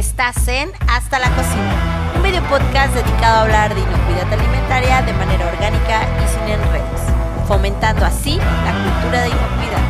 Estás 0.00 0.48
en 0.48 0.70
Hasta 0.88 1.18
la 1.18 1.28
Cocina, 1.36 2.14
un 2.16 2.22
video 2.22 2.42
podcast 2.48 2.94
dedicado 2.94 3.36
a 3.36 3.42
hablar 3.42 3.74
de 3.74 3.82
inocuidad 3.82 4.32
alimentaria 4.32 5.02
de 5.02 5.12
manera 5.12 5.46
orgánica 5.46 6.08
y 6.24 6.26
sin 6.26 6.40
enredos, 6.54 7.02
fomentando 7.46 8.06
así 8.06 8.38
la 8.38 8.82
cultura 8.82 9.20
de 9.20 9.28
inocuidad. 9.28 9.82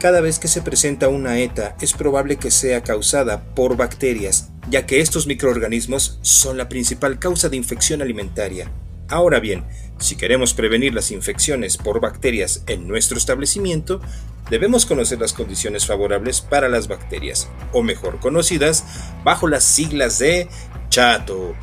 Cada 0.00 0.20
vez 0.20 0.40
que 0.40 0.48
se 0.48 0.62
presenta 0.62 1.06
una 1.06 1.38
ETA 1.38 1.76
es 1.80 1.92
probable 1.92 2.38
que 2.38 2.50
sea 2.50 2.82
causada 2.82 3.44
por 3.54 3.76
bacterias, 3.76 4.48
ya 4.68 4.84
que 4.84 5.00
estos 5.00 5.28
microorganismos 5.28 6.18
son 6.22 6.58
la 6.58 6.68
principal 6.68 7.20
causa 7.20 7.48
de 7.48 7.56
infección 7.56 8.02
alimentaria. 8.02 8.68
Ahora 9.08 9.38
bien, 9.38 9.64
si 10.00 10.16
queremos 10.16 10.54
prevenir 10.54 10.92
las 10.92 11.12
infecciones 11.12 11.76
por 11.76 12.00
bacterias 12.00 12.64
en 12.66 12.88
nuestro 12.88 13.16
establecimiento, 13.16 14.00
debemos 14.50 14.86
conocer 14.86 15.20
las 15.20 15.32
condiciones 15.32 15.86
favorables 15.86 16.40
para 16.40 16.68
las 16.68 16.88
bacterias, 16.88 17.48
o 17.72 17.82
mejor 17.82 18.20
conocidas 18.20 18.84
bajo 19.24 19.48
las 19.48 19.64
siglas 19.64 20.18
de 20.18 20.48
chato. 20.88 21.54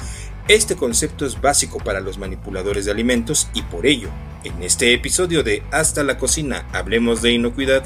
Este 0.48 0.76
concepto 0.76 1.26
es 1.26 1.40
básico 1.40 1.80
para 1.80 2.02
los 2.02 2.18
manipuladores 2.18 2.86
de 2.86 2.92
alimentos 2.92 3.48
y 3.54 3.62
por 3.62 3.86
ello, 3.86 4.10
en 4.44 4.62
este 4.62 4.94
episodio 4.94 5.42
de 5.42 5.64
Hasta 5.72 6.04
la 6.04 6.18
cocina, 6.18 6.68
hablemos 6.74 7.22
de 7.22 7.32
inocuidad, 7.32 7.86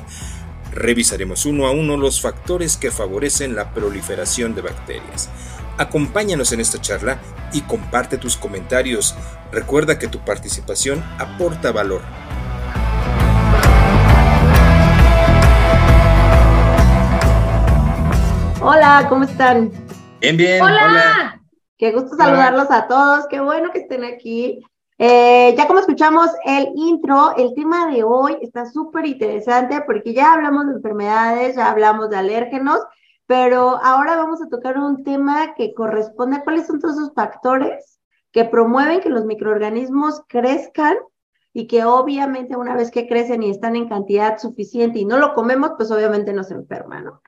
revisaremos 0.74 1.46
uno 1.46 1.68
a 1.68 1.72
uno 1.72 1.98
los 1.98 2.20
factores 2.20 2.78
que 2.78 2.92
favorecen 2.92 3.56
la 3.56 3.74
proliferación 3.74 4.56
de 4.56 4.62
bacterias. 4.62 5.30
Acompáñanos 5.78 6.52
en 6.52 6.60
esta 6.60 6.82
charla 6.82 7.20
y 7.54 7.62
comparte 7.62 8.18
tus 8.18 8.36
comentarios. 8.38 9.14
Recuerda 9.52 10.00
que 10.00 10.08
tu 10.08 10.26
participación 10.26 11.04
aporta 11.20 11.72
valor. 11.72 12.02
Hola, 18.70 19.06
¿cómo 19.08 19.24
están? 19.24 19.72
Bien, 20.20 20.36
bien. 20.36 20.62
Hola. 20.62 21.42
Qué 21.78 21.94
gusto 21.94 22.18
saludarlos 22.18 22.70
a 22.70 22.86
todos. 22.90 23.26
Qué 23.30 23.40
bueno 23.40 23.72
que 23.72 23.80
estén 23.80 24.04
aquí. 24.04 24.62
Eh, 24.98 25.56
ya 25.56 25.68
como 25.68 25.80
escuchamos 25.80 26.28
el 26.44 26.74
intro, 26.76 27.34
el 27.38 27.54
tema 27.56 27.90
de 27.90 28.04
hoy 28.04 28.38
está 28.42 28.66
súper 28.66 29.06
interesante 29.06 29.82
porque 29.86 30.14
ya 30.14 30.34
hablamos 30.34 30.68
de 30.68 30.74
enfermedades, 30.74 31.56
ya 31.56 31.72
hablamos 31.72 32.10
de 32.10 32.18
alérgenos 32.18 32.82
pero 33.26 33.80
ahora 33.82 34.18
vamos 34.18 34.42
a 34.42 34.50
tocar 34.50 34.78
un 34.78 35.06
tema 35.06 35.54
que 35.56 35.74
corresponde 35.74 36.38
a 36.38 36.44
cuáles 36.44 36.68
son 36.68 36.82
todos 36.82 36.96
esos 36.96 37.14
factores 37.14 38.00
que 38.34 38.44
promueven 38.44 39.00
que 39.00 39.10
los 39.10 39.24
microorganismos 39.24 40.24
crezcan 40.28 40.98
y 41.54 41.68
que 41.68 41.86
obviamente 41.86 42.58
una 42.58 42.76
vez 42.76 42.92
que 42.92 43.08
crecen 43.08 43.44
y 43.44 43.50
están 43.50 43.78
en 43.78 43.88
cantidad 43.88 44.38
suficiente 44.40 45.00
y 45.00 45.06
no 45.06 45.18
lo 45.18 45.34
comemos, 45.34 45.72
pues 45.78 45.90
obviamente 45.90 46.34
nos 46.34 46.52
enferman, 46.52 47.06
¿no? 47.06 47.22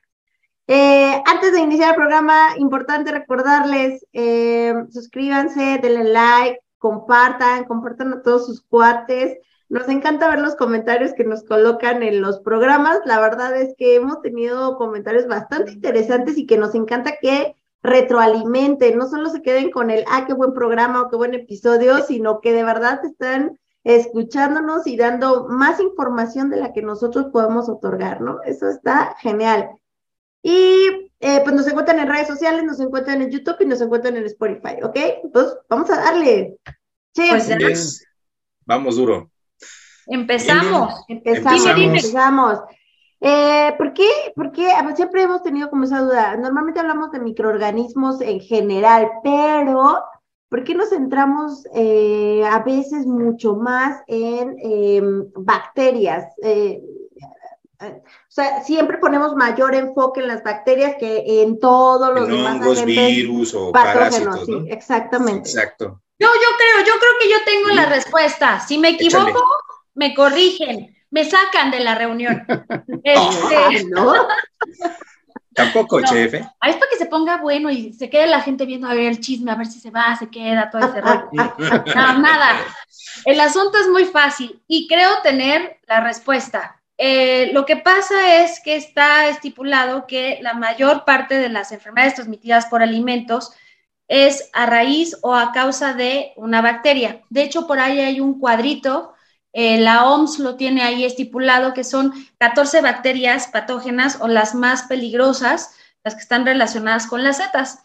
Eh, 0.71 1.23
antes 1.25 1.51
de 1.51 1.61
iniciar 1.61 1.89
el 1.89 1.95
programa, 1.95 2.49
importante 2.57 3.11
recordarles, 3.11 4.05
eh, 4.13 4.71
suscríbanse, 4.91 5.79
denle 5.81 6.03
like, 6.03 6.59
compartan, 6.77 7.63
compartan 7.63 8.13
a 8.13 8.21
todos 8.21 8.45
sus 8.45 8.61
cuates. 8.61 9.39
Nos 9.67 9.89
encanta 9.89 10.29
ver 10.29 10.39
los 10.39 10.55
comentarios 10.55 11.13
que 11.13 11.23
nos 11.23 11.43
colocan 11.43 12.03
en 12.03 12.21
los 12.21 12.39
programas. 12.41 12.99
La 13.05 13.19
verdad 13.19 13.59
es 13.59 13.73
que 13.79 13.95
hemos 13.95 14.21
tenido 14.21 14.77
comentarios 14.77 15.25
bastante 15.25 15.71
interesantes 15.71 16.37
y 16.37 16.45
que 16.45 16.59
nos 16.59 16.75
encanta 16.75 17.15
que 17.19 17.55
retroalimenten, 17.81 18.95
no 18.95 19.07
solo 19.07 19.31
se 19.31 19.41
queden 19.41 19.71
con 19.71 19.89
el, 19.89 20.05
ah, 20.07 20.25
qué 20.27 20.35
buen 20.35 20.53
programa 20.53 21.01
o 21.01 21.09
qué 21.09 21.15
buen 21.15 21.33
episodio, 21.33 22.03
sino 22.03 22.41
que 22.41 22.53
de 22.53 22.63
verdad 22.63 23.03
están 23.03 23.57
escuchándonos 23.83 24.85
y 24.85 24.97
dando 24.97 25.47
más 25.47 25.79
información 25.79 26.51
de 26.51 26.57
la 26.57 26.73
que 26.73 26.83
nosotros 26.83 27.27
podemos 27.33 27.69
otorgar, 27.69 28.21
¿no? 28.21 28.43
Eso 28.43 28.69
está 28.69 29.15
genial. 29.19 29.78
Y 30.41 31.11
eh, 31.19 31.41
pues 31.43 31.53
nos 31.53 31.67
encuentran 31.67 31.99
en 31.99 32.07
redes 32.07 32.27
sociales, 32.27 32.63
nos 32.63 32.79
encuentran 32.79 33.21
en 33.21 33.29
YouTube 33.29 33.57
y 33.59 33.65
nos 33.65 33.81
encuentran 33.81 34.15
en 34.15 34.25
Spotify, 34.25 34.81
¿ok? 34.83 34.97
Pues 35.33 35.57
vamos 35.69 35.89
a 35.89 35.97
darle. 35.97 36.57
Cheers. 37.13 37.47
Pues 37.59 38.05
Vamos 38.65 38.95
duro. 38.95 39.31
Empezamos. 40.05 41.03
Empezamos. 41.07 41.65
Empezamos. 41.65 42.59
Eh, 43.21 43.73
¿Por 43.77 43.93
qué? 43.93 44.09
Porque 44.35 44.67
siempre 44.95 45.23
hemos 45.23 45.43
tenido 45.43 45.69
como 45.69 45.83
esa 45.83 46.01
duda. 46.01 46.37
Normalmente 46.37 46.79
hablamos 46.79 47.11
de 47.11 47.19
microorganismos 47.19 48.21
en 48.21 48.39
general, 48.39 49.09
pero 49.23 50.03
¿por 50.47 50.63
qué 50.63 50.73
nos 50.73 50.89
centramos 50.89 51.65
eh, 51.73 52.43
a 52.45 52.59
veces 52.59 53.05
mucho 53.05 53.55
más 53.55 54.01
en 54.07 54.55
em, 54.59 55.31
bacterias? 55.35 56.25
O 57.81 58.03
sea, 58.27 58.61
siempre 58.63 58.97
ponemos 58.97 59.35
mayor 59.35 59.73
enfoque 59.73 60.19
en 60.19 60.27
las 60.27 60.43
bacterias 60.43 60.95
que 60.99 61.43
en 61.43 61.59
todos 61.59 62.13
los 62.13 62.27
demás 62.27 62.55
hongos, 62.55 62.83
virus 62.83 63.53
o 63.53 63.71
patógenos. 63.71 64.45
Sí, 64.45 64.65
exactamente. 64.67 65.49
Exacto. 65.49 66.01
Yo, 66.19 66.27
yo 66.27 66.57
creo, 66.57 66.85
yo 66.85 66.99
creo 66.99 67.11
que 67.21 67.29
yo 67.29 67.37
tengo 67.45 67.69
la 67.69 67.85
respuesta. 67.85 68.59
Si 68.59 68.77
me 68.77 68.89
equivoco, 68.89 69.41
me 69.93 70.13
corrigen, 70.13 70.93
me 71.09 71.23
sacan 71.23 71.71
de 71.71 71.79
la 71.79 71.95
reunión. 71.95 72.45
Este, 73.03 73.85
¿No? 73.85 74.13
Tampoco, 75.53 76.01
chef. 76.01 76.33
¿eh? 76.35 76.49
Es 76.67 76.75
para 76.75 76.91
que 76.91 76.97
se 76.97 77.05
ponga 77.05 77.37
bueno 77.37 77.69
y 77.69 77.93
se 77.93 78.09
quede 78.09 78.27
la 78.27 78.41
gente 78.41 78.65
viendo 78.65 78.87
a 78.87 78.93
ver 78.93 79.07
el 79.07 79.19
chisme, 79.19 79.51
a 79.51 79.55
ver 79.55 79.67
si 79.67 79.79
se 79.79 79.89
va, 79.89 80.15
se 80.17 80.29
queda, 80.29 80.69
todo 80.69 80.85
ese 80.85 81.01
rollo. 81.01 81.29
No, 81.95 82.19
nada. 82.19 82.61
El 83.25 83.39
asunto 83.39 83.77
es 83.77 83.89
muy 83.89 84.05
fácil 84.05 84.61
y 84.67 84.87
creo 84.87 85.21
tener 85.21 85.79
la 85.87 86.01
respuesta. 86.01 86.78
Eh, 86.99 87.49
lo 87.53 87.65
que 87.65 87.77
pasa 87.77 88.43
es 88.43 88.59
que 88.59 88.75
está 88.75 89.27
estipulado 89.29 90.05
que 90.05 90.37
la 90.41 90.53
mayor 90.53 91.05
parte 91.05 91.35
de 91.35 91.49
las 91.49 91.71
enfermedades 91.71 92.15
transmitidas 92.15 92.67
por 92.67 92.83
alimentos 92.83 93.53
es 94.07 94.49
a 94.53 94.67
raíz 94.67 95.17
o 95.21 95.33
a 95.33 95.51
causa 95.51 95.93
de 95.93 96.33
una 96.35 96.61
bacteria. 96.61 97.23
De 97.29 97.41
hecho, 97.41 97.65
por 97.65 97.79
ahí 97.79 97.99
hay 97.99 98.19
un 98.19 98.39
cuadrito 98.39 99.13
eh, 99.53 99.79
la 99.79 100.05
OMS 100.05 100.39
lo 100.39 100.55
tiene 100.55 100.83
ahí 100.83 101.03
estipulado 101.03 101.73
que 101.73 101.83
son 101.83 102.13
14 102.37 102.81
bacterias 102.81 103.47
patógenas 103.47 104.19
o 104.21 104.27
las 104.27 104.53
más 104.53 104.83
peligrosas, 104.83 105.71
las 106.03 106.15
que 106.15 106.21
están 106.21 106.45
relacionadas 106.45 107.07
con 107.07 107.23
las 107.23 107.37
setas. 107.37 107.79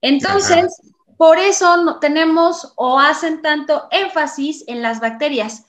Entonces, 0.00 0.80
por 1.16 1.38
eso 1.38 1.98
tenemos 2.00 2.72
o 2.76 3.00
hacen 3.00 3.42
tanto 3.42 3.88
énfasis 3.90 4.64
en 4.68 4.80
las 4.80 5.00
bacterias. 5.00 5.64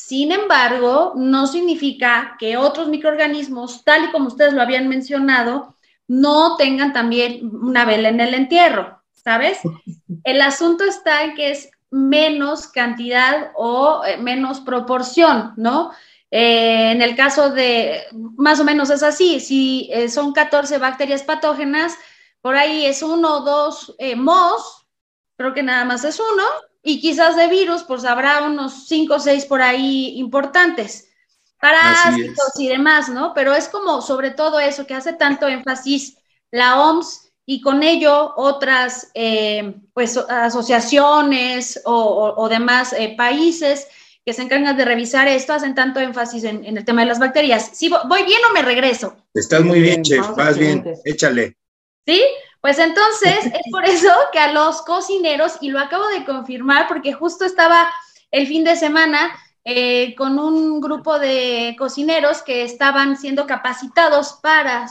Sin 0.00 0.30
embargo, 0.30 1.14
no 1.16 1.48
significa 1.48 2.36
que 2.38 2.56
otros 2.56 2.86
microorganismos, 2.86 3.82
tal 3.82 4.04
y 4.04 4.10
como 4.12 4.28
ustedes 4.28 4.52
lo 4.54 4.62
habían 4.62 4.86
mencionado, 4.86 5.74
no 6.06 6.56
tengan 6.56 6.92
también 6.92 7.50
una 7.52 7.84
vela 7.84 8.08
en 8.08 8.20
el 8.20 8.32
entierro, 8.32 9.02
¿sabes? 9.12 9.58
El 10.22 10.40
asunto 10.40 10.84
está 10.84 11.24
en 11.24 11.34
que 11.34 11.50
es 11.50 11.68
menos 11.90 12.68
cantidad 12.68 13.50
o 13.56 14.04
eh, 14.04 14.18
menos 14.18 14.60
proporción, 14.60 15.54
¿no? 15.56 15.90
Eh, 16.30 16.92
en 16.92 17.02
el 17.02 17.16
caso 17.16 17.50
de, 17.50 18.04
más 18.36 18.60
o 18.60 18.64
menos 18.64 18.90
es 18.90 19.02
así, 19.02 19.40
si 19.40 19.90
eh, 19.92 20.08
son 20.08 20.32
14 20.32 20.78
bacterias 20.78 21.24
patógenas, 21.24 21.98
por 22.40 22.54
ahí 22.54 22.86
es 22.86 23.02
uno 23.02 23.38
o 23.38 23.40
dos 23.40 23.96
MOS, 23.98 24.86
creo 25.36 25.52
que 25.52 25.64
nada 25.64 25.84
más 25.84 26.04
es 26.04 26.20
uno, 26.20 26.44
y 26.82 27.00
quizás 27.00 27.36
de 27.36 27.48
virus, 27.48 27.82
pues 27.82 28.04
habrá 28.04 28.42
unos 28.42 28.86
cinco 28.86 29.16
o 29.16 29.20
seis 29.20 29.44
por 29.44 29.62
ahí 29.62 30.18
importantes, 30.18 31.08
parásitos 31.60 32.58
y 32.58 32.68
demás, 32.68 33.08
¿no? 33.08 33.32
Pero 33.34 33.54
es 33.54 33.68
como 33.68 34.00
sobre 34.00 34.30
todo 34.30 34.60
eso 34.60 34.86
que 34.86 34.94
hace 34.94 35.12
tanto 35.12 35.48
énfasis 35.48 36.16
la 36.50 36.80
OMS 36.80 37.32
y 37.44 37.60
con 37.60 37.82
ello 37.82 38.34
otras 38.36 39.10
eh, 39.14 39.74
pues, 39.94 40.16
asociaciones 40.16 41.80
o, 41.84 42.48
demás 42.48 42.92
eh, 42.92 43.14
países 43.16 43.86
que 44.24 44.34
se 44.34 44.42
encargan 44.42 44.76
de 44.76 44.84
revisar 44.84 45.26
esto 45.26 45.54
hacen 45.54 45.74
tanto 45.74 46.00
énfasis 46.00 46.44
en, 46.44 46.64
el 46.64 46.84
tema 46.84 47.00
de 47.00 47.06
las 47.06 47.18
bacterias. 47.18 47.70
Si 47.72 47.88
voy 47.88 48.22
bien 48.24 48.40
o 48.50 48.52
me 48.52 48.60
regreso. 48.60 49.16
Estás 49.32 49.62
muy 49.62 49.80
bien, 49.80 50.02
chef, 50.02 50.28
vas 50.36 50.58
bien, 50.58 50.84
échale. 51.04 51.56
¿Sí? 52.06 52.22
Pues 52.60 52.78
entonces 52.78 53.46
es 53.46 53.62
por 53.72 53.84
eso 53.84 54.12
que 54.32 54.38
a 54.38 54.52
los 54.52 54.82
cocineros, 54.82 55.58
y 55.60 55.70
lo 55.70 55.80
acabo 55.80 56.06
de 56.08 56.24
confirmar 56.24 56.88
porque 56.88 57.12
justo 57.12 57.44
estaba 57.44 57.88
el 58.30 58.46
fin 58.46 58.64
de 58.64 58.76
semana 58.76 59.30
eh, 59.64 60.14
con 60.16 60.38
un 60.38 60.80
grupo 60.80 61.18
de 61.18 61.76
cocineros 61.78 62.42
que 62.42 62.62
estaban 62.62 63.16
siendo 63.16 63.46
capacitados 63.46 64.38
para 64.42 64.86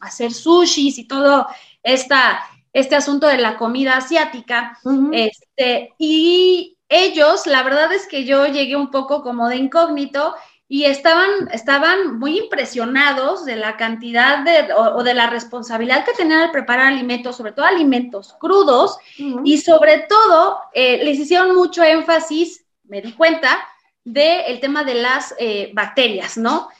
hacer 0.00 0.32
sushis 0.32 0.98
y 0.98 1.08
todo 1.08 1.46
esta, 1.82 2.40
este 2.72 2.94
asunto 2.94 3.26
de 3.26 3.38
la 3.38 3.56
comida 3.56 3.96
asiática. 3.96 4.78
este, 5.12 5.94
y 5.98 6.76
ellos, 6.90 7.46
la 7.46 7.62
verdad 7.62 7.90
es 7.92 8.06
que 8.06 8.24
yo 8.24 8.46
llegué 8.46 8.76
un 8.76 8.90
poco 8.90 9.22
como 9.22 9.48
de 9.48 9.56
incógnito 9.56 10.34
y 10.72 10.86
estaban, 10.86 11.50
estaban 11.52 12.18
muy 12.18 12.38
impresionados 12.38 13.44
de 13.44 13.56
la 13.56 13.76
cantidad 13.76 14.38
de, 14.38 14.72
o, 14.72 15.02
de 15.02 15.12
la 15.12 15.26
responsabilidad 15.26 16.02
que 16.06 16.14
tenían 16.14 16.40
al 16.40 16.50
preparar 16.50 16.86
alimentos, 16.86 17.36
sobre 17.36 17.52
todo 17.52 17.66
alimentos 17.66 18.34
crudos, 18.40 18.96
y 19.44 19.58
sobre 19.58 20.06
todo 20.08 20.60
eh, 20.72 21.04
les 21.04 21.18
hicieron 21.18 21.54
mucho 21.54 21.82
énfasis, 21.82 22.64
me 22.84 23.02
di 23.02 23.12
cuenta, 23.12 23.68
del 24.02 24.60
tema 24.60 24.82
de 24.82 24.94
las 24.94 25.34
eh, 25.38 25.72
bacterias, 25.74 26.38
¿no? 26.38 26.70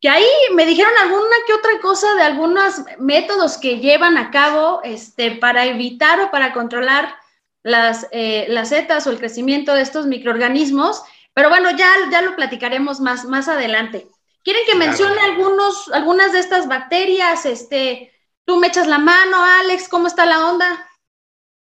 que 0.00 0.08
ahí 0.08 0.28
me 0.54 0.64
dijeron 0.64 0.92
alguna 1.02 1.36
que 1.44 1.52
otra 1.52 1.80
cosa 1.82 2.14
de 2.14 2.22
algunos 2.22 2.82
métodos 3.00 3.58
que 3.58 3.80
llevan 3.80 4.16
a 4.16 4.30
cabo 4.30 4.80
este, 4.84 5.32
para 5.32 5.66
evitar 5.66 6.20
o 6.20 6.30
para 6.30 6.52
controlar 6.52 7.16
las, 7.64 8.06
eh, 8.12 8.46
las 8.48 8.68
setas 8.68 9.08
o 9.08 9.10
el 9.10 9.18
crecimiento 9.18 9.74
de 9.74 9.82
estos 9.82 10.06
microorganismos, 10.06 11.02
pero 11.40 11.48
bueno, 11.48 11.70
ya, 11.70 11.90
ya 12.12 12.20
lo 12.20 12.36
platicaremos 12.36 13.00
más, 13.00 13.24
más 13.24 13.48
adelante. 13.48 14.06
¿Quieren 14.44 14.60
que 14.66 14.74
mencione 14.74 15.18
algunos, 15.22 15.90
algunas 15.90 16.34
de 16.34 16.38
estas 16.38 16.68
bacterias? 16.68 17.46
Este, 17.46 18.12
tú 18.44 18.58
me 18.58 18.66
echas 18.66 18.86
la 18.86 18.98
mano, 18.98 19.42
Alex, 19.42 19.88
¿cómo 19.88 20.06
está 20.06 20.26
la 20.26 20.50
onda? 20.50 20.86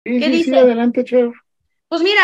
¿Qué 0.04 0.28
dice? 0.28 0.60
adelante, 0.60 1.06
chef. 1.06 1.34
Pues 1.88 2.02
mira, 2.02 2.24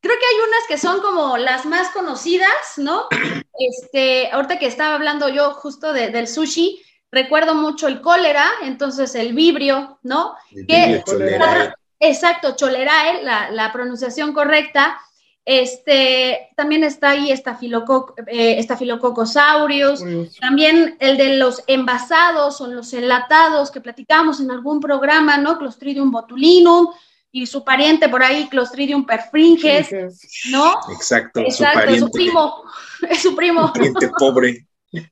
creo 0.00 0.16
que 0.18 0.26
hay 0.26 0.48
unas 0.48 0.66
que 0.66 0.76
son 0.76 1.00
como 1.00 1.38
las 1.38 1.66
más 1.66 1.90
conocidas, 1.90 2.78
¿no? 2.78 3.06
Este, 3.60 4.32
ahorita 4.32 4.58
que 4.58 4.66
estaba 4.66 4.96
hablando 4.96 5.28
yo 5.28 5.52
justo 5.52 5.92
del 5.92 6.26
sushi, 6.26 6.82
recuerdo 7.12 7.54
mucho 7.54 7.86
el 7.86 8.00
cólera, 8.00 8.44
entonces 8.62 9.14
el 9.14 9.34
vibrio, 9.34 10.00
¿no? 10.02 10.34
que, 10.66 11.00
exacto, 12.00 12.56
cholerae, 12.56 13.22
la, 13.22 13.52
la 13.52 13.72
pronunciación 13.72 14.32
correcta. 14.32 14.98
Este, 15.50 16.50
también 16.56 16.84
está 16.84 17.12
ahí 17.12 17.32
estafilococcus 17.32 18.12
eh, 18.26 18.62
también 20.42 20.98
el 21.00 21.16
de 21.16 21.38
los 21.38 21.64
envasados 21.66 22.60
o 22.60 22.66
los 22.66 22.92
enlatados 22.92 23.70
que 23.70 23.80
platicamos 23.80 24.40
en 24.40 24.50
algún 24.50 24.78
programa, 24.78 25.38
¿no? 25.38 25.56
Clostridium 25.56 26.10
botulinum, 26.10 26.88
y 27.32 27.46
su 27.46 27.64
pariente 27.64 28.10
por 28.10 28.22
ahí, 28.22 28.46
Clostridium 28.50 29.06
perfringens, 29.06 29.88
¿no? 30.50 30.74
Exacto, 30.92 31.40
su, 31.48 31.64
pariente, 31.64 32.00
su 32.00 32.10
primo, 32.10 32.64
es 33.08 33.22
su 33.22 33.34
primo. 33.34 33.72
Pariente 33.72 34.10
pobre. 34.18 34.66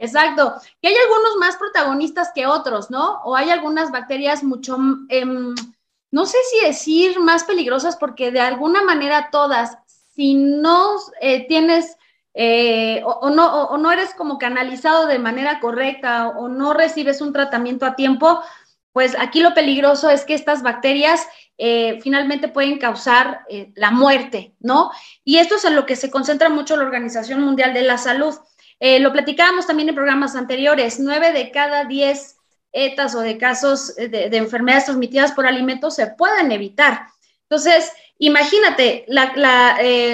Exacto, 0.00 0.52
que 0.82 0.88
hay 0.88 0.94
algunos 0.94 1.36
más 1.40 1.56
protagonistas 1.56 2.30
que 2.34 2.46
otros, 2.46 2.90
¿no? 2.90 3.22
O 3.24 3.34
hay 3.34 3.48
algunas 3.48 3.90
bacterias 3.90 4.44
mucho, 4.44 4.76
em, 5.08 5.54
no 6.10 6.26
sé 6.26 6.38
si 6.50 6.66
decir 6.66 7.20
más 7.20 7.44
peligrosas, 7.44 7.96
porque 7.96 8.30
de 8.30 8.40
alguna 8.40 8.82
manera 8.82 9.28
todas, 9.30 9.78
si 10.14 10.34
no 10.34 10.96
eh, 11.20 11.46
tienes 11.46 11.98
eh, 12.40 13.02
o, 13.04 13.30
no, 13.30 13.64
o, 13.64 13.78
no 13.78 13.90
eres 13.90 14.14
como 14.14 14.38
canalizado 14.38 15.08
de 15.08 15.18
manera 15.18 15.58
correcta 15.58 16.28
o 16.28 16.48
no 16.48 16.72
recibes 16.72 17.20
un 17.20 17.32
tratamiento 17.32 17.84
a 17.84 17.96
tiempo, 17.96 18.40
pues 18.92 19.16
aquí 19.18 19.40
lo 19.40 19.54
peligroso 19.54 20.08
es 20.08 20.24
que 20.24 20.34
estas 20.34 20.62
bacterias 20.62 21.26
eh, 21.56 21.98
finalmente 22.00 22.46
pueden 22.46 22.78
causar 22.78 23.40
eh, 23.48 23.72
la 23.74 23.90
muerte, 23.90 24.54
¿no? 24.60 24.92
Y 25.24 25.38
esto 25.38 25.56
es 25.56 25.64
en 25.64 25.74
lo 25.74 25.84
que 25.84 25.96
se 25.96 26.12
concentra 26.12 26.48
mucho 26.48 26.76
la 26.76 26.84
Organización 26.84 27.42
Mundial 27.42 27.74
de 27.74 27.82
la 27.82 27.98
Salud. 27.98 28.34
Lo 28.80 29.12
platicábamos 29.12 29.66
también 29.66 29.88
en 29.88 29.96
programas 29.96 30.36
anteriores, 30.36 31.00
nueve 31.00 31.32
de 31.32 31.50
cada 31.50 31.86
diez 31.86 32.37
etas 32.72 33.14
o 33.14 33.20
de 33.20 33.38
casos 33.38 33.94
de, 33.96 34.28
enfermedades 34.36 34.86
transmitidas 34.86 35.32
por 35.32 35.46
alimentos 35.46 35.94
se 35.94 36.08
pueden 36.08 36.52
evitar. 36.52 37.06
Entonces, 37.42 37.92
imagínate 38.18 39.04
la, 39.08 39.32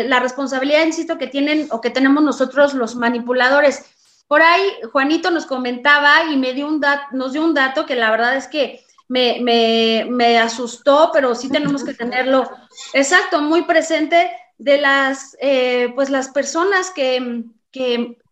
la 0.06 0.20
responsabilidad, 0.20 0.84
insisto, 0.84 1.18
que 1.18 1.26
tienen 1.26 1.68
o 1.70 1.80
que 1.80 1.90
tenemos 1.90 2.22
nosotros 2.22 2.74
los 2.74 2.96
manipuladores 2.96 3.84
por 4.26 4.42
ahí 4.42 4.64
Juanito 4.90 5.30
nos 5.30 5.46
comentaba 5.46 6.24
y 6.30 6.36
me 6.36 6.54
dio 6.54 6.66
un 6.66 6.82
nos 7.12 7.32
dio 7.32 7.44
un 7.44 7.54
dato 7.54 7.86
que 7.86 7.94
la 7.94 8.10
verdad 8.10 8.36
es 8.36 8.48
que 8.48 8.84
me, 9.08 10.38
asustó, 10.38 11.10
pero 11.12 11.34
sí 11.34 11.48
tenemos 11.48 11.84
que 11.84 11.94
tenerlo 11.94 12.50
exacto, 12.94 13.42
muy 13.42 13.62
presente 13.62 14.30
de 14.58 14.78
las, 14.78 15.36
eh, 15.40 15.92
pues 15.94 16.10
las 16.10 16.30
personas 16.30 16.90
que, 16.90 17.44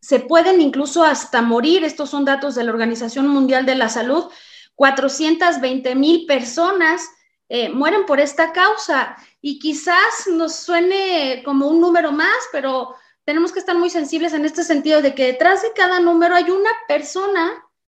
se 0.00 0.18
pueden 0.20 0.60
incluso 0.60 1.04
hasta 1.04 1.42
morir. 1.42 1.84
Estos 1.84 2.10
son 2.10 2.24
datos 2.24 2.54
de 2.54 2.64
la 2.64 2.72
Organización 2.72 3.28
Mundial 3.28 3.66
de 3.66 3.74
la 3.74 3.88
Salud. 3.88 4.30
420 4.74 5.94
mil 5.94 6.26
personas 6.26 7.08
eh, 7.48 7.68
mueren 7.68 8.06
por 8.06 8.18
esta 8.18 8.52
causa 8.52 9.16
y 9.40 9.58
quizás 9.58 10.26
nos 10.30 10.54
suene 10.54 11.42
como 11.44 11.68
un 11.68 11.80
número 11.80 12.10
más, 12.10 12.38
pero 12.50 12.94
tenemos 13.24 13.52
que 13.52 13.58
estar 13.58 13.76
muy 13.76 13.90
sensibles 13.90 14.32
en 14.32 14.44
este 14.44 14.64
sentido 14.64 15.02
de 15.02 15.14
que 15.14 15.26
detrás 15.26 15.62
de 15.62 15.72
cada 15.72 16.00
número 16.00 16.34
hay 16.34 16.50
una 16.50 16.70
persona 16.88 17.52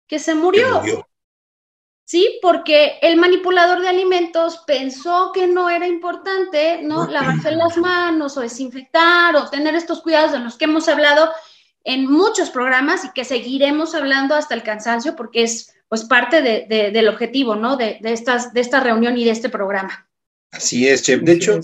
que 0.07 0.19
se 0.19 0.35
murió. 0.35 0.81
Sí, 2.05 2.39
porque 2.41 2.97
el 3.01 3.15
manipulador 3.15 3.81
de 3.81 3.87
alimentos 3.87 4.61
pensó 4.67 5.31
que 5.33 5.47
no 5.47 5.69
era 5.69 5.87
importante, 5.87 6.81
¿no? 6.83 7.07
Lavarse 7.07 7.51
las 7.51 7.77
manos 7.77 8.35
o 8.37 8.41
desinfectar 8.41 9.35
o 9.35 9.49
tener 9.49 9.73
estos 9.75 10.01
cuidados 10.01 10.33
de 10.33 10.39
los 10.39 10.57
que 10.57 10.65
hemos 10.65 10.87
hablado 10.89 11.31
en 11.85 12.09
muchos 12.11 12.49
programas 12.49 13.05
y 13.05 13.11
que 13.11 13.23
seguiremos 13.23 13.95
hablando 13.95 14.35
hasta 14.35 14.53
el 14.53 14.63
cansancio 14.63 15.15
porque 15.15 15.43
es 15.43 15.73
pues 15.87 16.05
parte 16.05 16.41
del 16.41 17.07
objetivo, 17.07 17.55
¿no? 17.55 17.77
De, 17.77 17.99
estas, 18.03 18.51
de 18.53 18.61
esta 18.61 18.79
reunión 18.79 19.17
y 19.17 19.25
de 19.25 19.31
este 19.31 19.49
programa. 19.49 20.09
Así 20.51 20.87
es, 20.87 21.03
Chef. 21.03 21.21
De 21.21 21.33
hecho, 21.33 21.59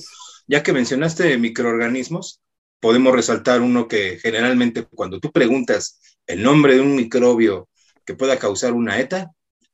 ya 0.48 0.62
que 0.62 0.72
mencionaste 0.72 1.38
microorganismos, 1.38 2.40
podemos 2.80 3.14
resaltar 3.14 3.62
uno 3.62 3.88
que 3.88 4.20
generalmente 4.20 4.84
cuando 4.84 5.20
tú 5.20 5.32
preguntas 5.32 6.00
el 6.28 6.44
nombre 6.44 6.76
de 6.76 6.82
un 6.82 6.96
microbio 6.96 7.70
que 8.06 8.14
pueda 8.14 8.38
causar 8.38 8.74
una 8.74 9.00
ETA, 9.00 9.32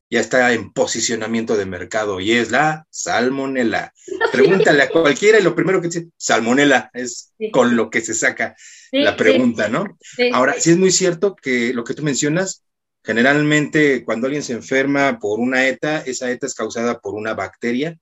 ya 0.09 0.19
está 0.19 0.53
en 0.53 0.71
posicionamiento 0.71 1.57
de 1.57 1.65
mercado 1.65 2.19
y 2.19 2.33
es 2.33 2.51
la 2.51 2.85
salmonela. 2.89 3.93
Pregúntale 4.31 4.83
a 4.83 4.89
cualquiera 4.89 5.39
y 5.39 5.43
lo 5.43 5.55
primero 5.55 5.81
que 5.81 5.87
dice, 5.87 6.07
salmonela, 6.17 6.89
es 6.93 7.33
con 7.51 7.75
lo 7.75 7.89
que 7.89 8.01
se 8.01 8.13
saca 8.13 8.55
la 8.91 9.17
pregunta, 9.17 9.67
¿no? 9.67 9.97
Ahora, 10.31 10.55
sí 10.59 10.71
es 10.71 10.77
muy 10.77 10.91
cierto 10.91 11.35
que 11.35 11.73
lo 11.73 11.83
que 11.83 11.93
tú 11.93 12.03
mencionas, 12.03 12.63
generalmente 13.03 14.05
cuando 14.05 14.27
alguien 14.27 14.43
se 14.43 14.53
enferma 14.53 15.19
por 15.19 15.39
una 15.39 15.67
ETA, 15.67 15.99
esa 16.01 16.31
ETA 16.31 16.47
es 16.47 16.53
causada 16.53 16.99
por 16.99 17.15
una 17.15 17.33
bacteria 17.33 17.97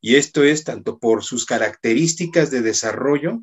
y 0.00 0.16
esto 0.16 0.44
es 0.44 0.64
tanto 0.64 0.98
por 0.98 1.24
sus 1.24 1.46
características 1.46 2.50
de 2.50 2.60
desarrollo 2.60 3.40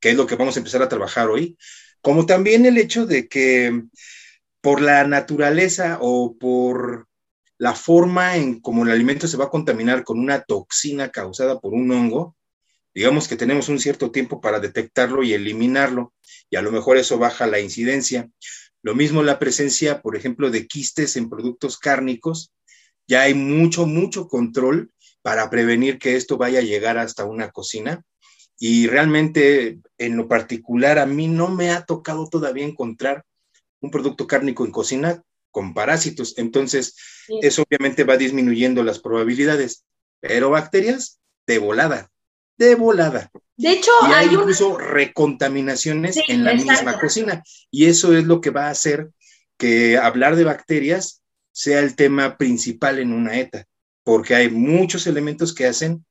que 0.00 0.10
es 0.10 0.16
lo 0.16 0.26
que 0.26 0.36
vamos 0.36 0.56
a 0.56 0.60
empezar 0.60 0.82
a 0.82 0.88
trabajar 0.88 1.28
hoy, 1.28 1.56
como 2.00 2.26
también 2.26 2.66
el 2.66 2.78
hecho 2.78 3.06
de 3.06 3.28
que 3.28 3.82
por 4.60 4.80
la 4.80 5.04
naturaleza 5.06 5.98
o 6.00 6.36
por 6.38 7.06
la 7.58 7.74
forma 7.74 8.36
en 8.36 8.60
cómo 8.60 8.84
el 8.84 8.90
alimento 8.90 9.28
se 9.28 9.36
va 9.36 9.46
a 9.46 9.50
contaminar 9.50 10.04
con 10.04 10.18
una 10.18 10.42
toxina 10.42 11.10
causada 11.10 11.58
por 11.60 11.72
un 11.72 11.90
hongo, 11.90 12.36
digamos 12.94 13.28
que 13.28 13.36
tenemos 13.36 13.68
un 13.68 13.78
cierto 13.78 14.10
tiempo 14.10 14.40
para 14.40 14.60
detectarlo 14.60 15.22
y 15.22 15.32
eliminarlo, 15.32 16.12
y 16.50 16.56
a 16.56 16.62
lo 16.62 16.72
mejor 16.72 16.96
eso 16.96 17.18
baja 17.18 17.46
la 17.46 17.60
incidencia. 17.60 18.28
Lo 18.82 18.94
mismo 18.94 19.22
la 19.22 19.38
presencia, 19.38 20.00
por 20.00 20.16
ejemplo, 20.16 20.50
de 20.50 20.66
quistes 20.66 21.16
en 21.16 21.28
productos 21.28 21.78
cárnicos, 21.78 22.52
ya 23.06 23.22
hay 23.22 23.34
mucho, 23.34 23.86
mucho 23.86 24.28
control 24.28 24.92
para 25.22 25.50
prevenir 25.50 25.98
que 25.98 26.16
esto 26.16 26.36
vaya 26.36 26.60
a 26.60 26.62
llegar 26.62 26.98
hasta 26.98 27.24
una 27.24 27.50
cocina. 27.50 28.02
Y 28.58 28.86
realmente, 28.86 29.78
en 29.98 30.16
lo 30.16 30.28
particular, 30.28 30.98
a 30.98 31.06
mí 31.06 31.28
no 31.28 31.48
me 31.48 31.70
ha 31.70 31.84
tocado 31.84 32.28
todavía 32.28 32.64
encontrar 32.64 33.24
un 33.80 33.90
producto 33.90 34.26
cárnico 34.26 34.64
en 34.64 34.72
cocina 34.72 35.22
con 35.50 35.74
parásitos. 35.74 36.34
Entonces, 36.36 36.96
eso 37.42 37.62
obviamente 37.62 38.04
va 38.04 38.16
disminuyendo 38.16 38.82
las 38.82 38.98
probabilidades. 38.98 39.84
Pero 40.20 40.50
bacterias, 40.50 41.20
de 41.46 41.58
volada, 41.58 42.10
de 42.58 42.74
volada. 42.74 43.30
De 43.56 43.72
hecho, 43.72 43.90
y 44.08 44.12
hay, 44.12 44.26
incluso 44.26 44.76
recontaminaciones 44.76 46.18
en 46.28 46.44
la 46.44 46.54
misma 46.54 46.98
cocina. 46.98 47.42
Y 47.70 47.86
eso 47.86 48.16
es 48.16 48.24
lo 48.24 48.40
que 48.40 48.50
va 48.50 48.66
a 48.66 48.70
hacer 48.70 49.10
que 49.56 49.96
hablar 49.96 50.36
de 50.36 50.44
bacterias 50.44 51.22
sea 51.52 51.80
el 51.80 51.96
tema 51.96 52.36
principal 52.36 52.98
en 52.98 53.12
una 53.12 53.38
ETA, 53.38 53.66
porque 54.04 54.34
hay 54.34 54.50
muchos 54.50 55.06
elementos 55.06 55.54
que 55.54 55.66
hacen 55.66 56.04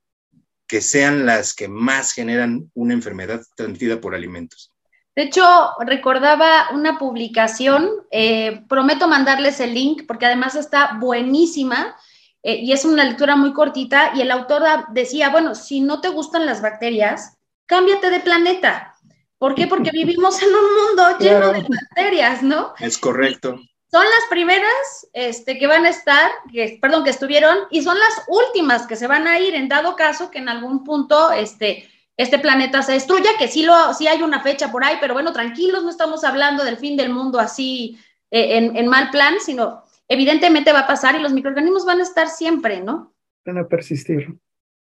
que 0.67 0.81
sean 0.81 1.25
las 1.27 1.53
que 1.53 1.67
más 1.67 2.11
generan 2.11 2.71
una 2.73 2.93
enfermedad 2.93 3.45
transmitida 3.55 4.01
por 4.01 4.15
alimentos. 4.15 4.73
De 5.15 5.23
hecho, 5.23 5.43
recordaba 5.79 6.69
una 6.73 6.97
publicación, 6.97 7.89
eh, 8.11 8.63
prometo 8.67 9.07
mandarles 9.07 9.59
el 9.59 9.73
link 9.73 10.03
porque 10.07 10.25
además 10.25 10.55
está 10.55 10.97
buenísima 10.99 11.95
eh, 12.43 12.57
y 12.57 12.73
es 12.73 12.83
una 12.83 13.05
lectura 13.05 13.35
muy 13.35 13.53
cortita 13.53 14.11
y 14.13 14.21
el 14.21 14.31
autor 14.31 14.63
decía, 14.89 15.29
bueno, 15.29 15.55
si 15.55 15.79
no 15.79 16.01
te 16.01 16.09
gustan 16.09 16.45
las 16.45 16.61
bacterias, 16.61 17.37
cámbiate 17.65 18.09
de 18.09 18.19
planeta. 18.19 18.95
¿Por 19.37 19.55
qué? 19.55 19.67
Porque 19.67 19.91
vivimos 19.93 20.41
en 20.41 20.49
un 20.49 20.75
mundo 20.75 21.17
lleno 21.19 21.53
de 21.53 21.61
bacterias, 21.61 22.43
¿no? 22.43 22.73
Es 22.79 22.97
correcto 22.97 23.59
son 23.95 24.03
las 24.03 24.29
primeras 24.29 25.07
este, 25.13 25.57
que 25.57 25.67
van 25.67 25.85
a 25.85 25.89
estar, 25.89 26.29
que, 26.51 26.77
perdón, 26.81 27.05
que 27.05 27.11
estuvieron, 27.11 27.59
y 27.71 27.81
son 27.81 27.97
las 27.97 28.25
últimas 28.27 28.87
que 28.87 28.97
se 28.97 29.07
van 29.07 29.25
a 29.25 29.39
ir 29.39 29.55
en 29.55 29.69
dado 29.69 29.95
caso 29.95 30.29
que 30.29 30.39
en 30.39 30.49
algún 30.49 30.83
punto 30.83 31.31
este, 31.31 31.89
este 32.17 32.39
planeta 32.39 32.81
se 32.81 32.93
destruya, 32.93 33.31
que 33.37 33.47
sí, 33.47 33.63
lo, 33.63 33.93
sí 33.93 34.07
hay 34.07 34.21
una 34.21 34.41
fecha 34.41 34.71
por 34.71 34.83
ahí, 34.83 34.97
pero 35.01 35.13
bueno, 35.13 35.33
tranquilos, 35.33 35.83
no 35.83 35.89
estamos 35.89 36.23
hablando 36.23 36.63
del 36.63 36.77
fin 36.77 36.95
del 36.95 37.09
mundo 37.09 37.39
así 37.39 37.97
eh, 38.31 38.71
en, 38.73 38.87
mal 38.87 39.09
plan, 39.11 39.35
sino 39.39 39.83
evidentemente 40.07 40.71
va 40.71 40.81
a 40.81 40.87
pasar 40.87 41.15
y 41.15 41.21
los 41.21 41.33
microorganismos 41.33 41.85
van 41.85 41.99
a 41.99 42.03
estar 42.03 42.29
siempre, 42.29 42.81
¿no? 42.81 43.13
Van 43.45 43.57
a 43.57 43.67
persistir. 43.67 44.37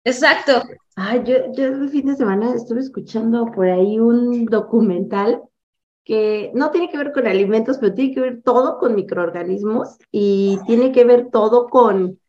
Exacto. 0.04 0.64
Ay, 0.96 1.22
yo, 1.26 1.52
yo 1.54 1.66
el 1.66 1.90
fin 1.90 2.06
de 2.08 2.16
semana 2.16 2.56
estuve 2.56 2.80
escuchando 2.80 3.52
por 3.52 3.68
ahí 3.68 4.00
un 4.00 4.46
documental 4.46 5.42
que 6.08 6.52
no 6.56 6.72
tiene 6.72 6.90
que 6.90 6.98
ver 6.98 7.12
con 7.12 7.28
alimentos, 7.28 7.78
pero 7.80 7.94
tiene 7.94 8.14
que 8.14 8.22
ver 8.22 8.42
todo 8.42 8.78
con 8.78 8.96
microorganismos 8.96 9.98
y 10.10 10.58
tiene 10.66 10.94
que 10.94 11.04
ver 11.04 11.30
todo 11.30 11.68
con 11.68 12.22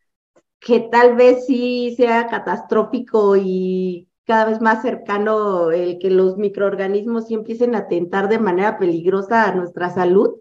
que 0.59 0.81
tal 0.81 1.15
vez 1.15 1.47
sí 1.47 1.95
sea 1.97 2.27
catastrófico 2.27 3.37
y 3.37 4.08
cada 4.29 4.45
vez 4.45 4.61
más 4.61 4.83
cercano 4.83 5.71
el 5.71 5.99
que 5.99 6.11
los 6.11 6.37
microorganismos 6.37 7.29
sí 7.29 7.35
empiecen 7.35 7.75
a 7.75 7.79
atentar 7.79 8.29
de 8.29 8.39
manera 8.39 8.79
peligrosa 8.79 9.49
a 9.49 9.55
nuestra 9.55 9.89
salud. 9.89 10.35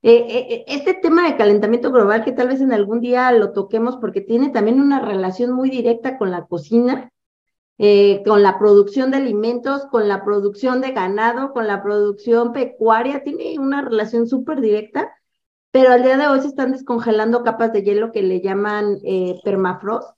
Eh, 0.00 0.16
eh, 0.16 0.46
eh, 0.48 0.64
este 0.66 0.94
tema 0.94 1.28
de 1.28 1.36
calentamiento 1.36 1.92
global, 1.92 2.24
que 2.24 2.32
tal 2.32 2.48
vez 2.48 2.62
en 2.62 2.72
algún 2.72 3.02
día 3.02 3.30
lo 3.32 3.52
toquemos 3.52 3.98
porque 3.98 4.22
tiene 4.22 4.48
también 4.48 4.80
una 4.80 4.98
relación 4.98 5.52
muy 5.52 5.68
directa 5.68 6.16
con 6.16 6.30
la 6.30 6.46
cocina, 6.46 7.10
con 8.24 8.42
la 8.42 8.58
producción 8.58 9.10
de 9.10 9.18
alimentos, 9.18 9.84
con 9.86 10.08
la 10.08 10.24
producción 10.24 10.80
de 10.80 10.92
ganado, 10.92 11.52
con 11.52 11.66
la 11.66 11.82
producción 11.82 12.52
pecuaria, 12.52 13.24
tiene 13.24 13.58
una 13.58 13.82
relación 13.82 14.26
súper 14.26 14.60
directa, 14.60 15.12
pero 15.70 15.90
al 15.92 16.02
día 16.02 16.16
de 16.16 16.28
hoy 16.28 16.40
se 16.40 16.46
están 16.46 16.72
descongelando 16.72 17.42
capas 17.42 17.72
de 17.72 17.82
hielo 17.82 18.12
que 18.12 18.22
le 18.22 18.40
llaman 18.40 19.00
permafrost. 19.44 20.16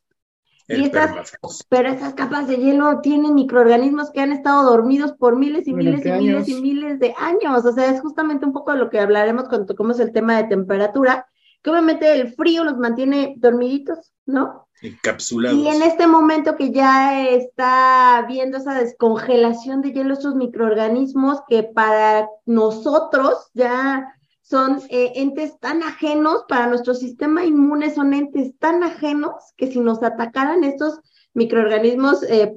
Y 0.68 0.85
estas, 0.85 1.37
pero 1.68 1.90
esas 1.90 2.14
capas 2.14 2.49
de 2.49 2.56
hielo 2.56 3.00
tienen 3.00 3.35
microorganismos 3.35 4.11
que 4.11 4.21
han 4.21 4.33
estado 4.33 4.71
dormidos 4.71 5.12
por 5.12 5.37
miles 5.37 5.66
y 5.68 5.75
miles 5.75 6.04
y 6.06 6.11
miles 6.12 6.49
y 6.49 6.61
miles 6.61 6.99
de 6.99 7.14
años. 7.18 7.64
O 7.64 7.73
sea, 7.73 7.90
es 7.90 8.00
justamente 8.00 8.47
un 8.47 8.52
poco 8.52 8.73
de 8.73 8.78
lo 8.78 8.88
que 8.88 8.99
hablaremos 8.99 9.49
cuando 9.49 9.66
toquemos 9.66 10.00
el 10.00 10.12
tema 10.12 10.37
de 10.37 10.44
temperatura, 10.44 11.26
que 11.62 11.71
obviamente 11.71 12.12
el 12.12 12.33
frío 12.33 12.64
los 12.64 12.78
mantiene 12.78 13.35
dormiditos, 13.37 14.12
¿no? 14.25 14.68
Encapsulados. 14.80 15.59
Y 15.59 15.68
en 15.68 15.83
este 15.83 16.06
momento 16.06 16.56
que 16.56 16.73
ya 16.73 17.28
está 17.28 18.25
viendo 18.26 18.56
esa 18.59 18.75
descongelación 18.75 19.83
de 19.83 19.92
hielo, 19.92 20.14
esos 20.14 20.35
microorganismos 20.35 21.40
que 21.47 21.62
para 21.62 22.28
nosotros 22.47 23.50
ya 23.54 24.14
son 24.45 24.83
eh, 24.91 25.13
entes 25.17 25.59
tan 25.59 25.83
ajenos, 25.83 26.45
para 26.49 26.67
nuestro 26.67 26.95
sistema 26.95 27.47
inmune 27.47 27.93
son 27.95 28.13
entes 28.13 28.57
tan 28.59 28.83
ajenos 28.83 29.33
que 29.57 29.73
si 29.73 29.81
nos 29.81 30.03
atacaran 30.03 30.65
estos 30.65 31.01
microorganismos 31.33 32.23
eh, 32.25 32.55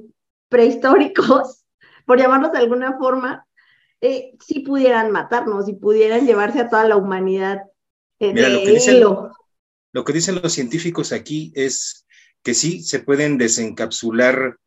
prehistóricos, 0.50 1.64
por 2.06 2.18
llamarlos 2.18 2.52
de 2.52 2.58
alguna 2.58 2.98
forma, 2.98 3.46
eh, 4.02 4.34
sí 4.44 4.60
pudieran 4.60 5.10
matarnos 5.10 5.66
y 5.68 5.72
pudieran 5.72 6.26
llevarse 6.26 6.60
a 6.60 6.68
toda 6.68 6.86
la 6.86 6.96
humanidad. 6.96 7.62
Eh, 8.20 8.34
Mira, 8.34 8.50
lo 8.50 8.60
que, 8.60 8.70
dicen, 8.70 9.00
lo 9.00 10.04
que 10.04 10.12
dicen 10.12 10.40
los 10.42 10.52
científicos 10.52 11.12
aquí 11.12 11.52
es 11.56 12.06
que 12.42 12.52
sí 12.52 12.82
se 12.82 13.00
pueden 13.00 13.38
desencapsular 13.38 14.58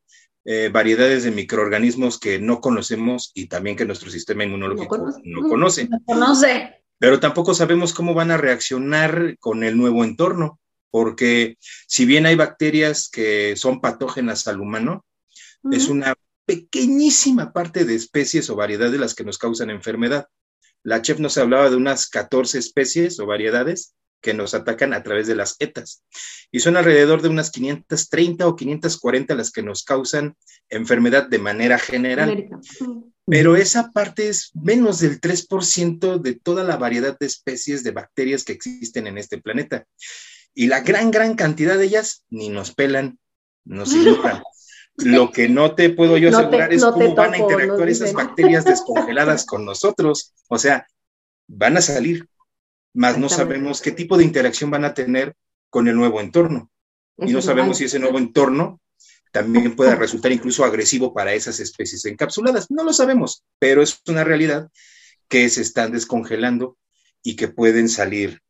eh, 0.44 0.70
variedades 0.74 1.24
de 1.24 1.30
microorganismos 1.30 2.20
que 2.20 2.40
no 2.40 2.62
conocemos 2.62 3.32
y 3.36 3.46
también 3.46 3.78
que 3.78 3.86
nuestro 3.86 4.10
sistema 4.10 4.44
inmunológico 4.44 4.98
no 5.24 5.48
conoce. 5.48 5.88
No 5.88 6.00
conoce. 6.04 6.80
Pero 7.01 7.20
tampoco 7.20 7.55
sabemos 7.55 7.96
cómo 7.96 8.13
van 8.13 8.29
a 8.29 8.38
reaccionar 8.38 9.36
con 9.39 9.63
el 9.63 9.75
nuevo 9.75 10.03
entorno, 10.03 10.60
porque 10.91 11.58
si 11.88 12.05
bien 12.05 12.27
hay 12.27 12.36
bacterias 12.36 13.10
que 13.12 13.55
son 13.55 13.81
patógenas 13.81 14.48
al 14.48 14.62
humano, 14.62 15.03
es 15.72 15.88
una 15.88 16.13
pequeñísima 16.46 17.53
parte 17.53 17.86
de 17.86 17.96
especies 17.96 18.51
o 18.51 18.55
variedades 18.55 19.00
las 19.00 19.15
que 19.15 19.24
nos 19.24 19.39
causan 19.39 19.72
enfermedad. 19.72 20.27
La 20.84 21.01
chef 21.01 21.17
nos 21.17 21.39
hablaba 21.39 21.72
de 21.72 21.75
unas 21.75 22.08
14 22.08 22.60
especies 22.60 23.20
o 23.20 23.25
variedades 23.25 23.96
que 24.22 24.36
nos 24.36 24.53
atacan 24.53 24.93
a 24.93 25.01
través 25.01 25.25
de 25.25 25.34
las 25.34 25.55
etas. 25.58 26.03
Y 26.51 26.60
son 26.60 26.77
alrededor 26.77 27.24
de 27.24 27.29
unas 27.29 27.50
530 27.50 28.48
o 28.48 28.55
540 28.55 29.34
las 29.34 29.51
que 29.51 29.63
nos 29.63 29.84
causan 29.84 30.38
enfermedad 30.70 31.27
de 31.27 31.39
manera 31.39 31.79
general. 31.79 32.29
América. 32.29 32.60
Pero 33.28 33.56
esa 33.56 33.92
parte 33.92 34.30
es 34.30 34.51
menos 34.56 35.00
del 35.00 35.22
3% 35.22 36.20
de 36.20 36.34
toda 36.34 36.63
la 36.63 36.78
variedad 36.78 37.18
de 37.20 37.28
especies 37.28 37.84
de 37.84 37.92
bacterias 37.92 38.44
que 38.44 38.54
existen 38.54 39.08
en 39.08 39.18
este 39.18 39.38
planeta. 39.40 39.86
Y 40.54 40.68
la 40.68 40.82
gran, 40.82 41.12
gran 41.12 41.36
cantidad 41.36 41.78
de 41.78 41.86
ellas 41.86 42.25
ni 42.30 42.50
nos 42.50 42.74
pelan, 42.74 43.20
nos 43.63 43.94
ignoran. 43.94 44.42
Lo 44.98 45.32
que 45.32 45.48
no 45.48 45.74
te 45.75 45.90
puedo 45.92 46.18
yo 46.18 46.30
No 46.32 46.40
te- 46.40 46.46
asegurar 46.48 46.74
es 46.74 46.82
no 46.82 46.92
cómo 46.94 47.16
van 47.16 47.34
a 47.34 47.38
interactuar 47.38 47.88
esas 47.90 48.13
bacterias 48.13 48.66
descongeladas 48.66 49.46
con 49.46 49.66
nosotros. 49.66 50.34
O 50.50 50.58
sea, 50.58 50.86
van 51.48 51.78
a 51.78 51.82
salir, 51.82 52.28
mas 52.94 53.18
no 53.18 53.30
sabemos 53.30 53.82
qué 53.82 53.92
tipo 53.92 54.18
de 54.18 54.25
interacción 54.25 54.70
van 54.70 54.84
a 54.84 54.94
tener 54.94 55.36
con 55.70 55.88
el 55.88 55.96
nuevo 55.96 56.20
entorno. 56.20 56.70
Y 57.18 57.32
no 57.32 57.42
sabemos 57.42 57.78
si 57.78 57.86
ese 57.86 58.00
nuevo 58.00 58.18
entorno 58.18 58.82
también 59.31 59.75
puede 59.75 59.95
resultar 59.95 60.31
incluso 60.31 60.63
agresivo 60.65 61.13
para 61.13 61.33
esas 61.33 61.59
especies 61.59 62.05
encapsuladas. 62.05 62.69
No 62.69 62.83
lo 62.83 62.93
sabemos, 62.93 63.43
pero 63.59 63.81
es 63.81 64.00
una 64.07 64.23
realidad 64.23 64.69
que 65.27 65.50
se 65.50 65.61
están 65.61 65.91
descongelando 65.91 66.77
y 67.23 67.35
que 67.35 67.47
pueden 67.47 67.88
salir 67.89 68.41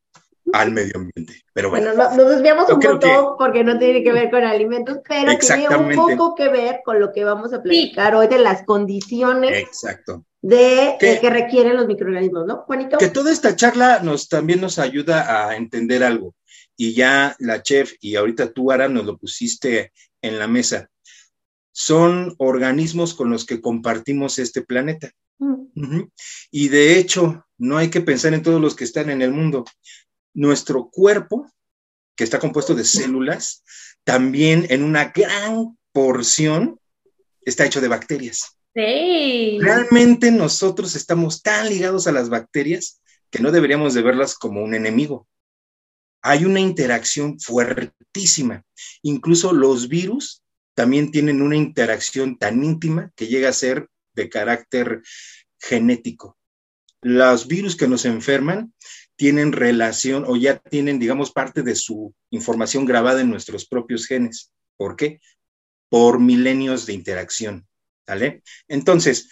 al 0.54 0.72
medio 0.72 0.94
ambiente. 0.96 1.42
Pero 1.54 1.70
bueno, 1.70 1.94
Bueno, 1.94 2.10
no- 2.10 2.18
nos 2.18 2.30
desviamos 2.32 2.70
un 2.70 2.80
creo 2.80 2.92
montón 2.94 3.26
porque 3.38 3.64
no 3.64 3.78
tiene 3.78 4.04
que 4.04 4.12
ver 4.12 4.32
con 4.32 4.44
alimentos, 4.44 4.98
pero 5.08 5.38
tiene 5.38 5.78
un 5.78 5.96
poco 5.96 6.36
que 6.36 6.50
ver 6.50 6.82
con 6.84 7.00
lo 7.00 7.12
que 7.14 7.24
vamos 7.24 7.54
a 7.54 7.62
platicar 7.62 8.16
hoy 8.16 8.28
de 8.28 8.40
las 8.40 8.64
condiciones 8.64 9.52
exacto. 9.56 10.26
de, 10.42 10.98
eh, 11.00 11.20
que 11.22 11.30
requieren 11.30 11.78
los 11.78 11.86
microorganismos, 11.88 12.48
¿no, 12.48 12.64
Juanito? 12.64 12.98
Que 12.98 13.10
toda 13.10 13.32
esta 13.32 13.56
charla 13.56 14.00
nos 14.02 14.28
también 14.28 14.60
nos 14.60 14.80
ayuda 14.80 15.48
a 15.48 15.56
entender 15.56 16.04
algo. 16.04 16.34
Y 16.76 16.96
ya 16.96 17.36
la 17.38 17.62
chef 17.62 17.94
y 18.02 18.16
ahorita 18.16 18.52
tú, 18.52 18.72
Ara, 18.72 18.90
nos 18.90 19.06
lo 19.06 19.18
pusiste 19.18 19.92
en 20.22 20.40
la 20.40 20.48
mesa. 20.48 20.90
Son 21.72 22.36
organismos 22.38 23.14
con 23.14 23.30
los 23.30 23.46
que 23.46 23.62
compartimos 23.62 24.40
este 24.40 24.62
planeta. 24.62 25.12
Mm. 25.40 26.02
Y 26.52 26.70
de 26.70 26.98
hecho, 26.98 27.46
no 27.58 27.78
hay 27.78 27.90
que 27.90 28.02
pensar 28.02 28.34
en 28.34 28.44
todos 28.44 28.62
los 28.62 28.76
que 28.76 28.84
están 28.84 29.10
en 29.10 29.22
el 29.22 29.32
mundo. 29.32 29.66
Nuestro 30.34 30.90
cuerpo, 30.90 31.50
que 32.16 32.24
está 32.24 32.40
compuesto 32.40 32.76
de 32.76 32.84
células, 32.84 33.64
también 34.04 34.66
en 34.70 34.84
una 34.84 35.06
gran 35.16 35.78
porción 35.92 36.80
está 37.42 37.66
hecho 37.66 37.82
de 37.82 37.88
bacterias. 37.88 38.58
Sí. 38.74 39.58
Realmente 39.60 40.32
nosotros 40.32 40.96
estamos 40.96 41.42
tan 41.42 41.70
ligados 41.70 42.08
a 42.08 42.12
las 42.12 42.30
bacterias 42.30 43.02
que 43.30 43.40
no 43.40 43.52
deberíamos 43.52 43.94
de 43.94 44.02
verlas 44.02 44.36
como 44.36 44.64
un 44.64 44.76
enemigo. 44.76 45.28
Hay 46.22 46.46
una 46.46 46.60
interacción 46.60 47.40
fuertísima. 47.40 48.64
Incluso 49.02 49.54
los 49.54 49.88
virus 49.88 50.44
también 50.74 51.12
tienen 51.12 51.42
una 51.42 51.56
interacción 51.56 52.38
tan 52.38 52.64
íntima 52.64 53.12
que 53.16 53.28
llega 53.28 53.50
a 53.50 53.54
ser 53.54 53.90
de 54.14 54.30
carácter 54.30 55.02
genético. 55.60 56.38
Los 57.02 57.48
virus 57.48 57.76
que 57.76 57.88
nos 57.88 58.06
enferman 58.06 58.74
tienen 59.16 59.52
relación 59.52 60.24
o 60.28 60.36
ya 60.36 60.58
tienen, 60.58 61.00
digamos, 61.00 61.32
parte 61.32 61.64
de 61.64 61.76
su 61.76 62.14
información 62.30 62.86
grabada 62.86 63.22
en 63.22 63.30
nuestros 63.30 63.66
propios 63.66 64.06
genes. 64.06 64.52
¿Por 64.78 64.96
qué? 64.96 65.20
Por 65.90 66.20
milenios 66.20 66.86
de 66.86 66.94
interacción. 66.94 67.68
¿Vale? 68.08 68.44
Entonces, 68.68 69.30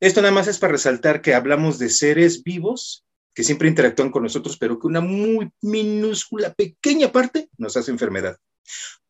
esto 0.00 0.22
nada 0.22 0.32
más 0.32 0.48
es 0.48 0.58
para 0.58 0.72
resaltar 0.72 1.22
que 1.22 1.34
hablamos 1.34 1.78
de 1.78 1.90
seres 1.90 2.42
vivos 2.42 3.04
que 3.38 3.44
siempre 3.44 3.68
interactúan 3.68 4.10
con 4.10 4.24
nosotros, 4.24 4.56
pero 4.58 4.80
que 4.80 4.88
una 4.88 5.00
muy 5.00 5.48
minúscula, 5.60 6.52
pequeña 6.54 7.12
parte 7.12 7.48
nos 7.56 7.76
hace 7.76 7.92
enfermedad. 7.92 8.36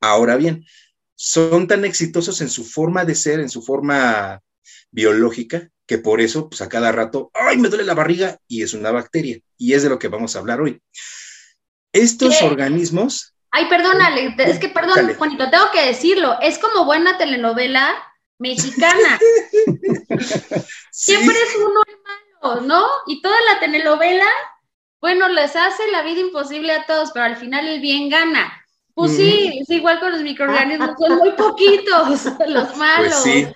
Ahora 0.02 0.36
bien, 0.36 0.66
son 1.14 1.66
tan 1.66 1.86
exitosos 1.86 2.42
en 2.42 2.50
su 2.50 2.62
forma 2.66 3.06
de 3.06 3.14
ser, 3.14 3.40
en 3.40 3.48
su 3.48 3.62
forma 3.62 4.42
biológica, 4.90 5.70
que 5.86 5.96
por 5.96 6.20
eso, 6.20 6.50
pues 6.50 6.60
a 6.60 6.68
cada 6.68 6.92
rato, 6.92 7.30
¡ay, 7.32 7.56
me 7.56 7.70
duele 7.70 7.84
la 7.84 7.94
barriga! 7.94 8.36
Y 8.46 8.62
es 8.62 8.74
una 8.74 8.90
bacteria. 8.90 9.38
Y 9.56 9.72
es 9.72 9.82
de 9.82 9.88
lo 9.88 9.98
que 9.98 10.08
vamos 10.08 10.36
a 10.36 10.40
hablar 10.40 10.60
hoy. 10.60 10.78
Estos 11.94 12.36
¿Qué? 12.38 12.44
organismos, 12.44 13.34
Ay, 13.50 13.66
perdónale, 13.70 14.34
te- 14.36 14.50
es 14.50 14.58
que 14.58 14.68
perdón, 14.68 14.96
Dale. 14.96 15.14
Juanito, 15.14 15.48
tengo 15.50 15.70
que 15.72 15.86
decirlo, 15.86 16.38
es 16.42 16.58
como 16.58 16.84
buena 16.84 17.16
telenovela 17.16 17.94
mexicana. 18.38 19.18
Siempre 20.92 21.34
es 21.34 21.56
uno 21.56 21.80
¿no? 22.56 22.84
Y 23.06 23.22
toda 23.22 23.36
la 23.52 23.60
telenovela, 23.60 24.26
bueno, 25.00 25.28
les 25.28 25.54
hace 25.56 25.90
la 25.92 26.02
vida 26.02 26.20
imposible 26.20 26.72
a 26.72 26.86
todos, 26.86 27.10
pero 27.12 27.24
al 27.24 27.36
final 27.36 27.66
el 27.66 27.80
bien 27.80 28.08
gana. 28.08 28.52
Pues 28.94 29.14
sí, 29.14 29.60
es 29.60 29.70
igual 29.70 30.00
con 30.00 30.10
los 30.10 30.22
microorganismos, 30.22 30.96
son 30.98 31.18
muy 31.18 31.30
poquitos 31.32 32.24
los 32.48 32.76
malos. 32.76 33.14
pues 33.22 33.22
sí. 33.22 33.46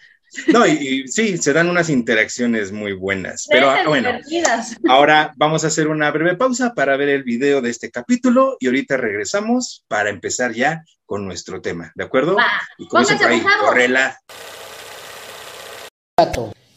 No, 0.47 0.67
y, 0.67 0.71
y 0.71 1.09
sí, 1.09 1.37
se 1.37 1.53
dan 1.53 1.69
unas 1.69 1.91
interacciones 1.91 2.73
muy 2.73 2.93
buenas. 2.93 3.47
Pero 3.51 3.69
ah, 3.69 3.83
bueno, 3.87 4.09
divertidas. 4.09 4.77
Ahora 4.89 5.33
vamos 5.37 5.65
a 5.65 5.67
hacer 5.67 5.89
una 5.89 6.11
breve 6.11 6.37
pausa 6.37 6.75
para 6.75 6.97
ver 6.97 7.09
el 7.09 7.23
video 7.23 7.61
de 7.61 7.71
este 7.71 7.91
capítulo 7.91 8.57
y 8.61 8.67
ahorita 8.67 8.97
regresamos 8.97 9.85
para 9.89 10.11
empezar 10.11 10.53
ya 10.53 10.85
con 11.05 11.27
nuestro 11.27 11.61
tema, 11.61 11.93
¿de 11.95 12.05
acuerdo? 12.05 12.37
Va, 12.37 12.47
Y 12.79 12.89
como 12.89 13.01
dicen 13.01 13.19
por 13.19 13.29
ahí, 13.29 13.45
correla. 13.61 14.19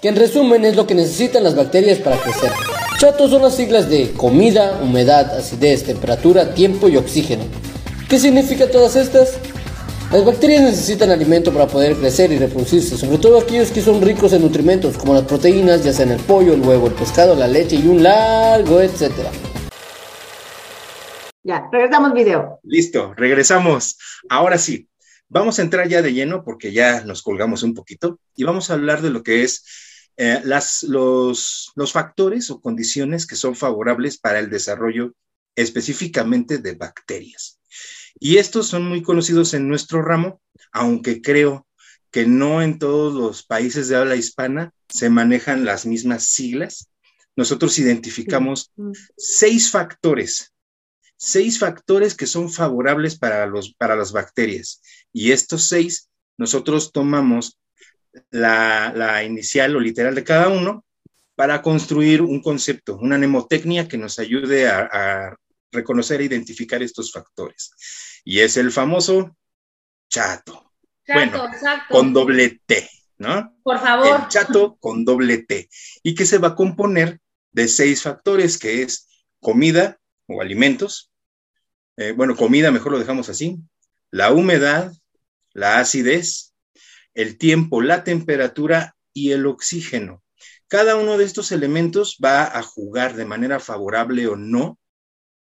Que 0.06 0.10
en 0.10 0.18
resumen 0.18 0.64
es 0.66 0.76
lo 0.76 0.86
que 0.86 0.94
necesitan 0.94 1.44
las 1.44 1.56
bacterias 1.56 1.98
para 1.98 2.22
crecer. 2.22 2.52
Chato 3.00 3.28
son 3.28 3.42
las 3.42 3.56
siglas 3.56 3.90
de 3.90 4.12
comida, 4.12 4.80
humedad, 4.80 5.36
acidez, 5.36 5.84
temperatura, 5.84 6.54
tiempo 6.54 6.88
y 6.88 6.96
oxígeno. 6.96 7.44
¿Qué 8.08 8.20
significa 8.20 8.70
todas 8.70 8.96
estas? 8.96 9.40
Las 10.12 10.24
bacterias 10.24 10.62
necesitan 10.62 11.10
alimento 11.10 11.52
para 11.52 11.66
poder 11.66 11.96
crecer 11.96 12.32
y 12.32 12.38
reproducirse, 12.38 12.98
sobre 12.98 13.18
todo 13.18 13.40
aquellos 13.40 13.72
que 13.72 13.82
son 13.82 14.00
ricos 14.00 14.32
en 14.34 14.44
nutrimentos, 14.44 14.96
como 14.96 15.16
las 15.16 15.24
proteínas, 15.24 15.84
ya 15.84 15.92
sea 15.92 16.06
en 16.06 16.12
el 16.12 16.20
pollo, 16.20 16.54
el 16.54 16.62
huevo, 16.62 16.86
el 16.86 16.94
pescado, 16.94 17.34
la 17.34 17.48
leche 17.48 17.78
y 17.78 17.88
un 17.88 18.04
largo, 18.04 18.82
etcétera. 18.82 19.32
Ya, 21.42 21.68
regresamos 21.72 22.14
video. 22.14 22.60
Listo, 22.62 23.12
regresamos. 23.16 23.98
Ahora 24.30 24.60
sí, 24.60 24.88
vamos 25.30 25.58
a 25.58 25.64
entrar 25.64 25.88
ya 25.88 26.04
de 26.04 26.14
lleno 26.14 26.44
porque 26.44 26.72
ya 26.72 27.02
nos 27.02 27.24
colgamos 27.24 27.64
un 27.64 27.74
poquito 27.74 28.20
y 28.36 28.44
vamos 28.44 28.70
a 28.70 28.76
hablar 28.76 29.02
de 29.02 29.10
lo 29.10 29.24
que 29.24 29.42
es 29.42 29.64
eh, 30.18 30.42
las, 30.44 30.84
los, 30.84 31.72
los 31.76 31.92
factores 31.92 32.50
o 32.50 32.62
condiciones 32.62 33.28
que 33.28 33.36
son 33.36 33.56
favorables 33.56 34.18
para 34.18 34.40
el 34.40 34.50
desarrollo 34.50 35.14
específicamente 35.56 36.58
de 36.58 36.76
bacterias. 36.76 37.60
Y 38.20 38.38
estos 38.38 38.68
son 38.68 38.88
muy 38.88 39.02
conocidos 39.02 39.54
en 39.54 39.68
nuestro 39.68 40.02
ramo, 40.02 40.42
aunque 40.72 41.22
creo 41.22 41.68
que 42.12 42.26
no 42.26 42.62
en 42.62 42.80
todos 42.80 43.14
los 43.14 43.44
países 43.44 43.88
de 43.88 43.98
habla 43.98 44.16
hispana 44.16 44.74
se 44.88 45.10
manejan 45.10 45.66
las 45.66 45.86
mismas 45.86 46.24
siglas. 46.24 46.90
Nosotros 47.36 47.78
identificamos 47.80 48.72
seis 49.18 49.70
factores 49.70 50.54
seis 51.18 51.60
factores 51.60 52.16
que 52.16 52.28
son 52.28 52.52
favorables 52.52 53.18
para, 53.18 53.46
los, 53.46 53.74
para 53.74 53.96
las 53.96 54.12
bacterias. 54.12 54.82
Y 55.14 55.32
estos 55.32 55.68
seis, 55.68 56.10
nosotros 56.38 56.92
tomamos 56.92 57.58
la, 58.32 59.24
inicial 59.24 59.76
o 59.76 59.80
literal 59.80 60.16
de 60.16 60.24
cada 60.24 60.50
uno 60.50 60.86
para 61.36 61.62
construir 61.62 62.22
un 62.22 62.42
concepto, 62.42 62.98
una 62.98 63.18
mnemotecnia 63.18 63.88
que 63.88 63.98
nos 63.98 64.20
ayude 64.20 64.68
a, 64.68 65.36
reconocer 65.72 66.22
e 66.22 66.26
identificar 66.26 66.82
estos 66.82 67.12
factores. 67.12 67.72
Y 68.24 68.40
es 68.40 68.56
el 68.56 68.72
famoso 68.72 69.36
chato. 70.10 70.72
bueno, 71.06 71.50
con 71.90 72.14
doble 72.14 72.62
T, 72.66 72.90
¿no? 73.18 73.54
Por 73.62 73.80
favor. 73.80 74.22
El 74.22 74.28
chato 74.30 74.78
con 74.80 75.04
doble 75.04 75.40
T. 75.40 75.68
Y 76.02 76.16
que 76.16 76.26
se 76.26 76.38
va 76.38 76.50
a 76.50 76.56
componer 76.56 77.20
de 77.52 77.68
seis 77.68 78.04
factores, 78.04 78.58
que 78.58 78.84
es 78.84 79.10
comida, 79.42 80.00
o 80.28 80.42
alimentos, 80.42 81.12
eh, 81.98 82.12
bueno, 82.12 82.36
comida, 82.36 82.72
mejor 82.72 82.92
lo 82.94 83.00
dejamos 83.00 83.30
así, 83.30 83.58
la 84.12 84.32
humedad, 84.32 84.92
la 85.54 85.80
acidez, 85.80 86.54
el 87.16 87.38
tiempo, 87.38 87.82
la 87.82 88.04
temperatura 88.04 88.96
y 89.14 89.32
el 89.32 89.48
oxígeno. 89.48 90.24
Cada 90.68 90.96
uno 90.96 91.18
de 91.18 91.26
estos 91.26 91.52
elementos 91.52 92.18
va 92.24 92.44
a 92.44 92.62
jugar 92.62 93.16
de 93.16 93.26
manera 93.26 93.60
favorable 93.60 94.28
o 94.28 94.36
no 94.36 94.78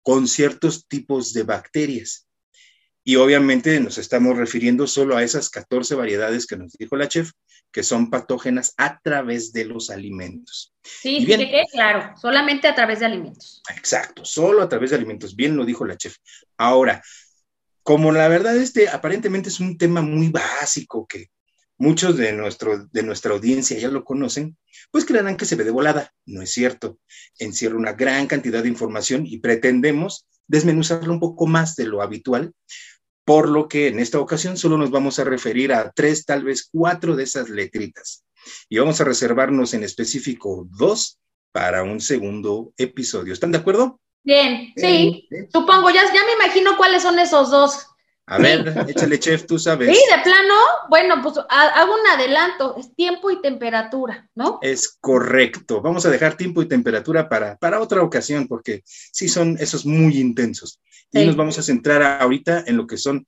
con 0.02 0.28
ciertos 0.28 0.88
tipos 0.88 1.34
de 1.34 1.44
bacterias. 1.44 2.28
Y 3.04 3.16
obviamente 3.16 3.80
nos 3.80 3.98
estamos 3.98 4.38
refiriendo 4.38 4.88
solo 4.88 5.16
a 5.16 5.24
esas 5.24 5.50
14 5.50 5.96
variedades 5.96 6.46
que 6.46 6.58
nos 6.58 6.74
dijo 6.74 6.96
la 6.96 7.08
chef, 7.08 7.32
que 7.72 7.84
son 7.84 8.10
patógenas 8.10 8.74
a 8.78 9.00
través 9.00 9.54
de 9.54 9.66
los 9.66 9.90
alimentos. 9.90 10.74
Sí, 10.84 11.26
que 11.26 11.64
claro, 11.72 12.14
solamente 12.18 12.68
a 12.68 12.76
través 12.76 13.00
de 13.00 13.06
alimentos. 13.06 13.62
Exacto, 13.76 14.26
solo 14.26 14.62
a 14.62 14.70
través 14.70 14.90
de 14.90 14.98
alimentos. 14.98 15.36
Bien 15.36 15.56
lo 15.56 15.66
dijo 15.66 15.86
la 15.86 15.98
chef. 15.98 16.18
Ahora, 16.58 17.02
como 17.84 18.12
la 18.12 18.28
verdad 18.28 18.58
este 18.58 18.90
aparentemente 18.90 19.50
es 19.50 19.60
un 19.62 19.78
tema 19.78 20.02
muy 20.02 20.30
básico 20.30 21.08
que 21.08 21.30
muchos 21.78 22.18
de, 22.18 22.34
nuestro, 22.34 22.88
de 22.92 23.04
nuestra 23.04 23.34
audiencia 23.34 23.78
ya 23.78 23.90
lo 23.90 24.04
conocen, 24.04 24.58
pues 24.92 25.06
creerán 25.06 25.38
que 25.38 25.46
se 25.46 25.56
ve 25.56 25.64
de 25.64 25.72
volada. 25.72 26.14
No 26.26 26.42
es 26.42 26.52
cierto. 26.52 27.00
Encierra 27.40 27.78
una 27.78 27.94
gran 27.94 28.28
cantidad 28.28 28.64
de 28.64 28.70
información 28.70 29.26
y 29.26 29.40
pretendemos 29.40 30.28
desmenuzarlo 30.48 31.14
un 31.14 31.20
poco 31.20 31.46
más 31.48 31.76
de 31.76 31.86
lo 31.86 32.02
habitual 32.02 32.54
por 33.28 33.50
lo 33.50 33.68
que 33.68 33.88
en 33.88 34.00
esta 34.00 34.22
ocasión 34.22 34.56
solo 34.56 34.78
nos 34.78 34.90
vamos 34.90 35.20
a 35.20 35.26
referir 35.26 35.74
a 35.74 35.92
tres, 35.92 36.26
tal 36.26 36.46
vez 36.46 36.70
cuatro 36.72 37.14
de 37.14 37.24
esas 37.24 37.50
letritas. 37.50 38.24
Y 38.70 38.78
vamos 38.78 39.02
a 39.02 39.04
reservarnos 39.04 39.74
en 39.74 39.84
específico 39.84 40.66
dos 40.72 41.20
para 41.52 41.84
un 41.84 42.00
segundo 42.00 42.72
episodio. 42.78 43.34
¿Están 43.34 43.52
de 43.52 43.58
acuerdo? 43.58 44.00
Bien, 44.24 44.72
sí. 44.78 45.28
Supongo, 45.52 45.90
ya, 45.90 46.06
ya 46.06 46.24
me 46.26 46.42
imagino 46.42 46.78
cuáles 46.78 47.04
son 47.04 47.20
esos 47.20 47.52
dos. 47.52 47.88
A 48.30 48.38
ver, 48.40 48.86
échale, 48.90 49.20
chef, 49.20 49.46
tú 49.46 49.58
sabes. 49.58 49.88
Sí, 49.88 50.04
de 50.14 50.22
plano, 50.22 50.54
bueno, 50.90 51.22
pues 51.24 51.36
hago 51.50 51.94
un 51.94 52.08
adelanto, 52.08 52.76
es 52.78 52.94
tiempo 52.94 53.32
y 53.32 53.42
temperatura, 53.42 54.30
¿no? 54.36 54.60
Es 54.62 54.98
correcto. 55.00 55.82
Vamos 55.82 56.06
a 56.06 56.10
dejar 56.10 56.36
tiempo 56.36 56.62
y 56.62 56.68
temperatura 56.68 57.30
para, 57.30 57.58
para 57.58 57.80
otra 57.80 58.04
ocasión, 58.04 58.48
porque 58.50 58.84
sí 58.86 59.30
son 59.30 59.56
esos 59.62 59.86
muy 59.86 60.20
intensos. 60.20 60.82
Y 61.14 61.26
nos 61.26 61.38
vamos 61.38 61.58
a 61.58 61.64
centrar 61.64 62.04
ahorita 62.22 62.66
en 62.68 62.76
lo 62.76 62.86
que 62.86 62.98
son 62.98 63.26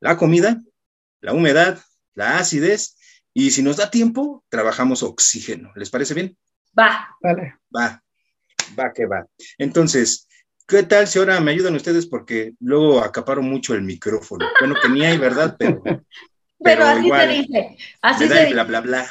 la 0.00 0.16
comida, 0.16 0.60
la 1.20 1.32
humedad, 1.32 1.78
la 2.14 2.38
acidez 2.38 2.96
y 3.32 3.52
si 3.52 3.62
nos 3.62 3.76
da 3.76 3.88
tiempo, 3.88 4.44
trabajamos 4.48 5.04
oxígeno. 5.04 5.70
¿Les 5.76 5.90
parece 5.90 6.14
bien? 6.14 6.36
Va. 6.76 7.08
Vale. 7.22 7.58
Va. 7.74 8.02
Va 8.76 8.92
que 8.92 9.06
va. 9.06 9.24
Entonces, 9.58 10.26
¿qué 10.70 10.84
tal 10.84 11.06
si 11.06 11.18
ahora 11.18 11.40
me 11.40 11.50
ayudan 11.50 11.74
ustedes? 11.74 12.06
Porque 12.06 12.54
luego 12.60 13.00
acaparo 13.00 13.42
mucho 13.42 13.74
el 13.74 13.82
micrófono. 13.82 14.46
Bueno, 14.60 14.76
que 14.80 14.88
ni 14.88 15.04
hay, 15.04 15.18
¿verdad? 15.18 15.56
Pero, 15.58 15.82
pero, 16.62 16.84
así 16.84 17.10
se 17.10 17.26
dice. 17.26 17.76
Así 18.00 18.28
se 18.28 18.34
dice. 18.34 18.52
Bla, 18.52 18.64
bla, 18.64 18.80
bla. 18.80 19.06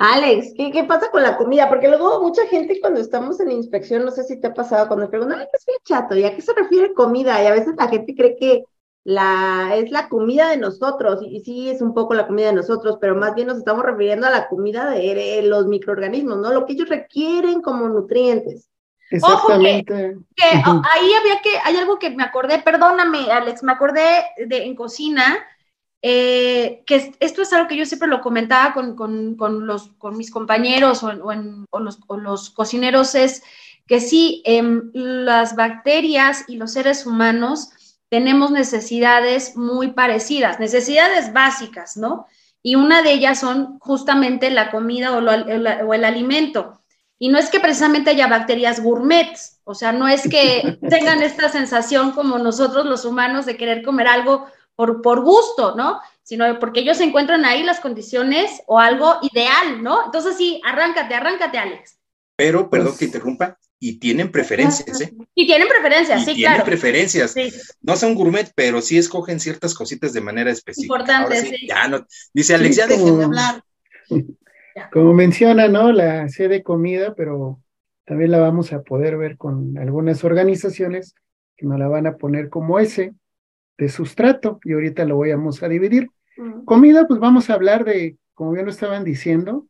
Alex, 0.00 0.54
¿qué, 0.56 0.70
¿qué, 0.70 0.84
pasa 0.84 1.10
con 1.10 1.22
la 1.22 1.36
comida? 1.36 1.68
Porque 1.68 1.88
luego 1.88 2.22
mucha 2.22 2.46
gente 2.46 2.80
cuando 2.80 3.00
estamos 3.00 3.40
en 3.40 3.50
inspección, 3.50 4.04
no 4.04 4.10
sé 4.10 4.24
si 4.24 4.40
te 4.40 4.46
ha 4.46 4.54
pasado, 4.54 4.88
cuando 4.88 5.10
preguntan, 5.10 5.40
¿qué 5.40 5.48
es 5.54 5.82
chato? 5.84 6.16
¿Y 6.16 6.24
a 6.24 6.34
qué 6.34 6.40
se 6.40 6.54
refiere 6.54 6.94
comida? 6.94 7.42
Y 7.42 7.46
a 7.46 7.52
veces 7.52 7.74
la 7.76 7.88
gente 7.88 8.14
cree 8.14 8.36
que 8.36 8.64
la, 9.04 9.76
es 9.76 9.90
la 9.90 10.08
comida 10.08 10.48
de 10.48 10.56
nosotros, 10.56 11.20
y, 11.22 11.40
sí 11.40 11.68
es 11.68 11.82
un 11.82 11.92
poco 11.92 12.14
la 12.14 12.26
comida 12.26 12.46
de 12.46 12.54
nosotros, 12.54 12.96
pero 13.00 13.14
más 13.14 13.34
bien 13.34 13.48
nos 13.48 13.58
estamos 13.58 13.84
refiriendo 13.84 14.26
a 14.26 14.30
la 14.30 14.48
comida 14.48 14.90
de, 14.90 15.42
los 15.42 15.66
microorganismos, 15.66 16.38
¿no? 16.38 16.52
Lo 16.52 16.64
que 16.64 16.72
ellos 16.72 16.88
requieren 16.88 17.60
como 17.60 17.86
nutrientes. 17.88 18.70
Exactamente. 19.10 20.16
que, 20.34 20.44
ahí 20.44 21.12
había 21.20 21.40
que, 21.42 21.50
hay 21.64 21.76
algo 21.76 21.98
que 21.98 22.10
me 22.10 22.24
acordé, 22.24 22.58
perdóname, 22.58 23.30
Alex, 23.30 23.62
me 23.62 23.72
acordé 23.72 24.24
de 24.46 24.64
en 24.64 24.74
cocina, 24.74 25.44
eh, 26.02 26.82
que 26.86 27.14
esto 27.20 27.42
es 27.42 27.52
algo 27.52 27.68
que 27.68 27.76
yo 27.76 27.86
siempre 27.86 28.08
lo 28.08 28.20
comentaba 28.20 28.74
con, 28.74 29.36
los, 29.66 29.88
con 29.98 30.16
mis 30.16 30.30
compañeros 30.30 31.02
o, 31.02 31.12
los, 32.16 32.50
cocineros, 32.50 33.14
es 33.14 33.42
que 33.86 34.00
sí, 34.00 34.42
em, 34.44 34.90
las 34.92 35.54
bacterias 35.54 36.44
y 36.48 36.56
los 36.56 36.72
seres 36.72 37.06
humanos 37.06 37.70
tenemos 38.08 38.50
necesidades 38.50 39.56
muy 39.56 39.92
parecidas, 39.92 40.58
necesidades 40.60 41.32
básicas, 41.32 41.96
¿no? 41.96 42.26
Y 42.62 42.74
una 42.74 43.02
de 43.02 43.12
ellas 43.12 43.38
son 43.38 43.78
justamente 43.78 44.50
la 44.50 44.70
comida 44.72 45.12
o, 45.12 45.18
o 45.18 45.94
el 45.94 46.04
alimento. 46.04 46.82
Y 47.18 47.28
no 47.28 47.38
es 47.38 47.48
que 47.48 47.60
precisamente 47.60 48.10
haya 48.10 48.26
bacterias 48.26 48.80
gourmet, 48.80 49.36
o 49.64 49.74
sea, 49.74 49.92
no 49.92 50.06
es 50.06 50.28
que 50.28 50.78
tengan 50.90 51.22
esta 51.22 51.48
sensación 51.48 52.12
como 52.12 52.38
nosotros 52.38 52.86
los 52.86 53.04
humanos 53.04 53.46
de 53.46 53.56
querer 53.56 53.82
comer 53.82 54.06
algo 54.06 54.46
por, 54.74 55.00
por 55.02 55.22
gusto, 55.22 55.74
¿no? 55.74 56.00
Sino 56.22 56.58
porque 56.58 56.80
ellos 56.80 57.00
encuentran 57.00 57.44
ahí 57.44 57.62
las 57.62 57.80
condiciones 57.80 58.62
o 58.66 58.78
algo 58.78 59.18
ideal, 59.22 59.82
¿no? 59.82 60.04
Entonces 60.04 60.36
sí, 60.36 60.60
arráncate, 60.64 61.14
arráncate, 61.14 61.58
Alex. 61.58 61.98
Pero, 62.36 62.68
perdón 62.68 62.88
pues 62.88 62.98
que 62.98 63.04
interrumpa, 63.06 63.58
y 63.78 63.98
tienen 63.98 64.30
preferencias, 64.30 65.00
¿eh? 65.00 65.14
Y 65.34 65.46
tienen 65.46 65.68
preferencias, 65.68 66.24
sí, 66.24 66.34
tienen 66.34 66.62
preferencias. 66.62 67.34
No 67.82 67.96
son 67.96 68.14
gourmet, 68.14 68.50
pero 68.54 68.80
sí 68.80 68.96
escogen 68.96 69.38
ciertas 69.38 69.74
cositas 69.74 70.12
de 70.12 70.20
manera 70.20 70.50
específica. 70.50 70.94
Importante, 70.94 71.40
sí, 71.42 71.66
Ya 71.66 71.86
no, 71.88 72.06
dice 72.32 72.54
Alex, 72.54 72.76
ya 72.76 72.86
dejen 72.86 73.18
de 73.18 73.24
hablar. 73.24 73.64
Como 74.92 75.14
menciona, 75.14 75.68
¿no? 75.68 75.92
La 75.92 76.28
sede 76.28 76.62
comida, 76.62 77.14
pero 77.14 77.60
también 78.04 78.30
la 78.30 78.40
vamos 78.40 78.72
a 78.72 78.82
poder 78.82 79.16
ver 79.16 79.36
con 79.36 79.78
algunas 79.78 80.22
organizaciones 80.24 81.14
que 81.56 81.66
nos 81.66 81.78
la 81.78 81.88
van 81.88 82.06
a 82.06 82.16
poner 82.16 82.48
como 82.50 82.78
ese, 82.78 83.14
de 83.78 83.88
sustrato 83.88 84.58
y 84.64 84.72
ahorita 84.72 85.04
lo 85.04 85.18
vamos 85.18 85.62
a 85.62 85.68
dividir. 85.68 86.10
Mm. 86.36 86.64
Comida, 86.64 87.06
pues 87.06 87.20
vamos 87.20 87.50
a 87.50 87.54
hablar 87.54 87.84
de, 87.84 88.16
como 88.34 88.52
bien 88.52 88.66
lo 88.66 88.70
estaban 88.70 89.04
diciendo, 89.04 89.66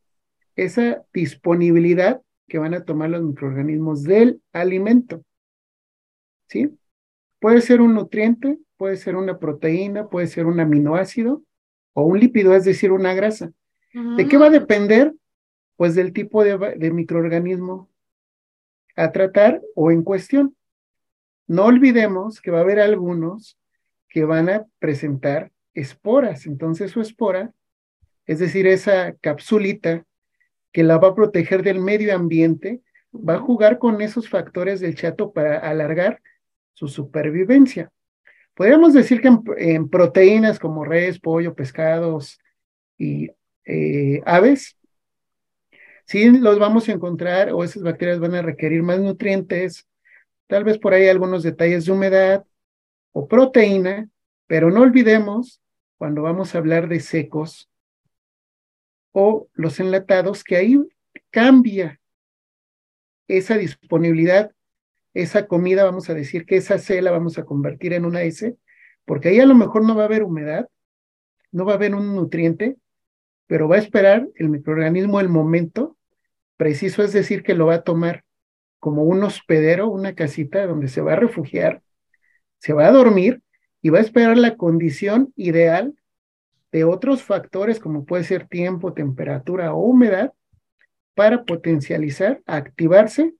esa 0.55 1.03
disponibilidad 1.13 2.21
que 2.47 2.57
van 2.57 2.73
a 2.73 2.83
tomar 2.83 3.09
los 3.09 3.21
microorganismos 3.21 4.03
del 4.03 4.41
alimento. 4.53 5.23
¿Sí? 6.47 6.77
Puede 7.39 7.61
ser 7.61 7.81
un 7.81 7.93
nutriente, 7.93 8.57
puede 8.77 8.97
ser 8.97 9.15
una 9.15 9.37
proteína, 9.39 10.07
puede 10.07 10.27
ser 10.27 10.45
un 10.45 10.59
aminoácido 10.59 11.43
o 11.93 12.03
un 12.03 12.19
lípido, 12.19 12.55
es 12.55 12.65
decir, 12.65 12.91
una 12.91 13.13
grasa. 13.13 13.51
¿De 13.93 14.27
qué 14.27 14.37
va 14.37 14.47
a 14.47 14.51
depender? 14.51 15.13
Pues 15.75 15.95
del 15.95 16.13
tipo 16.13 16.43
de, 16.43 16.57
de 16.77 16.91
microorganismo 16.91 17.89
a 18.95 19.11
tratar 19.11 19.61
o 19.75 19.91
en 19.91 20.03
cuestión. 20.03 20.55
No 21.47 21.65
olvidemos 21.65 22.41
que 22.41 22.51
va 22.51 22.59
a 22.59 22.61
haber 22.61 22.79
algunos 22.79 23.57
que 24.09 24.25
van 24.25 24.49
a 24.49 24.65
presentar 24.79 25.51
esporas. 25.73 26.45
Entonces 26.45 26.91
su 26.91 27.01
espora, 27.01 27.53
es 28.25 28.39
decir, 28.39 28.67
esa 28.67 29.13
capsulita 29.13 30.03
que 30.71 30.83
la 30.83 30.97
va 30.97 31.09
a 31.09 31.15
proteger 31.15 31.63
del 31.63 31.79
medio 31.79 32.13
ambiente, 32.15 32.81
va 33.13 33.35
a 33.35 33.39
jugar 33.39 33.79
con 33.79 34.01
esos 34.01 34.29
factores 34.29 34.79
del 34.79 34.95
chato 34.95 35.31
para 35.31 35.57
alargar 35.59 36.21
su 36.73 36.87
supervivencia. 36.87 37.91
podríamos 38.53 38.93
decir 38.93 39.21
que 39.21 39.29
en, 39.57 39.89
proteínas 39.89 40.59
como 40.59 40.83
res, 40.83 41.19
pollo, 41.19 41.55
pescados 41.55 42.39
y 42.97 43.31
eh, 43.67 44.21
aves, 44.25 44.77
sí 46.05 46.29
los 46.29 46.57
vamos 46.57 46.87
a 46.87 46.93
encontrar 46.93 47.51
o 47.51 47.63
esas 47.63 47.83
bacterias 47.83 48.19
van 48.19 48.33
a 48.35 48.41
requerir 48.41 48.81
más 48.81 48.99
nutrientes, 48.99 49.87
tal 50.47 50.63
vez 50.63 50.79
por 50.79 50.93
ahí 50.93 51.07
algunos 51.07 51.43
detalles 51.43 51.85
de 51.85 51.91
humedad 51.91 52.45
o 53.11 53.27
proteína, 53.27 54.09
pero 54.47 54.71
no 54.71 54.81
olvidemos 54.81 55.61
cuando 55.97 56.21
vamos 56.21 56.55
a 56.55 56.59
hablar 56.59 56.87
de 56.87 57.01
secos 57.01 57.69
o 59.11 59.49
los 59.53 59.79
enlatados, 59.81 60.43
que 60.43 60.55
ahí 60.55 60.79
cambia 61.29 61.99
esa 63.27 63.57
disponibilidad, 63.57 64.51
esa 65.13 65.47
comida, 65.47 65.83
vamos 65.83 66.09
a 66.09 66.13
decir 66.13 66.45
que 66.45 66.55
esa 66.55 66.77
C 66.77 67.01
la 67.01 67.11
vamos 67.11 67.37
a 67.37 67.43
convertir 67.43 67.91
en 67.91 68.05
una 68.05 68.21
S, 68.21 68.55
porque 69.03 69.29
ahí 69.29 69.39
a 69.41 69.45
lo 69.45 69.55
mejor 69.55 69.83
no 69.83 69.95
va 69.95 70.03
a 70.03 70.05
haber 70.05 70.23
humedad, 70.23 70.69
no 71.51 71.65
va 71.65 71.73
a 71.73 71.75
haber 71.75 71.95
un 71.95 72.15
nutriente, 72.15 72.77
pero 73.47 73.67
va 73.67 73.77
a 73.77 73.79
esperar 73.79 74.27
el 74.35 74.49
microorganismo 74.49 75.19
el 75.19 75.29
momento 75.29 75.97
preciso, 76.57 77.03
es 77.03 77.13
decir, 77.13 77.43
que 77.43 77.55
lo 77.55 77.67
va 77.67 77.75
a 77.75 77.83
tomar 77.83 78.23
como 78.79 79.03
un 79.03 79.23
hospedero, 79.23 79.89
una 79.89 80.13
casita 80.13 80.65
donde 80.67 80.87
se 80.87 81.01
va 81.01 81.13
a 81.13 81.17
refugiar, 81.17 81.81
se 82.59 82.73
va 82.73 82.87
a 82.87 82.91
dormir 82.91 83.41
y 83.81 83.89
va 83.89 83.99
a 83.99 84.01
esperar 84.01 84.37
la 84.37 84.55
condición 84.55 85.33
ideal 85.35 85.95
de 86.71 86.83
otros 86.83 87.23
factores 87.23 87.79
como 87.79 88.05
puede 88.05 88.23
ser 88.23 88.47
tiempo, 88.47 88.93
temperatura 88.93 89.73
o 89.73 89.79
humedad 89.79 90.33
para 91.15 91.45
potencializar, 91.45 92.41
activarse 92.45 93.33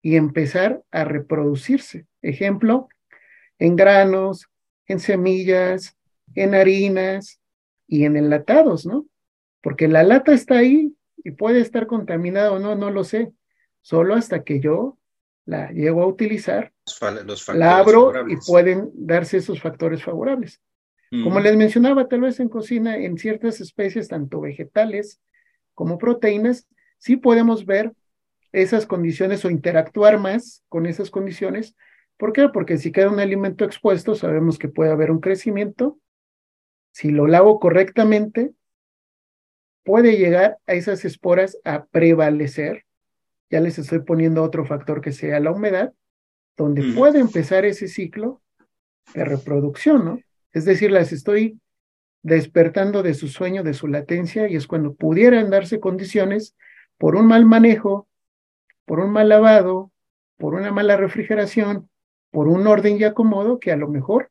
y 0.00 0.16
empezar 0.16 0.82
a 0.90 1.04
reproducirse. 1.04 2.06
Ejemplo, 2.22 2.88
en 3.58 3.76
granos, 3.76 4.48
en 4.86 5.00
semillas, 5.00 5.96
en 6.34 6.54
harinas 6.54 7.40
y 7.86 8.04
en 8.04 8.16
enlatados, 8.16 8.86
¿no? 8.86 9.06
Porque 9.60 9.88
la 9.88 10.02
lata 10.02 10.32
está 10.32 10.58
ahí 10.58 10.94
y 11.18 11.32
puede 11.32 11.60
estar 11.60 11.86
contaminada 11.86 12.52
o 12.52 12.58
no, 12.58 12.74
no 12.74 12.90
lo 12.90 13.04
sé. 13.04 13.32
Solo 13.82 14.14
hasta 14.14 14.44
que 14.44 14.60
yo 14.60 14.98
la 15.44 15.72
llego 15.72 16.02
a 16.02 16.06
utilizar, 16.06 16.72
la 17.54 17.78
abro 17.78 18.12
y 18.28 18.36
pueden 18.46 18.90
darse 18.94 19.38
esos 19.38 19.60
factores 19.60 20.02
favorables. 20.02 20.60
Como 21.10 21.40
les 21.40 21.56
mencionaba, 21.56 22.06
tal 22.06 22.20
vez 22.20 22.38
en 22.38 22.48
cocina, 22.48 22.96
en 22.96 23.18
ciertas 23.18 23.60
especies, 23.60 24.06
tanto 24.06 24.40
vegetales 24.40 25.20
como 25.74 25.98
proteínas, 25.98 26.68
sí 26.98 27.16
podemos 27.16 27.66
ver 27.66 27.92
esas 28.52 28.86
condiciones 28.86 29.44
o 29.44 29.50
interactuar 29.50 30.20
más 30.20 30.62
con 30.68 30.86
esas 30.86 31.10
condiciones. 31.10 31.74
¿Por 32.16 32.32
qué? 32.32 32.48
Porque 32.48 32.78
si 32.78 32.92
queda 32.92 33.10
un 33.10 33.18
alimento 33.18 33.64
expuesto, 33.64 34.14
sabemos 34.14 34.56
que 34.56 34.68
puede 34.68 34.92
haber 34.92 35.10
un 35.10 35.18
crecimiento. 35.18 35.98
Si 36.92 37.10
lo 37.10 37.26
lavo 37.26 37.58
correctamente, 37.58 38.52
puede 39.90 40.16
llegar 40.16 40.58
a 40.68 40.74
esas 40.74 41.04
esporas 41.04 41.58
a 41.64 41.84
prevalecer 41.86 42.84
ya 43.50 43.60
les 43.60 43.78
estoy 43.78 44.00
poniendo 44.00 44.44
otro 44.44 44.64
factor 44.64 45.00
que 45.00 45.10
sea 45.10 45.40
la 45.40 45.50
humedad, 45.50 45.92
donde 46.56 46.92
puede 46.94 47.18
empezar 47.18 47.64
ese 47.64 47.88
ciclo 47.88 48.40
de 49.12 49.24
reproducción, 49.24 50.04
¿no? 50.04 50.20
Es 50.52 50.64
decir, 50.64 50.92
las 50.92 51.12
estoy 51.12 51.58
despertando 52.22 53.02
de 53.02 53.14
su 53.14 53.26
sueño, 53.26 53.64
de 53.64 53.74
su 53.74 53.88
latencia, 53.88 54.48
y 54.48 54.54
es 54.54 54.68
cuando 54.68 54.94
pudieran 54.94 55.50
darse 55.50 55.80
condiciones 55.80 56.54
por 56.96 57.16
un 57.16 57.26
mal 57.26 57.44
manejo, 57.44 58.06
por 58.84 59.00
un 59.00 59.10
mal 59.10 59.28
lavado, 59.28 59.90
por 60.36 60.54
una 60.54 60.70
mala 60.70 60.96
refrigeración, 60.96 61.90
por 62.30 62.46
un 62.46 62.68
orden 62.68 62.98
y 62.98 63.04
acomodo 63.04 63.58
que 63.58 63.72
a 63.72 63.76
lo 63.76 63.88
mejor 63.88 64.30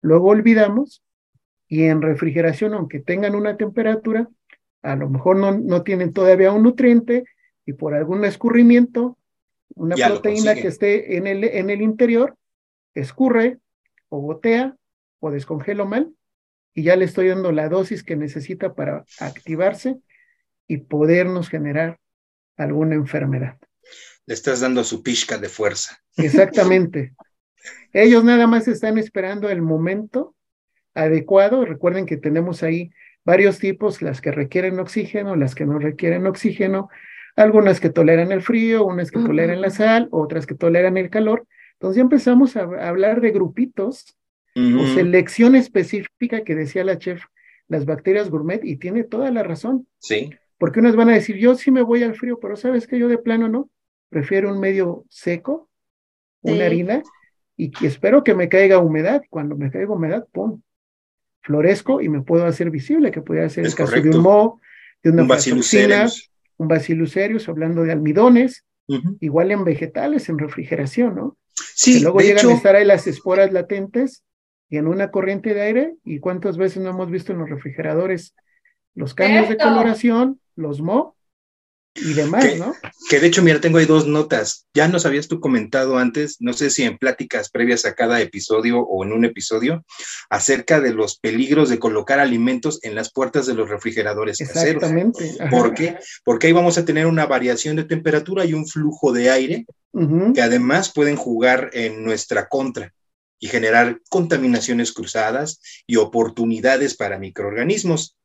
luego 0.00 0.28
olvidamos 0.28 1.02
y 1.66 1.84
en 1.84 2.02
refrigeración, 2.02 2.74
aunque 2.74 3.00
tengan 3.00 3.34
una 3.34 3.56
temperatura, 3.56 4.28
a 4.82 4.96
lo 4.96 5.08
mejor 5.08 5.36
no, 5.36 5.52
no 5.58 5.82
tienen 5.82 6.12
todavía 6.12 6.52
un 6.52 6.62
nutriente 6.62 7.24
y 7.66 7.72
por 7.74 7.94
algún 7.94 8.24
escurrimiento, 8.24 9.18
una 9.74 9.96
proteína 9.96 10.54
que 10.54 10.68
esté 10.68 11.16
en 11.16 11.26
el, 11.26 11.44
en 11.44 11.70
el 11.70 11.82
interior 11.82 12.36
escurre 12.94 13.58
o 14.08 14.20
gotea 14.20 14.76
o 15.20 15.30
descongelo 15.30 15.86
mal 15.86 16.12
y 16.74 16.84
ya 16.84 16.96
le 16.96 17.04
estoy 17.04 17.28
dando 17.28 17.52
la 17.52 17.68
dosis 17.68 18.02
que 18.02 18.16
necesita 18.16 18.74
para 18.74 19.04
activarse 19.18 19.98
y 20.66 20.78
podernos 20.78 21.48
generar 21.48 21.98
alguna 22.56 22.94
enfermedad. 22.94 23.58
Le 24.26 24.34
estás 24.34 24.60
dando 24.60 24.84
su 24.84 25.02
pizca 25.02 25.38
de 25.38 25.48
fuerza. 25.48 25.98
Exactamente. 26.16 27.14
Ellos 27.92 28.24
nada 28.24 28.46
más 28.46 28.68
están 28.68 28.98
esperando 28.98 29.48
el 29.48 29.62
momento 29.62 30.34
adecuado. 30.94 31.64
Recuerden 31.64 32.06
que 32.06 32.16
tenemos 32.16 32.62
ahí 32.62 32.90
varios 33.24 33.58
tipos, 33.58 34.02
las 34.02 34.20
que 34.20 34.32
requieren 34.32 34.78
oxígeno, 34.78 35.36
las 35.36 35.54
que 35.54 35.66
no 35.66 35.78
requieren 35.78 36.26
oxígeno, 36.26 36.88
algunas 37.36 37.80
que 37.80 37.90
toleran 37.90 38.32
el 38.32 38.42
frío, 38.42 38.84
unas 38.84 39.10
que 39.10 39.20
toleran 39.20 39.60
la 39.60 39.70
sal, 39.70 40.08
otras 40.10 40.46
que 40.46 40.54
toleran 40.54 40.96
el 40.96 41.08
calor. 41.08 41.46
Entonces 41.74 41.96
ya 41.96 42.02
empezamos 42.02 42.56
a, 42.56 42.62
hablar 42.62 43.20
de 43.20 43.30
grupitos 43.30 44.16
o 44.56 44.86
selección 44.94 45.54
específica 45.54 46.42
que 46.42 46.56
decía 46.56 46.82
la 46.82 46.98
chef, 46.98 47.22
las 47.68 47.84
bacterias 47.84 48.28
gourmet, 48.28 48.64
y 48.64 48.76
tiene 48.76 49.04
toda 49.04 49.30
la 49.30 49.44
razón. 49.44 49.86
Sí. 50.00 50.30
Porque 50.58 50.80
unas 50.80 50.96
van 50.96 51.10
a 51.10 51.14
decir, 51.14 51.36
yo 51.36 51.54
sí 51.54 51.70
me 51.70 51.82
voy 51.82 52.02
al 52.02 52.16
frío, 52.16 52.40
pero 52.40 52.56
sabes 52.56 52.88
que 52.88 52.98
yo 52.98 53.06
de 53.06 53.18
plano 53.18 53.48
no, 53.48 53.70
prefiero 54.08 54.52
un 54.52 54.58
medio 54.58 55.04
seco, 55.08 55.68
una 56.42 56.66
harina, 56.66 57.04
y 57.56 57.70
que 57.70 57.86
espero 57.86 58.24
que 58.24 58.34
me 58.34 58.48
caiga 58.48 58.78
humedad. 58.78 59.22
Cuando 59.30 59.56
me 59.56 59.70
caiga 59.70 59.92
humedad, 59.92 60.26
¡pum! 60.32 60.60
Florezco 61.48 62.02
y 62.02 62.10
me 62.10 62.20
puedo 62.20 62.44
hacer 62.44 62.70
visible, 62.70 63.10
que 63.10 63.22
puede 63.22 63.48
ser 63.48 63.64
el 63.64 63.74
caso 63.74 63.98
de 63.98 64.10
un 64.10 64.20
moho, 64.20 64.60
de 65.02 65.10
una 65.10 65.22
un 65.22 65.62
un 66.58 66.68
bacillus 66.68 67.48
hablando 67.48 67.84
de 67.84 67.92
almidones, 67.92 68.66
igual 69.20 69.50
en 69.50 69.64
vegetales, 69.64 70.28
en 70.28 70.38
refrigeración, 70.38 71.14
¿no? 71.14 71.38
Sí, 71.54 71.96
y 71.96 72.00
luego 72.00 72.20
llegan 72.20 72.50
a 72.50 72.52
estar 72.52 72.76
ahí 72.76 72.84
las 72.84 73.06
esporas 73.06 73.50
latentes 73.50 74.24
y 74.68 74.76
en 74.76 74.88
una 74.88 75.10
corriente 75.10 75.54
de 75.54 75.62
aire, 75.62 75.94
y 76.04 76.18
cuántas 76.18 76.58
veces 76.58 76.82
no 76.82 76.90
hemos 76.90 77.10
visto 77.10 77.32
en 77.32 77.38
los 77.38 77.48
refrigeradores 77.48 78.34
los 78.94 79.14
cambios 79.14 79.48
de 79.48 79.56
coloración, 79.56 80.40
los 80.54 80.82
mo, 80.82 81.16
y 82.00 82.14
demás, 82.14 82.44
que, 82.44 82.56
¿no? 82.56 82.74
Que 83.08 83.20
de 83.20 83.26
hecho, 83.26 83.42
mira, 83.42 83.60
tengo 83.60 83.78
ahí 83.78 83.86
dos 83.86 84.06
notas. 84.06 84.66
Ya 84.74 84.88
nos 84.88 85.06
habías 85.06 85.28
tú 85.28 85.40
comentado 85.40 85.98
antes, 85.98 86.36
no 86.40 86.52
sé 86.52 86.70
si 86.70 86.84
en 86.84 86.98
pláticas 86.98 87.50
previas 87.50 87.84
a 87.84 87.94
cada 87.94 88.20
episodio 88.20 88.80
o 88.80 89.04
en 89.04 89.12
un 89.12 89.24
episodio, 89.24 89.84
acerca 90.30 90.80
de 90.80 90.92
los 90.92 91.18
peligros 91.18 91.68
de 91.68 91.78
colocar 91.78 92.18
alimentos 92.20 92.80
en 92.82 92.94
las 92.94 93.12
puertas 93.12 93.46
de 93.46 93.54
los 93.54 93.68
refrigeradores 93.68 94.40
Exactamente. 94.40 95.36
caseros. 95.38 95.50
¿Por 95.50 95.74
qué? 95.74 95.98
Porque 96.24 96.48
ahí 96.48 96.52
vamos 96.52 96.78
a 96.78 96.84
tener 96.84 97.06
una 97.06 97.26
variación 97.26 97.76
de 97.76 97.84
temperatura 97.84 98.44
y 98.44 98.54
un 98.54 98.66
flujo 98.66 99.12
de 99.12 99.30
aire 99.30 99.66
que 100.34 100.42
además 100.42 100.92
pueden 100.92 101.16
jugar 101.16 101.70
en 101.72 102.04
nuestra 102.04 102.46
contra 102.48 102.92
y 103.38 103.48
generar 103.48 104.00
contaminaciones 104.08 104.92
cruzadas 104.92 105.60
y 105.86 105.96
oportunidades 105.96 106.94
para 106.94 107.18
microorganismos. 107.18 108.16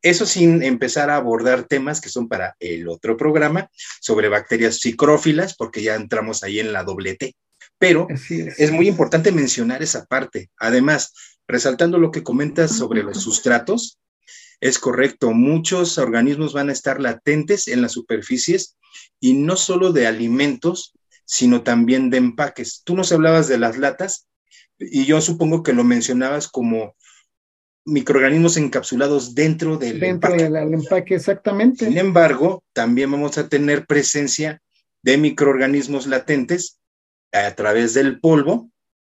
Eso 0.00 0.26
sin 0.26 0.62
empezar 0.62 1.10
a 1.10 1.16
abordar 1.16 1.64
temas 1.64 2.00
que 2.00 2.08
son 2.08 2.28
para 2.28 2.56
el 2.58 2.88
otro 2.88 3.16
programa 3.16 3.70
sobre 4.00 4.28
bacterias 4.28 4.80
psicrófilas, 4.80 5.54
porque 5.54 5.82
ya 5.82 5.94
entramos 5.94 6.42
ahí 6.42 6.58
en 6.58 6.72
la 6.72 6.82
doble 6.82 7.14
T. 7.14 7.36
Pero 7.78 8.08
es. 8.08 8.72
muy 8.72 8.88
importante 8.88 9.32
mencionar 9.32 9.82
esa 9.82 10.04
parte. 10.06 10.50
Además, 10.56 11.12
resaltando 11.46 11.98
lo 11.98 12.10
que 12.10 12.22
comentas 12.22 12.76
sobre 12.76 13.02
los 13.02 13.22
sustratos, 13.22 13.98
es 14.60 14.78
correcto, 14.78 15.32
muchos 15.32 15.98
organismos 15.98 16.52
van 16.52 16.68
a 16.68 16.72
estar 16.72 17.00
latentes 17.00 17.66
en 17.66 17.82
las 17.82 17.92
superficies 17.92 18.76
y 19.18 19.34
no 19.34 19.56
solo 19.56 19.92
de 19.92 20.06
alimentos, 20.06 20.94
sino 21.24 21.62
también 21.62 22.10
de 22.10 22.18
empaques. 22.18 22.82
Tú 22.84 22.94
nos 22.94 23.10
hablabas 23.10 23.48
de 23.48 23.58
las 23.58 23.78
latas 23.78 24.28
y 24.90 25.04
yo 25.04 25.20
supongo 25.20 25.62
que 25.62 25.72
lo 25.72 25.84
mencionabas 25.84 26.48
como 26.48 26.94
microorganismos 27.84 28.56
encapsulados 28.56 29.34
dentro 29.34 29.76
del 29.76 29.98
dentro 29.98 30.30
empaque. 30.30 30.50
del 30.50 30.74
empaque, 30.74 31.14
exactamente. 31.16 31.86
Sin 31.86 31.98
embargo, 31.98 32.62
también 32.72 33.10
vamos 33.10 33.38
a 33.38 33.48
tener 33.48 33.86
presencia 33.86 34.62
de 35.02 35.18
microorganismos 35.18 36.06
latentes 36.06 36.78
a 37.32 37.54
través 37.54 37.94
del 37.94 38.20
polvo 38.20 38.70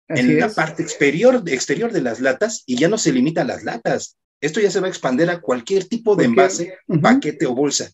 en 0.08 0.39
la 0.39 0.49
parte 0.49 0.84
exterior, 0.84 1.43
exterior 1.47 1.91
de 1.91 2.01
las 2.01 2.19
latas 2.19 2.63
y 2.65 2.78
ya 2.78 2.88
no 2.88 2.97
se 2.97 3.12
limita 3.12 3.41
a 3.41 3.45
las 3.45 3.63
latas. 3.63 4.17
Esto 4.41 4.60
ya 4.60 4.69
se 4.69 4.80
va 4.80 4.88
a 4.88 4.89
expandir 4.89 5.30
a 5.30 5.41
cualquier 5.41 5.86
tipo 5.86 6.15
de 6.15 6.25
envase, 6.25 6.78
paquete 7.01 7.45
o 7.45 7.56
bolsa, 7.56 7.89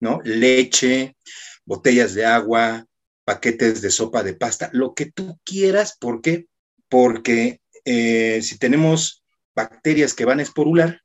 ¿no? 0.00 0.20
Leche, 0.24 1.16
botellas 1.64 2.14
de 2.14 2.24
agua, 2.24 2.86
paquetes 3.24 3.82
de 3.82 3.90
sopa 3.90 4.22
de 4.22 4.34
pasta, 4.34 4.70
lo 4.72 4.94
que 4.94 5.06
tú 5.06 5.38
quieras. 5.44 5.96
¿Por 5.98 6.20
qué? 6.20 6.46
Porque 6.94 7.58
eh, 7.84 8.40
si 8.40 8.56
tenemos 8.56 9.24
bacterias 9.52 10.14
que 10.14 10.24
van 10.24 10.38
a 10.38 10.44
esporular, 10.44 11.00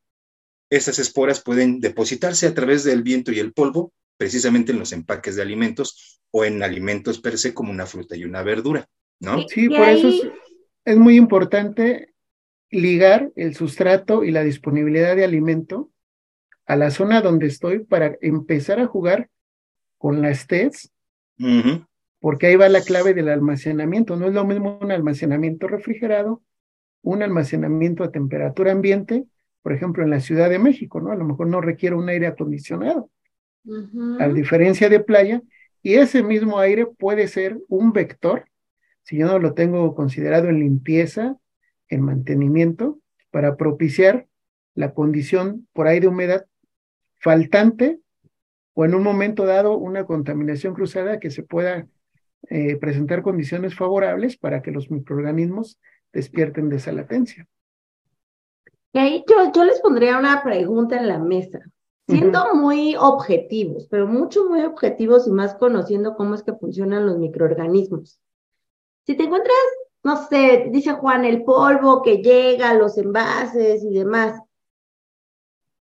esas 0.69 0.99
esporas 0.99 1.41
pueden 1.41 1.79
depositarse 1.79 2.45
a 2.45 2.53
través 2.53 2.83
del 2.83 3.01
viento 3.01 3.31
y 3.31 3.39
el 3.39 3.53
polvo, 3.53 3.91
precisamente 4.15 4.71
en 4.71 4.77
los 4.77 4.91
empaques 4.93 5.35
de 5.35 5.41
alimentos 5.41 6.21
o 6.29 6.45
en 6.45 6.61
alimentos 6.61 7.19
per 7.19 7.39
se 7.39 7.55
como 7.55 7.71
una 7.71 7.87
fruta 7.87 8.15
y 8.15 8.23
una 8.23 8.43
verdura, 8.43 8.87
¿no? 9.19 9.47
Sí, 9.47 9.67
por 9.67 9.89
eso 9.89 10.31
es 10.85 10.95
muy 10.95 11.15
importante 11.15 12.13
ligar 12.69 13.31
el 13.35 13.55
sustrato 13.55 14.23
y 14.23 14.29
la 14.29 14.43
disponibilidad 14.43 15.15
de 15.15 15.23
alimento 15.23 15.89
a 16.67 16.75
la 16.75 16.91
zona 16.91 17.23
donde 17.23 17.47
estoy 17.47 17.79
para 17.79 18.15
empezar 18.21 18.79
a 18.79 18.85
jugar 18.85 19.31
con 19.97 20.21
las 20.21 20.45
TEDs, 20.45 20.91
porque 22.19 22.47
ahí 22.47 22.55
va 22.55 22.69
la 22.69 22.81
clave 22.81 23.13
del 23.13 23.29
almacenamiento. 23.29 24.15
No 24.15 24.27
es 24.27 24.33
lo 24.33 24.45
mismo 24.45 24.77
un 24.81 24.91
almacenamiento 24.91 25.67
refrigerado, 25.67 26.41
un 27.01 27.23
almacenamiento 27.23 28.03
a 28.03 28.11
temperatura 28.11 28.71
ambiente, 28.71 29.25
por 29.61 29.73
ejemplo, 29.73 30.03
en 30.03 30.09
la 30.09 30.19
Ciudad 30.19 30.49
de 30.49 30.59
México, 30.59 30.99
¿no? 30.99 31.11
A 31.11 31.15
lo 31.15 31.25
mejor 31.25 31.47
no 31.47 31.61
requiere 31.61 31.95
un 31.95 32.09
aire 32.09 32.27
acondicionado, 32.27 33.09
a 34.19 34.27
diferencia 34.29 34.89
de 34.89 34.99
playa, 34.99 35.41
y 35.81 35.95
ese 35.95 36.23
mismo 36.23 36.59
aire 36.59 36.85
puede 36.85 37.27
ser 37.27 37.57
un 37.67 37.93
vector, 37.93 38.45
si 39.03 39.17
yo 39.17 39.27
no 39.27 39.39
lo 39.39 39.53
tengo 39.53 39.95
considerado 39.95 40.49
en 40.49 40.59
limpieza, 40.59 41.37
en 41.87 42.01
mantenimiento, 42.01 42.99
para 43.31 43.55
propiciar 43.55 44.27
la 44.75 44.93
condición 44.93 45.67
por 45.73 45.87
ahí 45.87 45.99
de 45.99 46.07
humedad 46.07 46.45
faltante 47.19 47.99
o 48.73 48.85
en 48.85 48.95
un 48.95 49.03
momento 49.03 49.45
dado 49.45 49.77
una 49.77 50.05
contaminación 50.05 50.73
cruzada 50.73 51.19
que 51.19 51.31
se 51.31 51.43
pueda 51.43 51.87
eh, 52.49 52.77
presentar 52.77 53.21
condiciones 53.21 53.75
favorables 53.75 54.37
para 54.37 54.61
que 54.61 54.71
los 54.71 54.89
microorganismos 54.89 55.79
despierten 56.13 56.69
de 56.69 56.77
esa 56.77 56.91
latencia. 56.91 57.47
Y 58.93 59.23
yo, 59.27 59.51
yo 59.53 59.63
les 59.63 59.79
pondría 59.81 60.17
una 60.17 60.41
pregunta 60.43 60.97
en 60.97 61.07
la 61.07 61.19
mesa. 61.19 61.59
Siendo 62.07 62.55
muy 62.55 62.95
objetivos, 62.95 63.87
pero 63.87 64.07
mucho 64.07 64.49
muy 64.49 64.61
objetivos 64.61 65.27
y 65.27 65.31
más 65.31 65.53
conociendo 65.53 66.15
cómo 66.15 66.33
es 66.33 66.41
que 66.41 66.53
funcionan 66.53 67.05
los 67.05 67.19
microorganismos. 67.19 68.19
Si 69.05 69.15
te 69.15 69.25
encuentras, 69.25 69.55
no 70.01 70.17
sé, 70.27 70.69
dice 70.71 70.93
Juan, 70.93 71.23
el 71.23 71.43
polvo 71.43 72.01
que 72.01 72.17
llega, 72.17 72.73
los 72.73 72.97
envases 72.97 73.83
y 73.83 73.93
demás, 73.93 74.41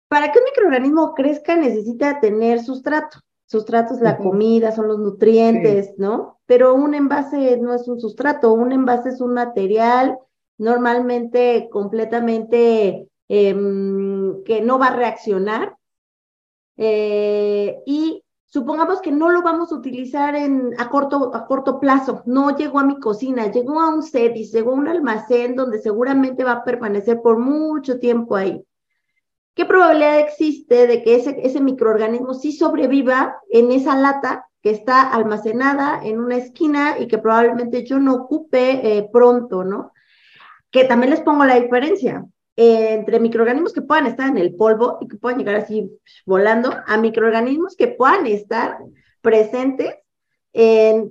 para 0.07 0.31
que 0.31 0.39
un 0.39 0.45
microorganismo 0.45 1.13
crezca 1.13 1.57
necesita 1.57 2.21
tener 2.21 2.63
sustrato. 2.63 3.19
Sustrato 3.47 3.93
es 3.93 4.01
la 4.01 4.17
comida, 4.17 4.71
son 4.71 4.87
los 4.87 4.99
nutrientes, 4.99 5.93
¿no? 5.97 6.39
Pero 6.47 6.73
un 6.73 6.95
envase 6.95 7.57
no 7.57 7.73
es 7.75 7.87
un 7.87 7.99
sustrato, 7.99 8.53
un 8.53 8.71
envase 8.71 9.09
es 9.09 9.21
un 9.21 9.33
material 9.33 10.17
normalmente 10.57 11.69
completamente 11.71 13.09
em, 13.27 14.43
que 14.43 14.61
no 14.61 14.79
va 14.79 14.87
a 14.87 14.95
reaccionar. 14.95 15.77
Eh, 16.77 17.81
y 17.85 18.23
supongamos 18.45 19.01
que 19.01 19.11
no 19.11 19.29
lo 19.29 19.41
vamos 19.41 19.71
a 19.71 19.75
utilizar 19.75 20.35
en, 20.35 20.73
a, 20.77 20.89
corto, 20.89 21.33
a 21.33 21.45
corto 21.45 21.79
plazo, 21.79 22.23
no 22.25 22.55
llegó 22.55 22.79
a 22.79 22.85
mi 22.85 22.99
cocina, 22.99 23.51
llegó 23.51 23.79
a 23.81 23.93
un 23.93 24.03
CEDIS, 24.03 24.51
llegó 24.51 24.71
a 24.71 24.75
un 24.75 24.87
almacén 24.87 25.55
donde 25.55 25.79
seguramente 25.79 26.43
va 26.43 26.53
a 26.53 26.63
permanecer 26.63 27.21
por 27.21 27.37
mucho 27.37 27.99
tiempo 27.99 28.35
ahí. 28.35 28.65
¿Qué 29.55 29.63
probabilidad 29.63 30.19
existe 30.19 30.85
de 30.85 31.01
que 31.01 31.15
ese, 31.15 31.61
microorganismo 31.61 32.33
sí 32.33 32.51
sobreviva 32.51 33.37
en 33.49 33.71
esa 33.71 33.95
lata 33.95 34.45
que 34.61 34.69
está 34.69 35.13
almacenada 35.13 36.01
en 36.03 36.19
una 36.19 36.35
esquina 36.35 36.99
y 36.99 37.07
que 37.07 37.19
probablemente 37.19 37.85
yo 37.85 37.97
no 37.97 38.15
ocupe 38.15 38.97
eh, 38.97 39.09
pronto, 39.13 39.63
¿no? 39.63 39.93
Que 40.71 40.83
también 40.83 41.11
les 41.11 41.21
pongo 41.21 41.45
la 41.45 41.57
diferencia 41.57 42.25
eh, 42.57 42.95
entre 42.95 43.21
microorganismos 43.21 43.71
que 43.71 43.81
puedan 43.81 44.07
estar 44.07 44.27
en 44.27 44.37
el 44.37 44.55
polvo 44.55 44.97
y 44.99 45.07
que 45.07 45.15
puedan 45.15 45.39
llegar 45.39 45.55
así 45.55 45.89
volando 46.25 46.75
a 46.85 46.97
microorganismos 46.97 47.77
que 47.77 47.87
puedan 47.87 48.27
estar 48.27 48.77
presentes 49.21 49.95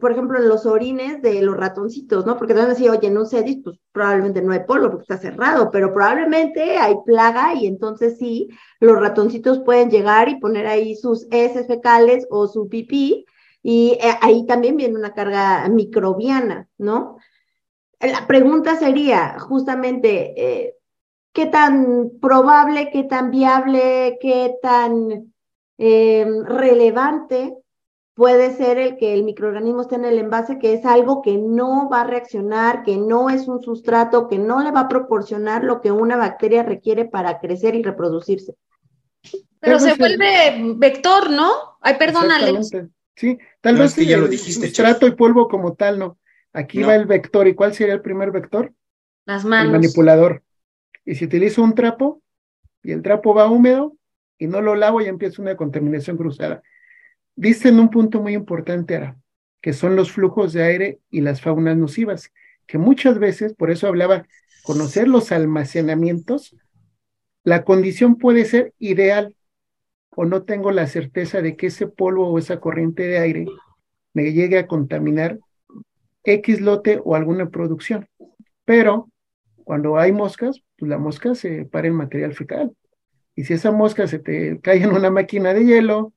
por 0.00 0.12
ejemplo, 0.12 0.38
en 0.38 0.48
los 0.48 0.64
orines 0.64 1.20
de 1.20 1.42
los 1.42 1.57
ratoncitos, 1.57 2.24
¿no? 2.24 2.38
Porque 2.38 2.54
te 2.54 2.61
van 2.61 2.70
oye, 2.70 3.07
en 3.09 3.18
un 3.18 3.26
CEDIS, 3.26 3.61
pues 3.62 3.78
probablemente 3.92 4.40
no 4.40 4.52
hay 4.52 4.61
polvo 4.61 4.88
porque 4.90 5.02
está 5.02 5.18
cerrado, 5.18 5.70
pero 5.70 5.92
probablemente 5.92 6.78
hay 6.78 6.94
plaga 7.04 7.54
y 7.54 7.66
entonces 7.66 8.16
sí, 8.18 8.48
los 8.80 8.98
ratoncitos 8.98 9.61
pueden 9.61 9.90
llegar 9.90 10.30
y 10.30 10.40
poner 10.40 10.66
ahí 10.66 10.96
sus 10.96 11.26
heces 11.30 11.66
fecales 11.66 12.26
o 12.30 12.46
su 12.48 12.68
pipí 12.68 13.26
y 13.62 13.98
eh, 14.00 14.18
ahí 14.22 14.46
también 14.46 14.76
viene 14.78 14.96
una 14.98 15.12
carga 15.12 15.68
microbiana, 15.68 16.68
¿no? 16.78 17.18
La 18.00 18.26
pregunta 18.26 18.76
sería 18.76 19.38
justamente, 19.40 20.35
eh, 20.37 20.76
¿qué 21.33 21.46
tan 21.46 22.12
probable, 22.20 22.90
qué 22.90 23.04
tan 23.04 23.30
viable, 23.30 24.18
qué 24.20 24.54
tan 24.62 25.35
eh, 25.78 26.26
relevante 26.46 27.59
puede 28.14 28.57
ser 28.57 28.79
el 28.79 28.96
que 28.96 29.12
el 29.12 29.24
microorganismo 29.24 29.83
esté 29.83 29.96
en 29.96 30.05
el 30.05 30.18
envase, 30.18 30.59
que 30.59 30.72
es 30.72 30.85
algo 30.85 31.20
que 31.20 31.37
no 31.37 31.88
va 31.90 32.03
a 32.03 32.07
reaccionar, 32.07 32.85
que 32.85 32.96
no 32.96 33.29
es 33.29 33.48
un 33.48 33.61
sustrato, 33.61 34.29
que 34.29 34.38
no 34.38 34.62
le 34.62 34.70
va 34.70 34.81
a 34.81 34.88
proporcionar 34.88 35.64
lo 35.64 35.81
que 35.81 35.90
una 35.90 36.16
bacteria 36.16 36.62
requiere 36.62 37.05
para 37.05 37.40
crecer 37.40 37.74
y 37.74 37.83
reproducirse. 37.83 38.55
Pero 39.59 39.81
se 39.81 39.94
vuelve 39.94 40.74
vector, 40.77 41.31
¿no? 41.31 41.50
Ay, 41.81 41.96
perdón, 41.98 42.31
Alex. 42.31 42.70
Sí, 43.16 43.38
tal 43.61 43.77
vez 43.77 43.92
sí, 43.92 44.07
ya 44.07 44.16
lo 44.16 44.29
dijiste, 44.29 44.66
sustrato 44.66 45.07
y 45.07 45.12
polvo 45.12 45.48
como 45.48 45.74
tal, 45.74 45.98
no. 45.98 46.18
Aquí 46.53 46.83
va 46.83 46.94
el 46.94 47.07
vector. 47.07 47.48
¿Y 47.48 47.55
cuál 47.55 47.74
sería 47.74 47.94
el 47.94 48.03
primer 48.03 48.31
vector? 48.31 48.72
Las 49.24 49.44
manos. 49.44 49.66
El 49.66 49.81
manipulador. 49.81 50.42
Y 51.05 51.14
si 51.14 51.24
utilizo 51.24 51.62
un 51.62 51.74
trapo 51.74 52.22
y 52.83 52.92
el 52.92 53.03
trapo 53.03 53.35
va 53.35 53.48
húmedo 53.48 53.96
y 54.38 54.46
no 54.46 54.61
lo 54.61 54.74
lavo, 54.74 55.00
ya 55.00 55.09
empieza 55.09 55.42
una 55.42 55.57
contaminación 55.57 56.16
cruzada 56.16 56.62
en 57.36 57.80
un 57.80 57.90
punto 57.90 58.20
muy 58.20 58.34
importante, 58.34 59.14
que 59.60 59.72
son 59.72 59.96
los 59.96 60.12
flujos 60.12 60.52
de 60.52 60.62
aire 60.62 61.00
y 61.10 61.20
las 61.20 61.40
faunas 61.40 61.76
nocivas, 61.76 62.32
que 62.66 62.78
muchas 62.78 63.18
veces, 63.18 63.54
por 63.54 63.70
eso 63.70 63.86
hablaba, 63.86 64.26
conocer 64.62 65.08
los 65.08 65.32
almacenamientos, 65.32 66.56
la 67.42 67.64
condición 67.64 68.16
puede 68.16 68.44
ser 68.46 68.72
ideal 68.78 69.36
o 70.16 70.24
no 70.24 70.44
tengo 70.44 70.70
la 70.70 70.86
certeza 70.86 71.42
de 71.42 71.56
que 71.56 71.66
ese 71.66 71.86
polvo 71.86 72.28
o 72.28 72.38
esa 72.38 72.60
corriente 72.60 73.02
de 73.02 73.18
aire 73.18 73.46
me 74.14 74.32
llegue 74.32 74.58
a 74.58 74.66
contaminar 74.66 75.38
X 76.22 76.60
lote 76.60 77.00
o 77.04 77.14
alguna 77.14 77.50
producción. 77.50 78.08
Pero 78.64 79.10
cuando 79.64 79.98
hay 79.98 80.12
moscas, 80.12 80.62
pues 80.78 80.88
la 80.88 80.98
mosca 80.98 81.34
se 81.34 81.66
para 81.66 81.88
en 81.88 81.94
material 81.94 82.34
fecal. 82.34 82.72
Y 83.34 83.44
si 83.44 83.54
esa 83.54 83.72
mosca 83.72 84.06
se 84.06 84.18
te 84.18 84.60
cae 84.60 84.82
en 84.82 84.92
una 84.92 85.10
máquina 85.10 85.52
de 85.52 85.64
hielo, 85.64 86.12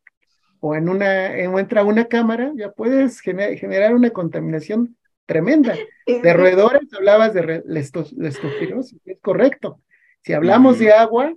o 0.59 0.75
en 0.75 0.89
una, 0.89 1.37
en, 1.37 1.57
entra 1.57 1.83
una 1.83 2.05
cámara, 2.05 2.51
ya 2.55 2.71
puedes 2.71 3.19
generar 3.21 3.93
una 3.93 4.09
contaminación 4.11 4.97
tremenda. 5.25 5.75
De 6.05 6.33
roedores 6.33 6.91
hablabas 6.93 7.33
de 7.33 7.63
leptospirosis, 7.65 8.99
es 9.05 9.19
correcto. 9.21 9.81
Si 10.23 10.33
hablamos 10.33 10.79
de 10.79 10.93
agua, 10.93 11.33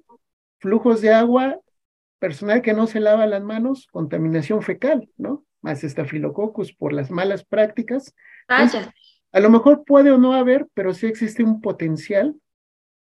flujos 0.58 1.00
de 1.00 1.10
agua, 1.12 1.58
personal 2.18 2.62
que 2.62 2.72
no 2.72 2.86
se 2.86 3.00
lava 3.00 3.26
las 3.26 3.42
manos, 3.42 3.88
contaminación 3.90 4.62
fecal, 4.62 5.08
¿no? 5.16 5.44
Más 5.60 5.84
estafilococcus 5.84 6.72
por 6.72 6.92
las 6.92 7.10
malas 7.10 7.44
prácticas. 7.44 8.14
a 9.32 9.40
lo 9.40 9.50
mejor 9.50 9.84
puede 9.84 10.10
o 10.10 10.18
no 10.18 10.34
haber, 10.34 10.66
pero 10.74 10.94
sí 10.94 11.06
existe 11.06 11.42
un 11.42 11.60
potencial 11.60 12.34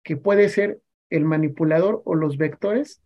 que 0.03 0.17
puede 0.17 0.49
ser 0.49 0.81
el 1.11 1.25
manipulador 1.25 2.03
o 2.05 2.15
los 2.15 2.37
vectores 2.37 3.03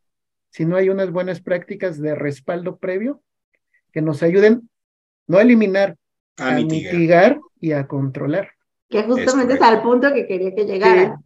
si 0.54 0.64
no 0.64 0.76
hay 0.76 0.88
unas 0.88 1.10
buenas 1.10 1.40
prácticas 1.40 2.00
de 2.00 2.14
respaldo 2.14 2.76
previo 2.76 3.20
que 3.92 4.00
nos 4.00 4.22
ayuden 4.22 4.70
no 5.26 5.38
a 5.38 5.42
eliminar, 5.42 5.96
a, 6.36 6.52
mitigar. 6.52 7.40
y 7.60 7.72
a 7.72 7.88
controlar. 7.88 8.50
Que 8.88 9.02
justamente 9.02 9.54
es, 9.54 9.62
al 9.62 9.82
punto 9.82 10.14
que 10.14 10.28
quería 10.28 10.54
que 10.54 10.64
llegara. 10.64 11.20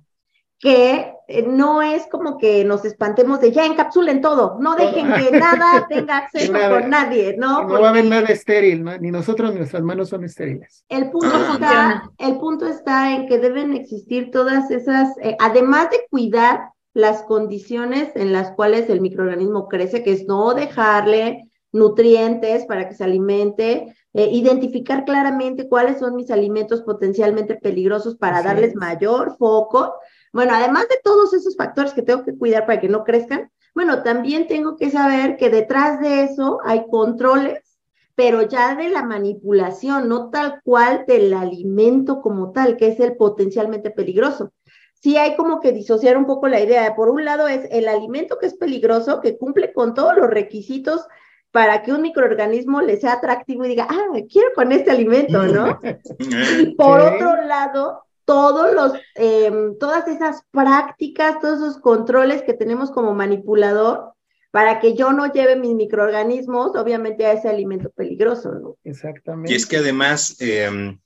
Que 0.59 1.13
eh, 1.29 1.43
no 1.47 1.83
es 1.83 2.07
como 2.07 2.39
que 2.39 2.65
nos 2.65 2.87
espantemos 2.87 3.39
de 3.43 3.53
ya 3.53 3.67
encapsulen 3.67 4.23
todo, 4.23 4.57
no 4.61 4.77
dejen 4.77 5.13
que 5.13 5.31
nada 5.39 5.87
tenga 5.91 6.17
acceso 6.17 6.53
con 6.53 6.89
nadie, 6.89 7.37
¿no? 7.37 7.65
No 7.65 7.81
va 7.83 7.89
a 7.89 7.91
haber 7.91 8.07
nada 8.07 8.29
estéril, 8.29 8.83
ni 9.01 9.11
nosotros 9.11 9.55
nuestras 9.55 9.83
manos 9.83 10.09
son 10.09 10.25
estériles. 10.25 10.87
El 10.89 11.11
punto, 11.11 11.37
está, 11.53 12.11
el 12.17 12.39
punto 12.39 12.67
está 12.67 13.15
en 13.15 13.27
que 13.27 13.39
deben 13.39 13.75
existir 13.75 14.31
todas 14.31 14.71
esas, 14.71 15.11
eh, 15.21 15.37
además 15.39 15.91
de 15.91 16.07
cuidar 16.09 16.71
las 16.95 17.23
condiciones 17.23 18.11
en 18.15 18.33
las 18.33 18.53
cuales 18.53 18.89
el 18.91 19.01
microorganismo 19.01 19.69
crece, 19.69 20.03
que 20.03 20.13
es 20.13 20.27
no 20.27 20.55
dejarle 20.55 21.49
nutrientes 21.73 22.65
para 22.67 22.89
que 22.89 22.95
se 22.95 23.05
alimente, 23.05 23.95
eh, 24.15 24.29
identificar 24.33 25.05
claramente 25.05 25.69
cuáles 25.69 25.99
son 25.99 26.17
mis 26.17 26.31
alimentos 26.31 26.83
potencialmente 26.83 27.57
peligrosos 27.57 28.17
para 28.17 28.43
darles 28.43 28.75
mayor 28.75 29.37
foco. 29.37 29.95
Bueno, 30.33 30.53
además 30.55 30.89
de 30.89 30.99
todos 31.05 31.35
esos 31.35 31.57
factores 31.57 31.93
que 31.93 32.03
tengo 32.03 32.25
que 32.25 32.37
cuidar 32.37 32.67
para 32.67 32.81
que 32.81 32.89
no 32.89 33.05
crezcan, 33.05 33.51
bueno, 33.75 34.03
también 34.03 34.49
tengo 34.49 34.77
que 34.77 34.91
saber 34.91 35.37
que 35.37 35.51
detrás 35.51 36.01
de 36.01 36.25
eso 36.25 36.59
hay 36.65 36.87
controles, 36.91 37.79
pero 38.15 38.43
ya 38.43 38.75
de 38.75 38.89
la 38.89 39.05
manipulación, 39.05 40.09
no 40.09 40.31
tal 40.31 40.61
cual 40.65 41.05
del 41.07 41.33
alimento 41.33 42.21
como 42.21 42.51
tal, 42.51 42.77
que 42.77 42.89
es 42.89 42.99
el 42.99 43.17
potencialmente 43.17 43.91
peligroso 43.91 44.53
sí 45.01 45.17
hay 45.17 45.37
como 45.37 45.61
que 45.61 45.73
disociar 45.73 46.17
un 46.17 46.27
poco 46.27 46.49
la 46.49 46.61
idea. 46.61 46.95
Por 46.95 47.09
un 47.09 47.25
lado 47.25 47.49
es 47.49 47.69
el 47.71 47.89
alimento 47.89 48.39
que 48.39 48.47
es 48.47 48.55
peligroso, 48.55 49.21
que 49.21 49.39
cumple 49.39 49.73
con 49.73 49.95
todos 49.95 50.17
los 50.17 50.29
requisitos 50.29 51.07
para 51.51 51.83
que 51.83 51.93
un 51.93 52.03
microorganismo 52.03 52.81
le 52.83 52.99
sea 52.99 53.15
atractivo 53.15 53.65
y 53.65 53.69
diga, 53.69 53.87
ah, 53.89 54.13
quiero 54.31 54.49
con 54.55 54.73
este 54.73 54.91
alimento, 54.91 55.43
¿no? 55.45 55.79
y 56.19 56.75
por 56.75 57.01
otro 57.01 57.43
lado, 57.43 58.05
todos 58.25 58.75
los, 58.75 58.93
em, 59.15 59.79
todas 59.79 60.07
esas 60.09 60.43
prácticas, 60.51 61.41
todos 61.41 61.61
esos 61.61 61.79
controles 61.79 62.43
que 62.43 62.53
tenemos 62.53 62.91
como 62.91 63.15
manipulador 63.15 64.13
para 64.51 64.81
que 64.81 64.95
yo 64.95 65.13
no 65.13 65.31
lleve 65.31 65.57
mis 65.57 65.75
microorganismos, 65.75 66.75
obviamente, 66.75 67.27
a 67.27 67.33
ese 67.33 67.49
alimento 67.49 67.91
peligroso, 67.91 68.53
¿no? 68.53 68.77
Exactamente. 68.83 69.53
Y 69.53 69.57
es 69.57 69.67
que 69.67 69.77
además, 69.77 70.37
em, 70.41 70.99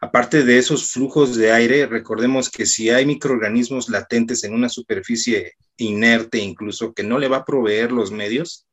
aparte 0.00 0.44
de 0.44 0.58
esos 0.58 0.92
flujos 0.92 1.34
de 1.36 1.50
aire, 1.50 1.86
recordemos 1.86 2.50
que 2.50 2.66
si 2.66 2.90
hay 2.90 3.06
microorganismos 3.06 3.88
latentes 3.88 4.44
en 4.44 4.54
una 4.54 4.68
superficie 4.68 5.54
inerte, 5.78 6.38
incluso 6.38 6.92
que 6.92 7.02
no 7.02 7.18
le 7.18 7.28
va 7.28 7.38
a 7.38 7.44
proveer 7.44 7.90
los 7.90 8.12
medios, 8.12 8.66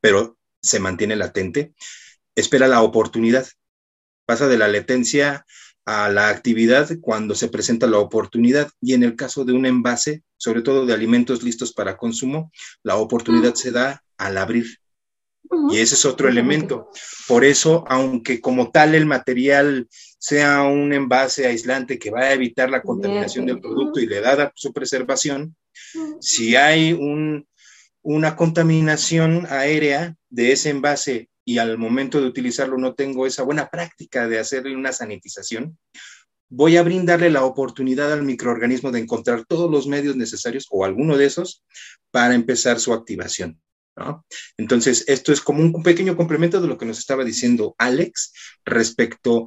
pero 0.00 0.38
se 0.62 0.80
mantiene 0.80 1.16
latente, 1.16 1.74
espera 2.34 2.68
la 2.68 2.80
oportunidad. 2.80 3.46
Pasa 4.26 4.48
de 4.48 4.56
la 4.56 4.68
latencia 4.68 5.44
a 5.84 6.08
la 6.08 6.30
actividad 6.30 6.88
cuando 7.02 7.34
se 7.34 7.48
presenta 7.48 7.86
la 7.86 7.98
oportunidad 7.98 8.70
y 8.80 8.94
en 8.94 9.02
el 9.02 9.16
caso 9.16 9.44
de 9.44 9.52
un 9.52 9.66
envase, 9.66 10.22
sobre 10.44 10.60
todo 10.60 10.84
de 10.84 10.92
alimentos 10.92 11.42
listos 11.42 11.72
para 11.72 11.96
consumo, 11.96 12.52
la 12.82 12.96
oportunidad 12.96 13.54
se 13.54 13.70
da 13.70 14.04
al 14.18 14.36
abrir. 14.36 14.66
Y 15.70 15.78
ese 15.78 15.94
es 15.94 16.04
otro 16.04 16.28
elemento. 16.28 16.90
Por 17.26 17.46
eso, 17.46 17.82
aunque 17.88 18.42
como 18.42 18.70
tal 18.70 18.94
el 18.94 19.06
material 19.06 19.88
sea 20.18 20.62
un 20.64 20.92
envase 20.92 21.46
aislante 21.46 21.98
que 21.98 22.10
va 22.10 22.20
a 22.20 22.34
evitar 22.34 22.68
la 22.68 22.82
contaminación 22.82 23.46
del 23.46 23.58
producto 23.58 24.00
y 24.00 24.06
le 24.06 24.20
da 24.20 24.52
su 24.54 24.70
preservación, 24.74 25.56
si 26.20 26.56
hay 26.56 26.92
un, 26.92 27.48
una 28.02 28.36
contaminación 28.36 29.46
aérea 29.48 30.14
de 30.28 30.52
ese 30.52 30.68
envase 30.68 31.30
y 31.42 31.56
al 31.56 31.78
momento 31.78 32.20
de 32.20 32.26
utilizarlo 32.26 32.76
no 32.76 32.92
tengo 32.92 33.26
esa 33.26 33.44
buena 33.44 33.70
práctica 33.70 34.28
de 34.28 34.38
hacerle 34.38 34.76
una 34.76 34.92
sanitización, 34.92 35.78
voy 36.48 36.76
a 36.76 36.82
brindarle 36.82 37.30
la 37.30 37.44
oportunidad 37.44 38.12
al 38.12 38.22
microorganismo 38.22 38.90
de 38.90 39.00
encontrar 39.00 39.44
todos 39.46 39.70
los 39.70 39.86
medios 39.86 40.16
necesarios 40.16 40.66
o 40.70 40.84
alguno 40.84 41.16
de 41.16 41.26
esos 41.26 41.64
para 42.10 42.34
empezar 42.34 42.78
su 42.78 42.92
activación. 42.92 43.60
Entonces, 44.56 45.04
esto 45.06 45.32
es 45.32 45.40
como 45.40 45.60
un 45.60 45.82
pequeño 45.82 46.16
complemento 46.16 46.60
de 46.60 46.66
lo 46.66 46.76
que 46.76 46.86
nos 46.86 46.98
estaba 46.98 47.24
diciendo 47.24 47.74
Alex 47.78 48.32
respecto 48.64 49.46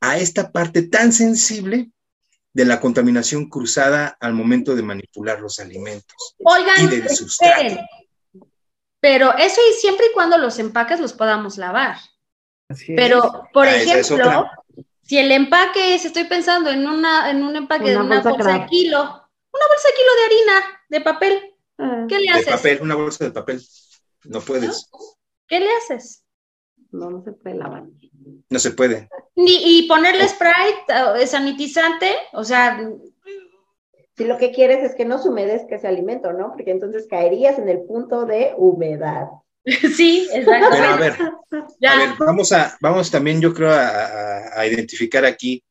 a 0.00 0.18
esta 0.18 0.52
parte 0.52 0.82
tan 0.82 1.12
sensible 1.12 1.90
de 2.52 2.64
la 2.64 2.80
contaminación 2.80 3.48
cruzada 3.48 4.16
al 4.20 4.34
momento 4.34 4.74
de 4.74 4.82
manipular 4.82 5.40
los 5.40 5.58
alimentos 5.58 6.36
Oigan, 6.44 6.84
y 6.84 6.86
del 6.86 7.08
sustrato. 7.08 7.76
Pero 9.00 9.36
eso 9.36 9.60
y 9.70 9.80
siempre 9.80 10.06
y 10.06 10.12
cuando 10.12 10.38
los 10.38 10.58
empaques 10.58 11.00
los 11.00 11.12
podamos 11.12 11.56
lavar. 11.56 11.98
Pero, 12.96 13.44
por 13.52 13.66
ah, 13.66 13.76
ejemplo, 13.76 14.46
si 15.08 15.18
el 15.18 15.32
empaque 15.32 15.94
es, 15.94 16.04
estoy 16.04 16.24
pensando 16.24 16.68
en, 16.68 16.86
una, 16.86 17.30
en 17.30 17.42
un 17.42 17.56
empaque 17.56 17.90
de 17.90 17.96
una 17.96 18.20
bolsa, 18.20 18.52
de 18.52 18.66
kilo, 18.66 19.00
una 19.00 19.66
bolsa 19.66 19.88
de 19.88 19.94
kilo 19.94 20.10
de 20.14 20.24
harina, 20.26 20.82
de 20.90 21.00
papel, 21.00 21.56
ah. 21.78 22.06
¿qué 22.06 22.18
le 22.20 22.28
haces? 22.28 22.44
De 22.44 22.52
papel, 22.52 22.78
una 22.82 22.94
bolsa 22.94 23.24
de 23.24 23.30
papel. 23.30 23.62
No 24.24 24.42
puedes. 24.42 24.90
¿Qué 25.46 25.60
le 25.60 25.68
haces? 25.72 26.26
No, 26.90 27.08
no 27.10 27.22
se 27.22 27.32
puede 27.32 27.56
lavar. 27.56 27.84
No 28.50 28.58
se 28.58 28.70
puede. 28.72 29.08
Ni, 29.34 29.78
y 29.78 29.88
ponerle 29.88 30.28
Sprite, 30.28 31.26
sanitizante, 31.26 32.14
o 32.34 32.44
sea, 32.44 32.78
si 34.14 34.24
lo 34.24 34.36
que 34.36 34.52
quieres 34.52 34.84
es 34.84 34.94
que 34.94 35.06
no 35.06 35.16
se 35.16 35.30
humedezca 35.30 35.76
ese 35.76 35.88
alimento, 35.88 36.34
¿no? 36.34 36.52
Porque 36.52 36.70
entonces 36.70 37.06
caerías 37.08 37.58
en 37.58 37.70
el 37.70 37.80
punto 37.80 38.26
de 38.26 38.52
humedad. 38.58 39.28
Sí, 39.96 40.28
exacto. 40.32 40.68
Pero 40.70 40.84
a 40.84 40.96
ver, 40.96 41.12
a 41.88 41.96
ver, 41.98 42.10
vamos 42.18 42.52
a, 42.52 42.76
vamos 42.80 43.10
también, 43.10 43.40
yo 43.40 43.52
creo, 43.54 43.70
a, 43.70 44.66
identificar 44.66 45.24
aquí 45.24 45.62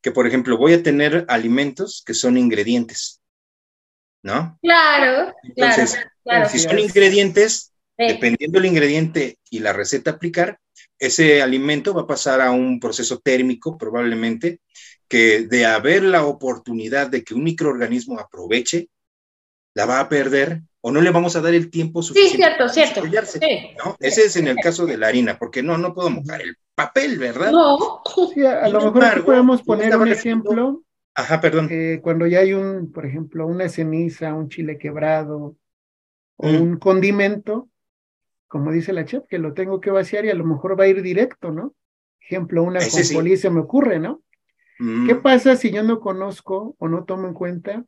que, 0.00 0.12
por 0.12 0.26
ejemplo, 0.26 0.56
voy 0.56 0.74
a 0.74 0.82
tener 0.82 1.24
alimentos 1.28 2.02
que 2.06 2.14
son 2.14 2.36
ingredientes, 2.36 3.20
¿no? 4.22 4.58
Claro, 4.62 5.34
Entonces, 5.42 5.98
claro, 6.22 6.48
si 6.48 6.58
son 6.60 6.78
ingredientes, 6.78 7.72
dependiendo 7.96 8.60
del 8.60 8.70
ingrediente 8.70 9.38
y 9.50 9.58
la 9.58 9.72
receta 9.72 10.12
aplicar, 10.12 10.58
ese 10.98 11.42
alimento 11.42 11.94
va 11.94 12.02
a 12.02 12.06
pasar 12.06 12.40
a 12.40 12.50
un 12.50 12.78
proceso 12.78 13.18
térmico 13.18 13.76
probablemente 13.76 14.60
que 15.08 15.46
de 15.46 15.66
haber 15.66 16.02
la 16.02 16.24
oportunidad 16.24 17.08
de 17.08 17.24
que 17.24 17.34
un 17.34 17.42
microorganismo 17.42 18.18
aproveche, 18.20 18.88
la 19.74 19.86
va 19.86 20.00
a 20.00 20.08
perder 20.08 20.62
o 20.80 20.90
no 20.92 21.00
le 21.00 21.10
vamos 21.10 21.34
a 21.36 21.40
dar 21.40 21.54
el 21.54 21.70
tiempo 21.70 22.02
suficiente. 22.02 22.36
Sí, 22.36 22.42
cierto, 22.42 22.68
cierto. 22.68 23.02
Ese 23.98 24.22
es 24.22 24.36
en 24.36 24.48
el 24.48 24.56
caso 24.56 24.86
de 24.86 24.96
la 24.96 25.08
harina, 25.08 25.38
porque 25.38 25.62
no, 25.62 25.76
no 25.76 25.92
puedo 25.92 26.10
mojar 26.10 26.40
el 26.42 26.56
papel, 26.74 27.18
¿verdad? 27.18 27.50
No. 27.50 28.02
a, 28.46 28.68
lo 28.68 28.92
mejor 28.92 29.24
podemos 29.24 29.62
poner 29.62 29.96
un 29.96 30.08
ejemplo. 30.08 30.82
Ajá, 31.14 31.40
perdón. 31.40 31.68
cuando 32.00 32.26
ya 32.26 32.40
hay 32.40 32.52
un, 32.52 32.92
por 32.92 33.04
ejemplo, 33.04 33.46
una 33.46 33.68
ceniza, 33.68 34.34
un 34.34 34.48
chile 34.48 34.78
quebrado 34.78 35.56
o 36.36 36.46
mm. 36.46 36.62
un 36.62 36.78
condimento, 36.78 37.68
como 38.46 38.70
dice 38.70 38.92
la 38.92 39.04
chef, 39.04 39.24
que 39.28 39.38
lo 39.38 39.52
tengo 39.52 39.80
que 39.80 39.90
vaciar 39.90 40.24
y 40.24 40.30
a 40.30 40.34
lo 40.34 40.44
mejor 40.44 40.78
va 40.78 40.84
a 40.84 40.88
ir 40.88 41.02
directo, 41.02 41.50
¿no? 41.50 41.74
Ejemplo, 42.20 42.62
una 42.62 42.78
ajonjolí 42.78 43.36
se 43.36 43.50
me 43.50 43.60
ocurre, 43.60 43.98
¿no? 43.98 44.22
¿Qué 44.78 45.14
mm. 45.14 45.22
pasa 45.22 45.56
si 45.56 45.72
yo 45.72 45.82
no 45.82 45.98
conozco 45.98 46.76
o 46.78 46.88
no 46.88 47.02
tomo 47.02 47.26
en 47.26 47.34
cuenta 47.34 47.84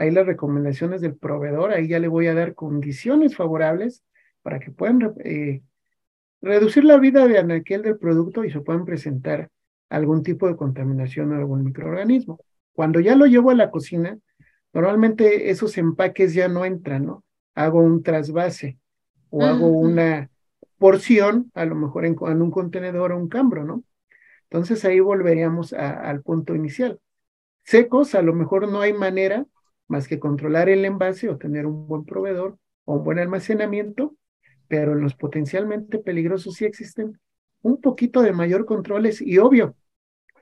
ahí 0.00 0.10
las 0.10 0.26
recomendaciones 0.26 1.02
del 1.02 1.14
proveedor? 1.14 1.72
Ahí 1.72 1.86
ya 1.86 1.98
le 1.98 2.08
voy 2.08 2.26
a 2.26 2.34
dar 2.34 2.54
condiciones 2.54 3.36
favorables 3.36 4.02
para 4.42 4.58
que 4.58 4.70
puedan 4.70 5.14
eh, 5.22 5.60
reducir 6.40 6.84
la 6.84 6.96
vida 6.96 7.28
de 7.28 7.38
aquel 7.54 7.82
del 7.82 7.98
producto 7.98 8.44
y 8.44 8.50
se 8.50 8.60
puedan 8.60 8.86
presentar 8.86 9.50
algún 9.90 10.22
tipo 10.22 10.48
de 10.48 10.56
contaminación 10.56 11.32
o 11.32 11.36
algún 11.36 11.64
microorganismo. 11.64 12.40
Cuando 12.72 12.98
ya 13.00 13.14
lo 13.14 13.26
llevo 13.26 13.50
a 13.50 13.54
la 13.54 13.70
cocina, 13.70 14.18
normalmente 14.72 15.50
esos 15.50 15.76
empaques 15.76 16.32
ya 16.32 16.48
no 16.48 16.64
entran, 16.64 17.04
¿no? 17.04 17.24
Hago 17.54 17.80
un 17.80 18.02
trasvase 18.02 18.78
o 19.28 19.44
hago 19.44 19.66
una 19.66 20.30
porción, 20.78 21.50
a 21.54 21.66
lo 21.66 21.74
mejor 21.74 22.06
en, 22.06 22.16
en 22.26 22.40
un 22.40 22.50
contenedor 22.50 23.12
o 23.12 23.18
un 23.18 23.28
cambro, 23.28 23.64
¿no? 23.64 23.84
Entonces 24.44 24.82
ahí 24.86 24.98
volveríamos 24.98 25.74
al 25.74 26.22
punto 26.22 26.54
inicial. 26.54 26.98
Secos, 27.64 28.14
a 28.14 28.22
lo 28.22 28.32
mejor 28.32 28.66
no 28.66 28.80
hay 28.80 28.94
manera 28.94 29.44
más 29.90 30.08
que 30.08 30.18
controlar 30.18 30.68
el 30.68 30.84
envase 30.84 31.28
o 31.28 31.36
tener 31.36 31.66
un 31.66 31.86
buen 31.86 32.04
proveedor 32.04 32.58
o 32.84 32.96
un 32.96 33.04
buen 33.04 33.18
almacenamiento, 33.18 34.16
pero 34.68 34.92
en 34.92 35.00
los 35.00 35.14
potencialmente 35.14 35.98
peligrosos 35.98 36.54
sí 36.54 36.64
existen 36.64 37.18
un 37.62 37.80
poquito 37.80 38.22
de 38.22 38.32
mayor 38.32 38.64
controles 38.64 39.20
y 39.20 39.38
obvio, 39.38 39.76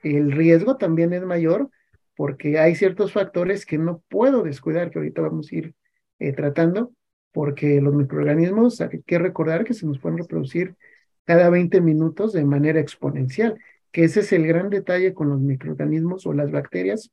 el 0.03 0.33
riesgo 0.33 0.77
también 0.77 1.13
es 1.13 1.23
mayor 1.23 1.71
porque 2.17 2.59
hay 2.59 2.75
ciertos 2.75 3.13
factores 3.13 3.65
que 3.67 3.79
no 3.79 4.03
puedo 4.09 4.43
descuidar, 4.43 4.91
que 4.91 4.99
ahorita 4.99 5.23
vamos 5.23 5.51
a 5.51 5.57
ir 5.57 5.75
eh, 6.19 6.33
tratando, 6.33 6.93
porque 7.33 7.81
los 7.81 7.95
microorganismos 7.95 8.81
hay 8.81 9.03
que 9.03 9.19
recordar 9.19 9.65
que 9.65 9.75
se 9.75 9.87
nos 9.87 9.99
pueden 9.99 10.19
reproducir 10.19 10.77
cada 11.25 11.51
20 11.51 11.81
minutos 11.81 12.33
de 12.33 12.45
manera 12.45 12.81
exponencial 12.81 13.59
que 13.93 14.05
ese 14.05 14.21
es 14.21 14.33
el 14.33 14.47
gran 14.47 14.71
detalle 14.71 15.15
con 15.15 15.29
los 15.31 15.41
microorganismos 15.41 16.27
o 16.27 16.33
las 16.33 16.51
bacterias, 16.51 17.11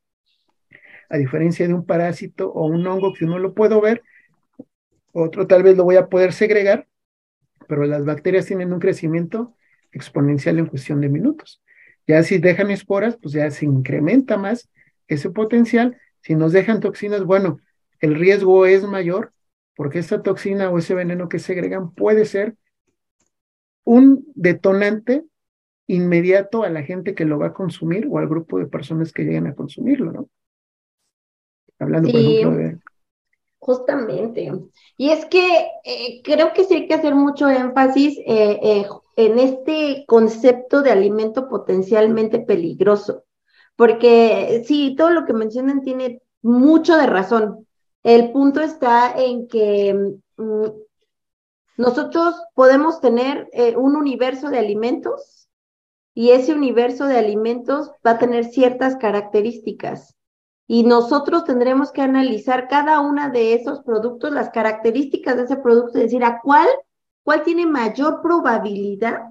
a 1.08 1.16
diferencia 1.16 1.66
de 1.66 1.74
un 1.74 1.84
parásito 1.84 2.50
o 2.52 2.66
un 2.66 2.86
hongo 2.86 3.12
que 3.14 3.24
uno 3.24 3.38
lo 3.38 3.54
puedo 3.54 3.80
ver, 3.80 4.02
otro 5.12 5.46
tal 5.46 5.62
vez 5.62 5.76
lo 5.76 5.84
voy 5.84 5.96
a 5.96 6.08
poder 6.08 6.32
segregar, 6.32 6.86
pero 7.68 7.84
las 7.84 8.04
bacterias 8.04 8.46
tienen 8.46 8.72
un 8.72 8.80
crecimiento 8.80 9.54
exponencial 9.92 10.58
en 10.58 10.66
cuestión 10.66 11.00
de 11.00 11.08
minutos. 11.08 11.62
Ya 12.06 12.22
si 12.22 12.38
dejan 12.38 12.70
esporas, 12.70 13.16
pues 13.16 13.34
ya 13.34 13.50
se 13.50 13.64
incrementa 13.64 14.36
más 14.36 14.68
ese 15.08 15.30
potencial. 15.30 15.96
Si 16.20 16.34
nos 16.34 16.52
dejan 16.52 16.80
toxinas, 16.80 17.24
bueno, 17.24 17.60
el 18.00 18.14
riesgo 18.14 18.66
es 18.66 18.84
mayor 18.84 19.32
porque 19.74 19.98
esta 19.98 20.22
toxina 20.22 20.70
o 20.70 20.78
ese 20.78 20.94
veneno 20.94 21.28
que 21.28 21.38
segregan 21.38 21.92
puede 21.92 22.24
ser 22.24 22.56
un 23.84 24.24
detonante 24.34 25.24
inmediato 25.86 26.64
a 26.64 26.70
la 26.70 26.82
gente 26.82 27.14
que 27.14 27.24
lo 27.24 27.38
va 27.38 27.48
a 27.48 27.52
consumir 27.52 28.06
o 28.10 28.18
al 28.18 28.28
grupo 28.28 28.58
de 28.58 28.66
personas 28.66 29.12
que 29.12 29.22
lleguen 29.22 29.46
a 29.46 29.54
consumirlo, 29.54 30.12
¿no? 30.12 30.28
Hablando, 31.78 32.10
por 32.10 32.20
ejemplo, 32.20 32.56
de... 32.56 32.78
Justamente. 33.58 34.52
Y 34.96 35.10
es 35.10 35.24
que 35.26 35.66
eh, 35.84 36.22
creo 36.22 36.52
que 36.52 36.64
sí 36.64 36.74
hay 36.74 36.88
que 36.88 36.94
hacer 36.94 37.14
mucho 37.14 37.48
énfasis 37.48 38.16
eh, 38.18 38.60
eh, 38.62 38.86
en 39.16 39.38
este 39.38 40.04
concepto 40.06 40.82
de 40.82 40.92
alimento 40.92 41.48
potencialmente 41.48 42.38
peligroso, 42.38 43.24
porque 43.74 44.62
sí, 44.66 44.94
todo 44.96 45.10
lo 45.10 45.24
que 45.24 45.32
mencionan 45.32 45.82
tiene 45.82 46.22
mucho 46.42 46.96
de 46.96 47.06
razón. 47.06 47.66
El 48.02 48.30
punto 48.30 48.60
está 48.60 49.12
en 49.16 49.48
que 49.48 50.14
mm, 50.36 50.66
nosotros 51.76 52.36
podemos 52.54 53.00
tener 53.00 53.48
un 53.76 53.96
universo 53.96 54.48
de 54.48 54.58
alimentos 54.58 55.48
y 56.14 56.30
ese 56.30 56.54
universo 56.54 57.06
de 57.06 57.18
alimentos 57.18 57.90
va 58.06 58.12
a 58.12 58.18
tener 58.18 58.44
ciertas 58.46 58.96
características. 58.96 60.15
Y 60.66 60.84
nosotros 60.84 61.44
tendremos 61.44 61.92
que 61.92 62.02
analizar 62.02 62.68
cada 62.68 63.00
una 63.00 63.28
de 63.28 63.54
esos 63.54 63.80
productos, 63.80 64.32
las 64.32 64.50
características 64.50 65.36
de 65.36 65.44
ese 65.44 65.56
producto, 65.56 65.98
y 65.98 66.02
decir 66.02 66.24
a 66.24 66.40
cuál, 66.42 66.68
cuál 67.22 67.42
tiene 67.42 67.66
mayor 67.66 68.20
probabilidad 68.20 69.22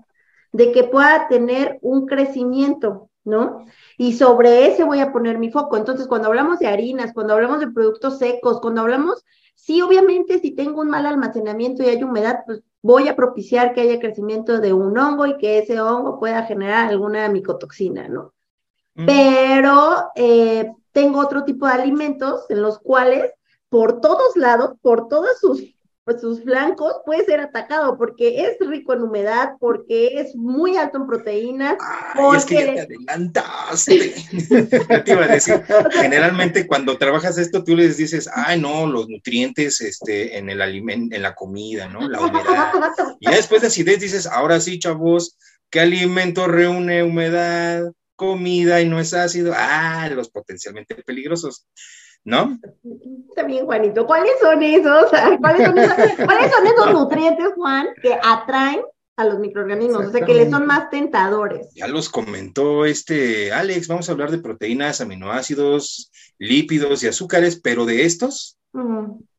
de 0.51 0.71
que 0.71 0.85
pueda 0.85 1.27
tener 1.27 1.79
un 1.81 2.05
crecimiento 2.05 3.09
¿no? 3.25 3.65
Y 3.97 4.13
sobre 4.13 4.67
ese 4.67 4.83
voy 4.83 4.99
a 4.99 5.11
poner 5.11 5.39
mi 5.39 5.51
foco. 5.51 5.75
Entonces, 5.75 6.07
cuando 6.07 6.27
hablamos 6.27 6.59
de 6.59 6.67
harinas, 6.67 7.11
cuando 7.11 7.33
hablamos 7.33 7.59
de 7.59 7.71
productos 7.71 8.19
secos, 8.19 8.61
cuando 8.61 8.81
hablamos, 8.81 9.25
sí, 9.55 9.81
obviamente, 9.81 10.39
si 10.39 10.51
tengo 10.51 10.81
un 10.81 10.89
mal 10.89 11.05
almacenamiento 11.05 11.83
y 11.83 11.87
hay 11.87 12.03
humedad, 12.03 12.43
pues 12.45 12.61
voy 12.81 13.07
a 13.07 13.15
propiciar 13.15 13.73
que 13.73 13.81
haya 13.81 13.99
crecimiento 13.99 14.61
de 14.61 14.73
un 14.73 14.97
hongo 14.97 15.25
y 15.25 15.37
que 15.37 15.57
ese 15.57 15.81
hongo 15.81 16.19
pueda 16.19 16.43
generar 16.43 16.87
alguna 16.87 17.27
micotoxina, 17.29 18.07
¿no? 18.07 18.33
Mm. 18.93 19.05
Pero 19.07 20.11
eh, 20.15 20.71
tengo 20.95 21.19
otro 21.19 21.43
tipo 21.43 21.67
de 21.67 21.73
alimentos 21.73 22.45
en 22.47 22.61
los 22.61 22.79
cuales 22.79 23.29
por 23.67 23.99
todos 23.99 24.37
lados, 24.37 24.77
por 24.81 25.09
todas 25.09 25.37
sus 25.39 25.75
pues 26.05 26.21
sus 26.21 26.43
flancos 26.43 26.97
puede 27.03 27.25
ser 27.25 27.39
atacado 27.39 27.97
porque 27.97 28.45
es 28.45 28.57
rico 28.59 28.93
en 28.93 29.01
humedad, 29.01 29.53
porque 29.59 30.19
es 30.19 30.35
muy 30.35 30.77
alto 30.77 30.99
en 30.99 31.07
proteínas. 31.07 31.77
Ay, 32.13 32.37
es 32.37 32.45
que 32.45 32.53
ya 32.53 32.73
te 32.73 32.79
adelantaste. 32.81 34.13
te 35.03 35.11
iba 35.11 35.25
a 35.25 35.27
decir, 35.27 35.63
generalmente 35.93 36.67
cuando 36.67 36.99
trabajas 36.99 37.39
esto, 37.39 37.63
tú 37.63 37.75
les 37.75 37.97
dices, 37.97 38.29
ay, 38.31 38.61
no, 38.61 38.85
los 38.85 39.09
nutrientes 39.09 39.81
este, 39.81 40.37
en 40.37 40.51
el 40.51 40.61
alimento, 40.61 41.15
en 41.15 41.23
la 41.23 41.33
comida, 41.33 41.89
¿no? 41.89 42.07
La 42.07 42.21
humedad. 42.21 42.71
Y 43.19 43.27
después 43.27 43.61
de 43.61 43.67
acidez 43.67 43.99
dices, 43.99 44.27
ahora 44.27 44.61
sí, 44.61 44.77
chavos, 44.77 45.35
¿qué 45.71 45.79
alimento 45.79 46.45
reúne 46.45 47.01
humedad, 47.01 47.81
comida 48.15 48.81
y 48.81 48.89
no 48.89 48.99
es 48.99 49.13
ácido? 49.13 49.53
Ah, 49.55 50.09
los 50.13 50.29
potencialmente 50.29 50.95
peligrosos. 50.95 51.67
¿no? 52.25 52.59
También, 53.35 53.65
Juanito, 53.65 54.05
¿cuáles 54.05 54.33
son 54.41 54.61
esos? 54.63 55.09
¿Cuáles 55.39 55.67
son 55.67 56.67
esos, 56.67 56.91
nutrientes, 56.91 57.53
Juan, 57.55 57.87
que 58.01 58.17
atraen 58.21 58.81
a 59.15 59.25
los 59.25 59.39
microorganismos? 59.39 60.07
O 60.07 60.11
sea, 60.11 60.25
que 60.25 60.33
les 60.33 60.49
son 60.49 60.65
más 60.65 60.89
tentadores. 60.89 61.67
Ya 61.75 61.87
los 61.87 62.09
comentó 62.09 62.85
este 62.85 63.53
Alex, 63.53 63.87
vamos 63.87 64.09
a 64.09 64.11
hablar 64.11 64.31
de 64.31 64.39
proteínas, 64.39 65.01
aminoácidos, 65.01 66.11
lípidos 66.39 67.03
y 67.03 67.07
azúcares, 67.07 67.61
pero 67.61 67.85
de 67.85 68.05
estos 68.05 68.57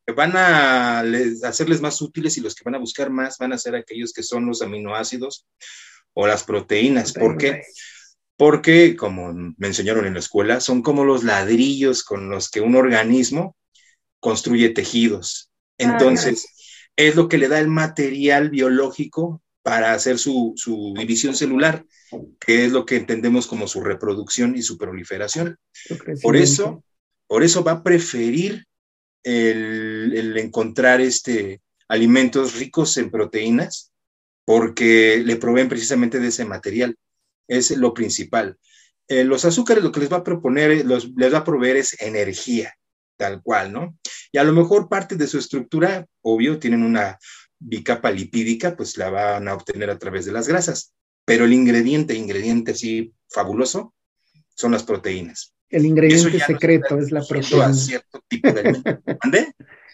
que 0.05 0.13
van 0.13 0.31
a 0.35 1.01
hacerles 1.43 1.81
más 1.81 2.01
útiles 2.01 2.37
y 2.37 2.41
los 2.41 2.55
que 2.55 2.63
van 2.63 2.75
a 2.75 2.79
buscar 2.79 3.09
más 3.09 3.37
van 3.37 3.53
a 3.53 3.57
ser 3.57 3.75
aquellos 3.75 4.13
que 4.13 4.23
son 4.23 4.45
los 4.45 4.61
aminoácidos 4.61 5.45
o 6.13 6.25
las 6.25 6.43
proteínas. 6.43 7.11
¿Por 7.11 7.37
qué? 7.37 7.61
Porque, 8.37 8.95
como 8.95 9.33
me 9.33 9.67
enseñaron 9.67 10.05
en 10.05 10.13
la 10.13 10.19
escuela, 10.19 10.61
son 10.61 10.83
como 10.83 11.03
los 11.03 11.23
ladrillos 11.23 12.03
con 12.03 12.29
los 12.29 12.49
que 12.49 12.61
un 12.61 12.75
organismo 12.75 13.57
construye 14.19 14.69
tejidos. 14.69 15.51
Entonces, 15.79 16.47
es 16.95 17.15
lo 17.15 17.27
que 17.27 17.39
le 17.39 17.47
da 17.47 17.59
el 17.59 17.67
material 17.67 18.51
biológico 18.51 19.41
para 19.63 19.93
hacer 19.93 20.19
su, 20.19 20.53
división 20.95 21.35
celular, 21.35 21.83
que 22.39 22.65
es 22.65 22.71
lo 22.71 22.85
que 22.85 22.97
entendemos 22.97 23.47
como 23.47 23.67
su 23.67 23.81
reproducción 23.81 24.55
y 24.55 24.61
su 24.61 24.77
proliferación. 24.77 25.57
Por 26.21 26.37
eso, 26.37 26.83
por 27.25 27.43
eso 27.43 27.63
va 27.63 27.71
a 27.73 27.83
preferir 27.83 28.65
el, 29.23 30.13
el 30.15 30.37
encontrar 30.37 31.01
este, 31.01 31.61
alimentos 31.87 32.55
ricos 32.55 32.97
en 32.97 33.09
proteínas, 33.09 33.91
porque 34.45 35.21
le 35.25 35.35
proveen 35.37 35.67
precisamente 35.69 36.19
de 36.19 36.27
ese 36.27 36.45
material 36.45 36.95
es 37.47 37.71
lo 37.71 37.93
principal. 37.93 38.57
Eh, 39.07 39.23
los 39.23 39.45
azúcares 39.45 39.83
lo 39.83 39.91
que 39.91 40.01
les 40.01 40.11
va 40.11 40.17
a 40.17 40.23
proponer, 40.23 40.71
eh, 40.71 40.83
les 40.83 41.33
va 41.33 41.39
a 41.39 41.43
proveer 41.43 41.77
es 41.77 42.01
energía, 42.01 42.73
tal 43.15 43.41
cual, 43.41 43.71
¿no? 43.71 43.97
Y 44.31 44.37
a 44.37 44.43
lo 44.43 44.51
mejor 44.51 44.89
parte 44.89 45.15
de 45.15 45.27
su 45.27 45.37
estructura, 45.37 46.05
obvio, 46.21 46.59
tienen 46.59 46.83
una 46.83 47.17
bicapa 47.59 48.11
lipídica, 48.11 48.75
pues 48.75 48.97
la 48.97 49.09
van 49.09 49.47
a 49.47 49.53
obtener 49.53 49.89
a 49.89 49.97
través 49.97 50.25
de 50.25 50.33
las 50.33 50.47
grasas. 50.47 50.93
Pero 51.25 51.45
el 51.45 51.53
ingrediente, 51.53 52.13
ingrediente 52.13 52.71
así 52.71 53.13
fabuloso, 53.29 53.93
son 54.55 54.71
las 54.71 54.83
proteínas. 54.83 55.53
El 55.69 55.85
ingrediente 55.85 56.39
secreto 56.39 56.97
es 56.97 57.11
la 57.11 57.23
proteína. 57.25 57.73
cierto 57.73 58.23
tipo 58.27 58.51
de 58.51 58.73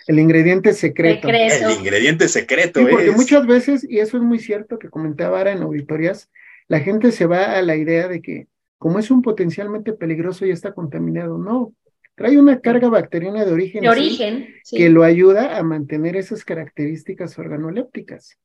El 0.07 0.19
ingrediente 0.19 0.73
secreto. 0.73 1.27
El 1.27 1.71
ingrediente 1.79 2.27
secreto. 2.27 2.81
porque 2.87 3.11
muchas 3.11 3.45
veces, 3.45 3.85
y 3.87 3.99
eso 3.99 4.17
es 4.17 4.23
muy 4.23 4.39
cierto 4.39 4.77
que 4.77 4.89
comentaba 4.89 5.39
ahora 5.39 5.51
en 5.51 5.63
auditorías, 5.63 6.29
la 6.67 6.79
gente 6.79 7.11
se 7.11 7.25
va 7.25 7.57
a 7.57 7.61
la 7.61 7.75
idea 7.75 8.07
de 8.07 8.21
que 8.21 8.47
como 8.77 8.99
es 8.99 9.09
un 9.11 9.21
potencialmente 9.21 9.93
peligroso 9.93 10.45
y 10.45 10.51
está 10.51 10.73
contaminado, 10.73 11.37
no, 11.37 11.73
trae 12.15 12.37
una 12.37 12.59
carga 12.59 12.89
bacteriana 12.89 13.45
de 13.45 13.51
origen, 13.53 13.81
de 13.83 13.89
origen 13.89 14.47
que 14.69 14.89
lo 14.89 15.03
ayuda 15.03 15.57
a 15.57 15.63
mantener 15.63 16.15
esas 16.15 16.43
características 16.43 17.39
organolépticas. 17.39 18.37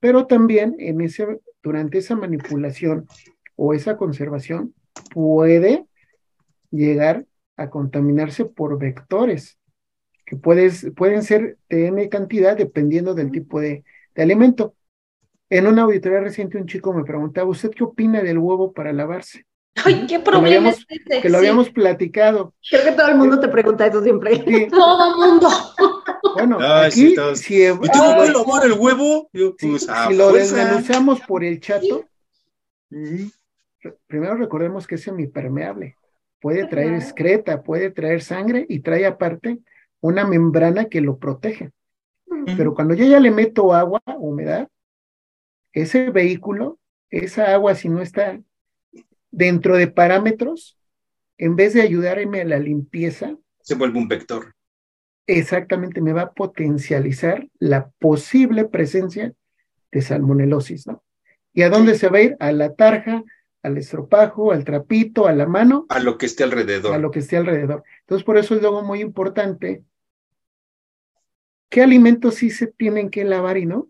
Pero 0.00 0.26
también 0.26 0.76
en 0.78 1.00
ese, 1.00 1.40
durante 1.62 1.98
esa 1.98 2.14
manipulación 2.16 3.06
o 3.56 3.74
esa 3.74 3.96
conservación 3.96 4.74
puede 5.12 5.86
llegar 6.70 7.24
a 7.56 7.70
contaminarse 7.70 8.44
por 8.44 8.78
vectores, 8.78 9.58
que 10.26 10.36
puedes, 10.36 10.86
pueden 10.94 11.22
ser 11.22 11.56
de 11.68 11.86
N 11.86 12.08
cantidad 12.08 12.56
dependiendo 12.56 13.14
del 13.14 13.30
tipo 13.32 13.58
de, 13.58 13.84
de 14.14 14.22
alimento. 14.22 14.74
En 15.50 15.66
una 15.66 15.82
auditoría 15.82 16.20
reciente 16.20 16.58
un 16.58 16.66
chico 16.66 16.92
me 16.92 17.04
preguntaba, 17.04 17.48
¿usted 17.48 17.70
qué 17.70 17.84
opina 17.84 18.22
del 18.22 18.38
huevo 18.38 18.72
para 18.72 18.92
lavarse? 18.92 19.46
Ay, 19.84 20.06
qué 20.06 20.20
problema 20.20 20.70
es 20.70 20.84
ese? 20.88 21.20
Que 21.22 21.28
lo 21.28 21.38
habíamos 21.38 21.70
platicado. 21.70 22.54
Creo 22.68 22.84
que 22.84 22.92
todo 22.92 23.08
el 23.08 23.16
mundo 23.16 23.40
te 23.40 23.48
pregunta 23.48 23.86
eso 23.86 24.02
siempre. 24.02 24.36
Todo 24.70 25.10
el 25.10 25.16
mundo. 25.16 25.48
Bueno, 26.34 26.58
aquí, 26.60 27.16
si, 27.34 27.64
¿Y 27.64 27.72
tú 27.72 27.98
no 27.98 28.14
puedes 28.14 28.32
lavar 28.32 28.64
el 28.64 28.72
huevo? 28.72 29.28
Pues, 29.32 29.86
si 29.86 30.14
lo 30.14 30.30
desmenuzamos 30.30 31.20
por 31.20 31.42
el 31.42 31.58
chato, 31.58 32.04
primero 34.06 34.36
recordemos 34.36 34.86
que 34.86 34.96
es 34.96 35.02
semipermeable. 35.02 35.96
Puede 36.40 36.66
traer 36.66 36.94
excreta, 36.94 37.62
puede 37.62 37.90
traer 37.90 38.22
sangre 38.22 38.66
y 38.68 38.80
trae 38.80 39.04
aparte 39.06 39.58
una 40.00 40.24
membrana 40.24 40.84
que 40.84 41.00
lo 41.00 41.18
protege. 41.18 41.72
Pero 42.56 42.74
cuando 42.74 42.94
yo 42.94 43.04
ya 43.04 43.18
le 43.18 43.32
meto 43.32 43.74
agua, 43.74 44.00
humedad, 44.18 44.68
ese 45.82 46.10
vehículo, 46.10 46.78
esa 47.10 47.52
agua, 47.52 47.74
si 47.74 47.88
no 47.88 48.00
está 48.00 48.40
dentro 49.30 49.76
de 49.76 49.88
parámetros, 49.88 50.78
en 51.36 51.56
vez 51.56 51.74
de 51.74 51.82
ayudarme 51.82 52.40
a 52.40 52.44
la 52.44 52.58
limpieza, 52.58 53.36
se 53.60 53.74
vuelve 53.74 53.98
un 53.98 54.08
vector. 54.08 54.54
Exactamente, 55.26 56.00
me 56.00 56.14
va 56.14 56.22
a 56.22 56.32
potencializar 56.32 57.46
la 57.58 57.90
posible 57.98 58.64
presencia 58.64 59.34
de 59.92 60.02
salmonelosis, 60.02 60.86
¿no? 60.86 61.04
¿Y 61.52 61.62
a 61.62 61.68
dónde 61.68 61.96
se 61.96 62.08
va 62.08 62.18
a 62.18 62.22
ir? 62.22 62.36
A 62.40 62.52
la 62.52 62.74
tarja, 62.74 63.22
al 63.62 63.76
estropajo, 63.76 64.52
al 64.52 64.64
trapito, 64.64 65.26
a 65.26 65.32
la 65.32 65.46
mano. 65.46 65.86
A 65.90 66.00
lo 66.00 66.16
que 66.16 66.26
esté 66.26 66.44
alrededor. 66.44 66.94
A 66.94 66.98
lo 66.98 67.10
que 67.10 67.18
esté 67.18 67.36
alrededor. 67.36 67.82
Entonces, 68.00 68.24
por 68.24 68.38
eso 68.38 68.54
es 68.54 68.62
luego 68.62 68.82
muy 68.82 69.00
importante 69.00 69.82
qué 71.68 71.82
alimentos 71.82 72.36
sí 72.36 72.50
se 72.50 72.66
tienen 72.68 73.10
que 73.10 73.24
lavar 73.24 73.58
y 73.58 73.66
no. 73.66 73.88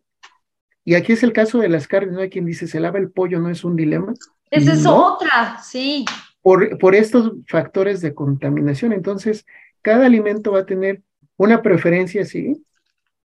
Y 0.88 0.94
aquí 0.94 1.12
es 1.12 1.22
el 1.22 1.34
caso 1.34 1.58
de 1.58 1.68
las 1.68 1.86
carnes, 1.86 2.14
¿no? 2.14 2.20
Hay 2.20 2.30
quien 2.30 2.46
dice, 2.46 2.66
se 2.66 2.80
lava 2.80 2.98
el 2.98 3.10
pollo, 3.10 3.40
no 3.40 3.50
es 3.50 3.62
un 3.62 3.76
dilema. 3.76 4.14
Esa 4.50 4.72
es 4.72 4.86
otra, 4.86 5.58
sí. 5.62 6.06
Por, 6.40 6.78
por 6.78 6.94
estos 6.94 7.34
factores 7.46 8.00
de 8.00 8.14
contaminación. 8.14 8.94
Entonces, 8.94 9.44
cada 9.82 10.06
alimento 10.06 10.52
va 10.52 10.60
a 10.60 10.64
tener 10.64 11.02
una 11.36 11.60
preferencia, 11.60 12.24
sí, 12.24 12.64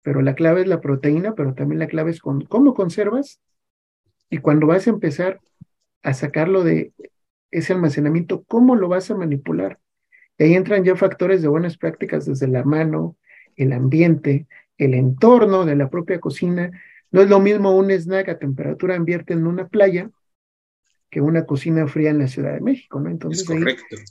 pero 0.00 0.22
la 0.22 0.34
clave 0.34 0.62
es 0.62 0.68
la 0.68 0.80
proteína, 0.80 1.34
pero 1.34 1.52
también 1.52 1.80
la 1.80 1.86
clave 1.86 2.12
es 2.12 2.20
con, 2.20 2.46
cómo 2.46 2.72
conservas 2.72 3.42
y 4.30 4.38
cuando 4.38 4.66
vas 4.66 4.86
a 4.86 4.90
empezar 4.90 5.38
a 6.02 6.14
sacarlo 6.14 6.64
de 6.64 6.94
ese 7.50 7.74
almacenamiento, 7.74 8.42
cómo 8.44 8.74
lo 8.74 8.88
vas 8.88 9.10
a 9.10 9.16
manipular. 9.16 9.78
Y 10.38 10.44
ahí 10.44 10.54
entran 10.54 10.82
ya 10.82 10.96
factores 10.96 11.42
de 11.42 11.48
buenas 11.48 11.76
prácticas 11.76 12.24
desde 12.24 12.48
la 12.48 12.64
mano, 12.64 13.16
el 13.54 13.74
ambiente, 13.74 14.46
el 14.78 14.94
entorno 14.94 15.66
de 15.66 15.76
la 15.76 15.90
propia 15.90 16.20
cocina, 16.20 16.70
no 17.10 17.22
es 17.22 17.28
lo 17.28 17.40
mismo 17.40 17.76
un 17.76 17.90
snack 17.90 18.28
a 18.28 18.38
temperatura 18.38 18.94
ambiente 18.94 19.32
en 19.32 19.46
una 19.46 19.68
playa 19.68 20.10
que 21.10 21.20
una 21.20 21.44
cocina 21.44 21.88
fría 21.88 22.10
en 22.10 22.20
la 22.20 22.28
Ciudad 22.28 22.54
de 22.54 22.60
México, 22.60 23.00
¿no? 23.00 23.10
Entonces 23.10 23.48
ahí 23.50 23.64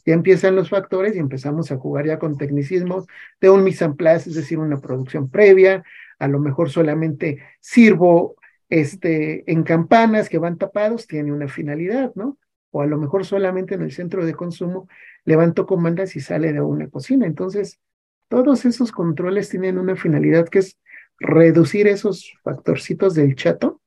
ya 0.06 0.14
empiezan 0.14 0.56
los 0.56 0.70
factores 0.70 1.16
y 1.16 1.20
empezamos 1.20 1.72
a 1.72 1.78
jugar 1.78 2.06
ya 2.06 2.20
con 2.20 2.38
tecnicismos 2.38 3.08
de 3.40 3.50
un 3.50 3.64
mise 3.64 3.86
en 3.86 3.96
place, 3.96 4.30
es 4.30 4.36
decir, 4.36 4.60
una 4.60 4.82
producción 4.82 5.30
previa, 5.30 5.84
a 6.20 6.28
lo 6.28 6.40
mejor 6.40 6.70
solamente 6.70 7.42
sirvo 7.62 8.36
este, 8.68 9.50
en 9.50 9.64
campanas 9.64 10.28
que 10.28 10.38
van 10.38 10.58
tapados, 10.58 11.08
tiene 11.08 11.32
una 11.32 11.48
finalidad, 11.48 12.12
¿no? 12.16 12.38
O 12.72 12.82
a 12.82 12.86
lo 12.86 12.98
mejor 12.98 13.26
solamente 13.26 13.76
en 13.76 13.82
el 13.82 13.92
centro 13.92 14.26
de 14.26 14.36
consumo 14.36 14.90
levanto 15.24 15.66
comandas 15.66 16.16
y 16.18 16.20
sale 16.20 16.52
de 16.52 16.62
una 16.62 16.90
cocina. 16.90 17.26
Entonces, 17.26 17.80
todos 18.28 18.66
esos 18.66 18.92
controles 18.92 19.50
tienen 19.50 19.80
una 19.80 19.96
finalidad 19.96 20.50
que 20.50 20.60
es 20.60 20.78
reducir 21.20 21.88
esos 21.88 22.34
factorcitos 22.44 23.16
del 23.16 23.36
chato. 23.36 23.82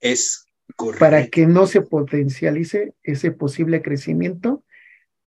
Es 0.00 0.46
correcto. 0.76 1.00
Para 1.00 1.26
que 1.28 1.46
no 1.46 1.66
se 1.66 1.82
potencialice 1.82 2.94
ese 3.02 3.30
posible 3.30 3.82
crecimiento 3.82 4.64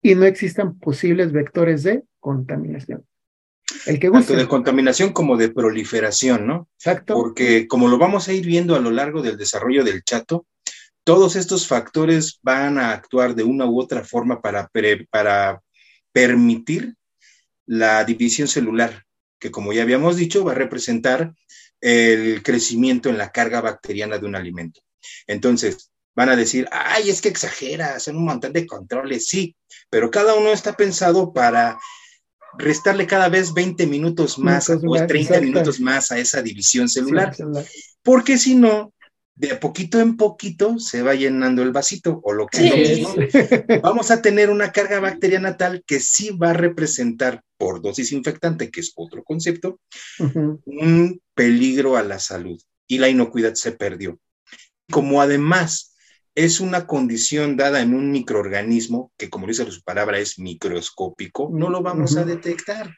y 0.03 0.15
no 0.15 0.25
existan 0.25 0.79
posibles 0.79 1.33
vectores 1.33 1.83
de 1.83 2.03
contaminación. 2.21 3.07
El 3.87 3.99
que 3.99 4.11
Tanto 4.11 4.35
de 4.35 4.49
contaminación 4.49 5.13
como 5.13 5.37
de 5.37 5.49
proliferación, 5.49 6.47
¿no? 6.47 6.69
Exacto. 6.77 7.15
Porque 7.15 7.67
como 7.67 7.89
lo 7.89 7.99
vamos 7.99 8.29
a 8.29 8.33
ir 8.33 8.45
viendo 8.47 8.77
a 8.77 8.81
lo 8.81 8.91
largo 8.91 9.23
del 9.23 9.37
desarrollo 9.37 9.83
del 9.85 10.03
chato, 10.05 10.47
todos 11.05 11.37
estos 11.37 11.67
factores 11.67 12.39
van 12.43 12.79
a 12.79 12.93
actuar 12.93 13.35
de 13.35 13.43
una 13.43 13.67
u 13.67 13.81
otra 13.81 14.05
forma 14.05 14.41
para, 14.41 14.71
para 15.11 15.63
permitir 16.13 16.95
la 17.67 18.05
división 18.05 18.49
celular, 18.49 19.05
que 19.43 19.51
como 19.51 19.73
ya 19.73 19.83
habíamos 19.83 20.15
dicho, 20.15 20.45
va 20.45 20.53
a 20.53 20.55
representar 20.55 21.35
el 21.81 22.45
crecimiento 22.45 23.09
en 23.09 23.19
la 23.19 23.33
carga 23.33 23.61
bacteriana 23.61 24.17
de 24.17 24.27
un 24.27 24.37
alimento. 24.37 24.81
Entonces, 25.27 25.91
van 26.15 26.29
a 26.29 26.37
decir, 26.37 26.69
ay, 26.71 27.11
es 27.11 27.21
que 27.21 27.29
exagera, 27.29 27.99
son 27.99 28.19
un 28.19 28.27
montón 28.27 28.53
de 28.53 28.69
controles, 28.69 29.27
sí, 29.27 29.57
pero 29.91 30.13
cada 30.13 30.37
uno 30.37 30.53
está 30.53 30.77
pensado 30.77 31.33
para 31.33 31.77
restarle 32.57 33.05
cada 33.05 33.29
vez 33.29 33.53
20 33.53 33.85
minutos 33.89 34.39
más 34.39 34.71
o 34.71 34.79
30 34.79 35.41
minutos 35.41 35.81
más 35.81 36.13
a 36.13 36.19
esa 36.19 36.41
división 36.41 36.89
celular, 36.89 37.35
porque 38.05 38.39
si 38.39 38.55
no, 38.55 38.95
de 39.35 39.57
poquito 39.57 40.01
en 40.01 40.17
poquito 40.17 40.79
se 40.79 41.03
va 41.03 41.15
llenando 41.15 41.63
el 41.63 41.73
vasito 41.73 42.21
o 42.23 42.33
lo 42.33 42.47
que 42.47 42.67
es 42.67 43.01
lo 43.01 43.15
mismo. 43.15 43.81
Vamos 43.83 44.11
a 44.11 44.21
tener 44.21 44.51
una 44.51 44.73
carga 44.73 45.01
bacteriana 45.01 45.57
tal 45.57 45.83
que 45.87 46.01
sí 46.01 46.31
va 46.31 46.51
a 46.51 46.55
representar 46.55 47.43
por 47.57 47.81
dosis 47.81 48.13
infectante, 48.13 48.71
que 48.71 48.81
es 48.81 48.93
otro 48.95 49.25
concepto, 49.25 49.81
un 50.65 51.21
peligro 51.35 51.97
a 51.97 52.03
la 52.03 52.19
salud 52.19 52.61
y 52.87 52.99
la 52.99 53.09
inocuidad 53.09 53.55
se 53.55 53.73
perdió. 53.73 54.19
Como 54.91 55.23
además 55.23 55.95
es 56.35 56.61
una 56.61 56.87
condición 56.87 57.57
dada 57.57 57.81
en 57.81 57.95
un 57.95 58.11
microorganismo 58.11 59.13
que, 59.17 59.31
como 59.31 59.47
dice 59.47 59.71
su 59.71 59.83
palabra, 59.83 60.19
es 60.19 60.39
microscópico, 60.39 61.51
no 61.53 61.71
lo 61.71 61.83
vamos 61.83 62.17
a 62.17 62.25
detectar. 62.25 62.95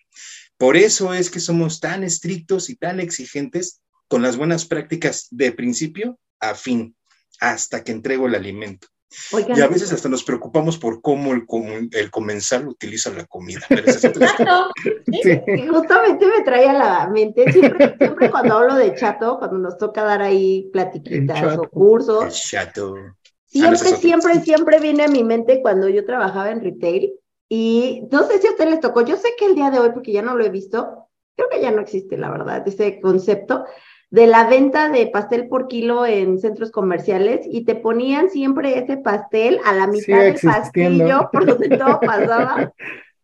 Por 0.56 0.76
eso 0.76 1.14
es 1.14 1.30
que 1.30 1.40
somos 1.40 1.80
tan 1.80 2.04
estrictos 2.04 2.70
y 2.70 2.76
tan 2.76 3.00
exigentes 3.00 3.82
con 4.08 4.22
las 4.22 4.36
buenas 4.36 4.66
prácticas 4.66 5.26
de 5.30 5.52
principio 5.52 6.18
a 6.40 6.54
fin, 6.54 6.96
hasta 7.40 7.82
que 7.82 7.92
entrego 7.92 8.26
el 8.26 8.34
alimento. 8.34 8.88
y 9.32 9.60
a 9.60 9.68
veces 9.68 9.92
hasta 9.92 10.08
nos 10.08 10.24
preocupamos 10.24 10.76
por 10.76 11.00
cómo 11.00 11.32
el, 11.32 11.46
el 11.92 12.10
comensal 12.10 12.66
utiliza 12.66 13.10
la 13.10 13.26
comida. 13.26 13.60
Justamente 15.70 16.26
me 16.26 16.42
trae 16.44 16.68
a 16.68 16.72
la 16.72 17.08
mente, 17.08 17.52
siempre, 17.52 17.96
siempre 17.98 18.30
cuando 18.30 18.58
hablo 18.58 18.74
de 18.74 18.94
chato, 18.94 19.38
cuando 19.38 19.58
nos 19.58 19.78
toca 19.78 20.02
dar 20.02 20.22
ahí 20.22 20.68
platiquitas 20.72 21.58
o 21.58 21.68
cursos. 21.68 22.42
chato. 22.42 22.94
Siempre, 23.46 23.96
siempre, 23.96 24.40
siempre 24.40 24.80
viene 24.80 25.04
a 25.04 25.08
mi 25.08 25.22
mente 25.22 25.62
cuando 25.62 25.88
yo 25.88 26.04
trabajaba 26.04 26.50
en 26.50 26.60
retail 26.60 27.14
y 27.48 28.02
no 28.10 28.26
sé 28.26 28.40
si 28.40 28.48
a 28.48 28.50
ustedes 28.50 28.70
les 28.70 28.80
tocó, 28.80 29.02
yo 29.02 29.16
sé 29.16 29.28
que 29.38 29.46
el 29.46 29.54
día 29.54 29.70
de 29.70 29.78
hoy, 29.78 29.90
porque 29.92 30.10
ya 30.12 30.22
no 30.22 30.36
lo 30.36 30.44
he 30.44 30.48
visto, 30.48 31.08
creo 31.36 31.48
que 31.48 31.60
ya 31.60 31.70
no 31.70 31.82
existe, 31.82 32.16
la 32.16 32.30
verdad, 32.30 32.66
ese 32.66 33.00
concepto 33.00 33.64
de 34.14 34.28
la 34.28 34.46
venta 34.46 34.90
de 34.90 35.08
pastel 35.08 35.48
por 35.48 35.66
kilo 35.66 36.06
en 36.06 36.38
centros 36.38 36.70
comerciales 36.70 37.40
y 37.50 37.64
te 37.64 37.74
ponían 37.74 38.30
siempre 38.30 38.78
ese 38.78 38.96
pastel 38.96 39.58
a 39.64 39.72
la 39.74 39.88
mitad 39.88 40.20
del 40.20 40.38
pasillo 40.40 41.30
por 41.32 41.44
donde 41.44 41.76
todo 41.76 41.98
pasaba. 42.06 42.72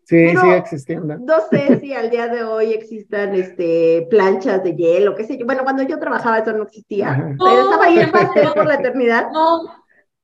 Sí, 0.02 0.30
sigue 0.30 0.56
existiendo. 0.56 1.16
No 1.18 1.36
sé 1.48 1.78
si 1.78 1.94
al 1.94 2.10
día 2.10 2.26
de 2.26 2.42
hoy 2.42 2.72
existan 2.72 3.36
este, 3.36 4.08
planchas 4.10 4.64
de 4.64 4.74
hielo, 4.74 5.14
qué 5.14 5.22
sé 5.22 5.38
yo. 5.38 5.46
Bueno, 5.46 5.62
cuando 5.62 5.84
yo 5.84 5.96
trabajaba 6.00 6.40
eso 6.40 6.52
no 6.54 6.64
existía. 6.64 7.36
Pero 7.38 7.60
estaba 7.62 7.84
ahí 7.84 8.00
el 8.00 8.10
pastel 8.10 8.48
por 8.52 8.66
la 8.66 8.74
eternidad. 8.74 9.30
No. 9.30 9.72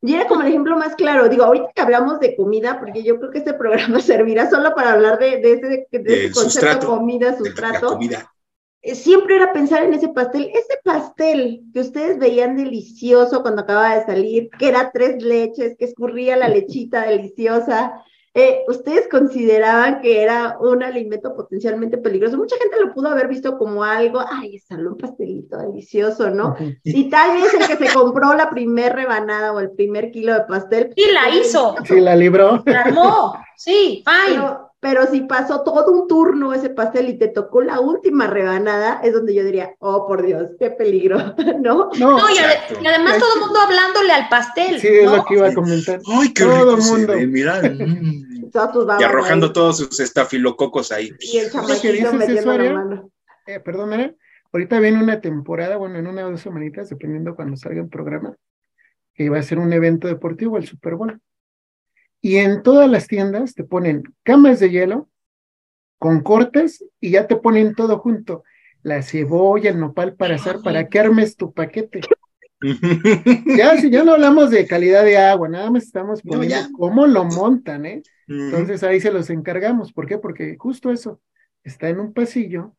Y 0.02 0.14
era 0.14 0.26
como 0.26 0.40
el 0.40 0.48
ejemplo 0.48 0.76
más 0.76 0.96
claro. 0.96 1.28
Digo, 1.28 1.44
ahorita 1.44 1.70
que 1.76 1.82
hablamos 1.82 2.18
de 2.18 2.34
comida, 2.34 2.80
porque 2.80 3.04
yo 3.04 3.20
creo 3.20 3.30
que 3.30 3.38
este 3.38 3.54
programa 3.54 4.00
servirá 4.00 4.50
solo 4.50 4.74
para 4.74 4.94
hablar 4.94 5.20
de, 5.20 5.40
de 5.40 5.52
ese, 5.52 5.86
de 5.92 6.26
ese 6.26 6.32
concepto 6.32 6.88
comida, 6.88 7.36
sustrato. 7.36 7.90
comida. 7.90 8.32
Eh, 8.82 8.94
siempre 8.94 9.36
era 9.36 9.52
pensar 9.52 9.82
en 9.82 9.94
ese 9.94 10.08
pastel. 10.08 10.50
Ese 10.54 10.78
pastel 10.84 11.62
que 11.72 11.80
ustedes 11.80 12.18
veían 12.18 12.56
delicioso 12.56 13.42
cuando 13.42 13.62
acababa 13.62 13.96
de 13.96 14.06
salir, 14.06 14.50
que 14.58 14.68
era 14.68 14.90
tres 14.92 15.22
leches, 15.22 15.76
que 15.78 15.84
escurría 15.84 16.36
la 16.36 16.48
lechita 16.48 17.06
deliciosa, 17.06 18.04
eh, 18.38 18.64
¿ustedes 18.68 19.08
consideraban 19.08 20.02
que 20.02 20.20
era 20.22 20.58
un 20.60 20.82
alimento 20.82 21.34
potencialmente 21.34 21.96
peligroso? 21.96 22.36
Mucha 22.36 22.58
gente 22.58 22.76
lo 22.84 22.92
pudo 22.92 23.08
haber 23.08 23.28
visto 23.28 23.56
como 23.56 23.82
algo, 23.82 24.20
ay, 24.30 24.56
es 24.56 24.66
un 24.70 24.98
pastelito 24.98 25.56
delicioso, 25.56 26.28
¿no? 26.28 26.54
Y 26.84 27.08
tal 27.08 27.40
vez 27.40 27.54
el 27.54 27.66
que 27.66 27.86
se 27.86 27.94
compró 27.94 28.34
la 28.34 28.50
primer 28.50 28.94
rebanada 28.94 29.54
o 29.54 29.60
el 29.60 29.70
primer 29.70 30.10
kilo 30.10 30.34
de 30.34 30.42
pastel. 30.42 30.92
Sí, 30.94 31.04
la 31.14 31.34
hizo. 31.34 31.76
Sí, 31.86 31.98
la 31.98 32.14
libró. 32.14 32.62
La 32.66 32.82
armó, 32.82 33.38
sí, 33.56 34.04
fine. 34.04 34.34
Pero, 34.36 34.70
si 35.10 35.22
pasó 35.22 35.62
todo 35.62 35.90
un 35.92 36.08
turno 36.08 36.52
ese 36.52 36.70
pastel 36.70 37.08
y 37.08 37.18
te 37.18 37.28
tocó 37.28 37.62
la 37.62 37.80
última 37.80 38.26
rebanada, 38.26 39.00
es 39.02 39.12
donde 39.12 39.34
yo 39.34 39.44
diría, 39.44 39.74
oh, 39.78 40.06
por 40.06 40.24
Dios, 40.24 40.50
qué 40.58 40.70
peligro, 40.70 41.18
¿no? 41.60 41.90
No, 41.98 42.18
y, 42.30 42.38
además 42.86 43.18
todo 43.18 43.34
el 43.34 43.40
mundo 43.40 43.60
hablándole 43.60 44.12
al 44.12 44.28
pastel. 44.28 44.80
Sí, 44.80 44.88
es 44.88 45.10
lo 45.10 45.24
que 45.24 45.34
iba 45.34 45.48
a 45.48 45.54
comentar. 45.54 46.00
Ay, 46.06 46.32
qué 46.32 46.44
todo 46.44 46.76
rico 46.76 46.88
mundo. 46.88 47.14
mira. 47.26 47.60
y 49.00 49.02
arrojando 49.02 49.52
todos 49.52 49.78
sus 49.78 50.00
estafilococos 50.00 50.92
ahí. 50.92 51.10
Y 51.20 51.38
el 51.38 51.50
chamaquito 51.50 52.12
metiendo 52.12 52.58
la 52.58 52.72
mano. 52.72 53.10
Eh, 53.46 53.60
perdón, 53.60 53.90
mira, 53.90 54.14
ahorita 54.52 54.80
viene 54.80 55.02
una 55.02 55.20
temporada, 55.20 55.76
bueno, 55.76 55.98
en 55.98 56.06
una 56.06 56.26
o 56.26 56.30
dos 56.30 56.40
semanitas, 56.40 56.88
dependiendo 56.88 57.34
cuando 57.34 57.56
salga 57.56 57.80
el 57.80 57.88
programa, 57.88 58.34
que 59.14 59.24
iba 59.24 59.38
a 59.38 59.42
ser 59.42 59.58
un 59.58 59.72
evento 59.72 60.08
deportivo, 60.08 60.56
el 60.56 60.66
Super 60.66 60.94
Bowl. 60.94 61.20
Y 62.26 62.38
en 62.38 62.64
todas 62.64 62.90
las 62.90 63.06
tiendas 63.06 63.54
te 63.54 63.62
ponen 63.62 64.02
camas 64.24 64.58
de 64.58 64.68
hielo 64.68 65.08
con 65.96 66.24
cortes 66.24 66.84
y 67.00 67.10
ya 67.12 67.28
te 67.28 67.36
ponen 67.36 67.76
todo 67.76 68.00
junto. 68.00 68.42
La 68.82 69.00
cebolla, 69.04 69.70
el 69.70 69.78
nopal 69.78 70.16
para 70.16 70.34
hacer, 70.34 70.56
para 70.64 70.88
que 70.88 70.98
armes 70.98 71.36
tu 71.36 71.52
paquete. 71.52 72.00
ya, 73.56 73.76
si 73.76 73.90
ya 73.90 74.02
no 74.02 74.14
hablamos 74.14 74.50
de 74.50 74.66
calidad 74.66 75.04
de 75.04 75.18
agua, 75.18 75.48
nada 75.48 75.70
más 75.70 75.84
estamos 75.84 76.20
poniendo 76.20 76.68
cómo 76.76 77.06
lo 77.06 77.26
montan, 77.26 77.86
¿eh? 77.86 78.02
Entonces 78.26 78.82
ahí 78.82 79.00
se 79.00 79.12
los 79.12 79.30
encargamos. 79.30 79.92
¿Por 79.92 80.08
qué? 80.08 80.18
Porque 80.18 80.56
justo 80.58 80.90
eso, 80.90 81.20
está 81.62 81.90
en 81.90 82.00
un 82.00 82.12
pasillo 82.12 82.74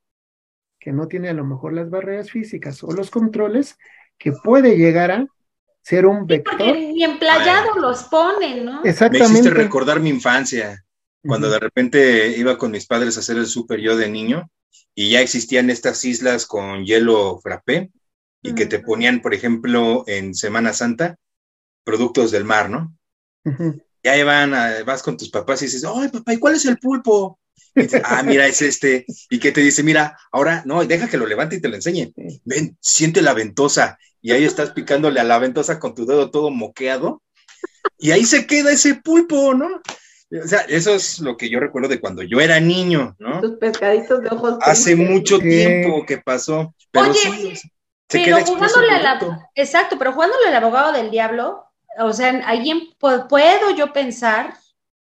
que 0.77 0.91
no 0.91 1.07
tiene 1.07 1.29
a 1.29 1.33
lo 1.33 1.45
mejor 1.45 1.71
las 1.71 1.89
barreras 1.89 2.31
físicas 2.31 2.83
o 2.83 2.91
los 2.91 3.09
controles 3.09 3.77
que 4.17 4.33
puede 4.33 4.75
llegar 4.75 5.11
a 5.11 5.25
ser 5.87 6.05
un 6.05 6.27
vector. 6.27 6.75
Sí, 6.75 6.91
y 6.95 7.03
emplayado 7.03 7.75
los 7.79 8.03
ponen, 8.03 8.65
¿no? 8.65 8.83
Exactamente. 8.83 9.31
Me 9.31 9.39
hiciste 9.39 9.49
recordar 9.51 10.01
mi 10.01 10.09
infancia, 10.09 10.83
cuando 11.25 11.49
de 11.49 11.59
repente 11.59 12.35
iba 12.37 12.57
con 12.57 12.71
mis 12.71 12.85
padres 12.85 13.15
a 13.15 13.21
hacer 13.21 13.37
el 13.37 13.45
súper 13.45 13.79
yo 13.79 13.95
de 13.95 14.09
niño 14.09 14.49
y 14.93 15.11
ya 15.11 15.21
existían 15.21 15.69
estas 15.69 16.03
islas 16.03 16.45
con 16.45 16.83
hielo 16.83 17.39
frappé 17.41 17.89
y 18.41 18.53
que 18.53 18.65
te 18.65 18.79
ponían, 18.79 19.21
por 19.21 19.33
ejemplo, 19.33 20.03
en 20.07 20.35
Semana 20.35 20.73
Santa, 20.73 21.15
productos 21.85 22.31
del 22.31 22.43
mar, 22.43 22.69
¿no? 22.69 22.93
Ya 24.03 24.25
van, 24.25 24.51
vas 24.85 25.01
con 25.03 25.15
tus 25.15 25.29
papás 25.29 25.61
y 25.61 25.65
dices, 25.65 25.85
ay, 25.85 26.09
papá, 26.09 26.33
¿y 26.33 26.37
cuál 26.37 26.55
es 26.55 26.65
el 26.65 26.77
pulpo? 26.79 27.39
ah, 28.03 28.23
mira, 28.23 28.45
es 28.45 28.61
este. 28.61 29.05
Y 29.29 29.39
que 29.39 29.53
te 29.53 29.61
dice, 29.61 29.83
mira, 29.83 30.17
ahora, 30.33 30.63
no, 30.65 30.83
deja 30.83 31.07
que 31.07 31.17
lo 31.17 31.25
levante 31.25 31.55
y 31.55 31.61
te 31.61 31.69
lo 31.69 31.75
enseñe. 31.75 32.11
Ven, 32.43 32.77
siente 32.81 33.21
la 33.21 33.33
ventosa. 33.33 33.97
Y 34.21 34.31
ahí 34.31 34.43
estás 34.45 34.71
picándole 34.71 35.19
a 35.19 35.23
la 35.23 35.39
ventosa 35.39 35.79
con 35.79 35.95
tu 35.95 36.05
dedo 36.05 36.31
todo 36.31 36.49
moqueado. 36.49 37.21
Y 37.97 38.11
ahí 38.11 38.25
se 38.25 38.45
queda 38.45 38.71
ese 38.71 38.95
pulpo, 38.95 39.53
¿no? 39.53 39.81
O 40.29 40.47
sea, 40.47 40.59
eso 40.61 40.93
es 40.93 41.19
lo 41.19 41.37
que 41.37 41.49
yo 41.49 41.59
recuerdo 41.59 41.87
de 41.87 42.01
cuando 42.01 42.21
yo 42.21 42.41
era 42.41 42.59
niño, 42.59 43.15
¿no? 43.17 43.39
Tus 43.39 43.57
pescaditos 43.57 44.21
de 44.21 44.29
ojos. 44.29 44.57
Hace 44.61 44.95
mucho 44.95 45.39
tiempo 45.39 46.05
que 46.05 46.17
pasó. 46.17 46.73
Pero 46.91 47.13
sí, 47.13 47.53
pero 48.09 48.43
jugándole 48.45 48.91
a 48.91 49.49
exacto, 49.55 49.97
pero 49.97 50.13
jugándole 50.13 50.47
al 50.47 50.55
abogado 50.55 50.91
del 50.91 51.11
diablo, 51.11 51.65
o 51.99 52.13
sea, 52.13 52.41
ahí 52.45 52.93
puedo 52.99 53.75
yo 53.75 53.93
pensar, 53.93 54.53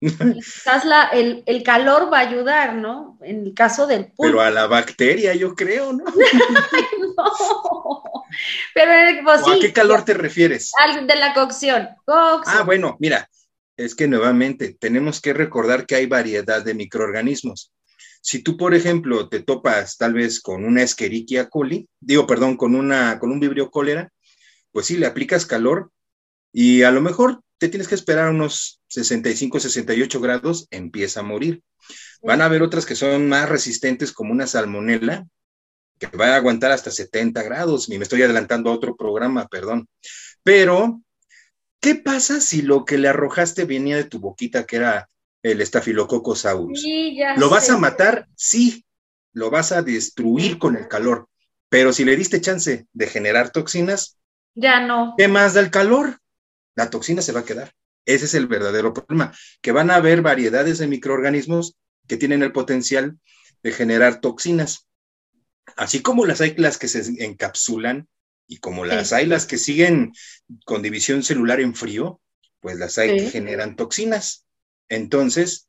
quizás 0.00 0.84
la, 0.84 1.04
el, 1.04 1.42
el, 1.46 1.62
calor 1.62 2.12
va 2.12 2.18
a 2.18 2.28
ayudar, 2.28 2.74
¿no? 2.74 3.18
En 3.22 3.46
el 3.46 3.54
caso 3.54 3.86
del 3.86 4.06
pulpo. 4.06 4.22
Pero 4.24 4.40
a 4.40 4.50
la 4.50 4.66
bacteria, 4.66 5.34
yo 5.34 5.54
creo, 5.54 5.92
¿no? 5.92 6.04
no. 7.16 8.02
Pero 8.74 9.24
pues, 9.24 9.40
¿A 9.40 9.58
qué 9.60 9.72
calor 9.72 10.04
te 10.04 10.14
refieres? 10.14 10.72
Al 10.78 11.06
de 11.06 11.16
la 11.16 11.32
cocción. 11.32 11.88
Ah, 12.06 12.62
bueno, 12.64 12.96
mira, 13.00 13.28
es 13.76 13.94
que 13.94 14.08
nuevamente 14.08 14.76
tenemos 14.78 15.20
que 15.20 15.32
recordar 15.32 15.86
que 15.86 15.96
hay 15.96 16.06
variedad 16.06 16.62
de 16.64 16.74
microorganismos. 16.74 17.72
Si 18.20 18.42
tú, 18.42 18.56
por 18.56 18.74
ejemplo, 18.74 19.28
te 19.28 19.40
topas 19.40 19.96
tal 19.96 20.14
vez 20.14 20.40
con 20.40 20.64
una 20.64 20.82
Escherichia 20.82 21.48
coli, 21.48 21.88
digo, 22.00 22.26
perdón, 22.26 22.56
con, 22.56 22.74
una, 22.74 23.18
con 23.18 23.30
un 23.30 23.40
vibrio 23.40 23.70
cólera, 23.70 24.10
pues 24.72 24.86
sí, 24.86 24.96
le 24.96 25.06
aplicas 25.06 25.46
calor 25.46 25.90
y 26.52 26.82
a 26.82 26.90
lo 26.90 27.00
mejor 27.00 27.40
te 27.58 27.68
tienes 27.68 27.88
que 27.88 27.94
esperar 27.94 28.30
unos 28.30 28.80
65, 28.88 29.60
68 29.60 30.20
grados, 30.20 30.66
empieza 30.70 31.20
a 31.20 31.24
morir. 31.24 31.62
Van 32.22 32.42
a 32.42 32.46
haber 32.46 32.62
otras 32.62 32.86
que 32.86 32.94
son 32.94 33.28
más 33.28 33.48
resistentes, 33.48 34.12
como 34.12 34.32
una 34.32 34.46
salmonela, 34.46 35.26
que 35.98 36.08
va 36.08 36.28
a 36.28 36.36
aguantar 36.36 36.72
hasta 36.72 36.90
70 36.90 37.42
grados. 37.42 37.88
Y 37.88 37.98
me 37.98 38.04
estoy 38.04 38.22
adelantando 38.22 38.70
a 38.70 38.74
otro 38.74 38.96
programa, 38.96 39.46
perdón. 39.48 39.88
Pero, 40.42 41.02
¿qué 41.80 41.94
pasa 41.94 42.40
si 42.40 42.62
lo 42.62 42.84
que 42.84 42.98
le 42.98 43.08
arrojaste 43.08 43.64
venía 43.64 43.96
de 43.96 44.04
tu 44.04 44.18
boquita, 44.18 44.64
que 44.66 44.76
era 44.76 45.08
el 45.50 45.64
Staphylococcus 45.64 46.44
aureus. 46.46 46.84
¿Lo 47.36 47.48
vas 47.48 47.70
a 47.70 47.78
matar? 47.78 48.26
Sí, 48.34 48.84
lo 49.32 49.50
vas 49.50 49.72
a 49.72 49.82
destruir 49.82 50.58
con 50.58 50.76
el 50.76 50.88
calor. 50.88 51.28
Pero 51.68 51.92
si 51.92 52.04
le 52.04 52.16
diste 52.16 52.40
chance 52.40 52.86
de 52.92 53.06
generar 53.06 53.50
toxinas, 53.50 54.18
ya 54.54 54.80
no. 54.80 55.14
¿Qué 55.18 55.28
más 55.28 55.54
da 55.54 55.60
el 55.60 55.70
calor? 55.70 56.18
La 56.76 56.90
toxina 56.90 57.22
se 57.22 57.32
va 57.32 57.40
a 57.40 57.44
quedar. 57.44 57.72
Ese 58.04 58.26
es 58.26 58.34
el 58.34 58.46
verdadero 58.46 58.94
problema, 58.94 59.34
que 59.60 59.72
van 59.72 59.90
a 59.90 59.96
haber 59.96 60.22
variedades 60.22 60.78
de 60.78 60.86
microorganismos 60.86 61.74
que 62.06 62.16
tienen 62.16 62.42
el 62.42 62.52
potencial 62.52 63.18
de 63.62 63.72
generar 63.72 64.20
toxinas. 64.20 64.86
Así 65.76 66.00
como 66.00 66.24
las 66.24 66.40
hay 66.40 66.54
las 66.56 66.78
que 66.78 66.86
se 66.86 67.24
encapsulan 67.24 68.06
y 68.46 68.58
como 68.58 68.84
las 68.84 69.12
hay 69.12 69.26
las 69.26 69.46
que 69.46 69.58
siguen 69.58 70.12
con 70.64 70.82
división 70.82 71.24
celular 71.24 71.60
en 71.60 71.74
frío, 71.74 72.20
pues 72.60 72.76
las 72.76 72.96
hay 72.98 73.16
que 73.16 73.30
generan 73.30 73.74
toxinas. 73.74 74.46
Entonces, 74.88 75.68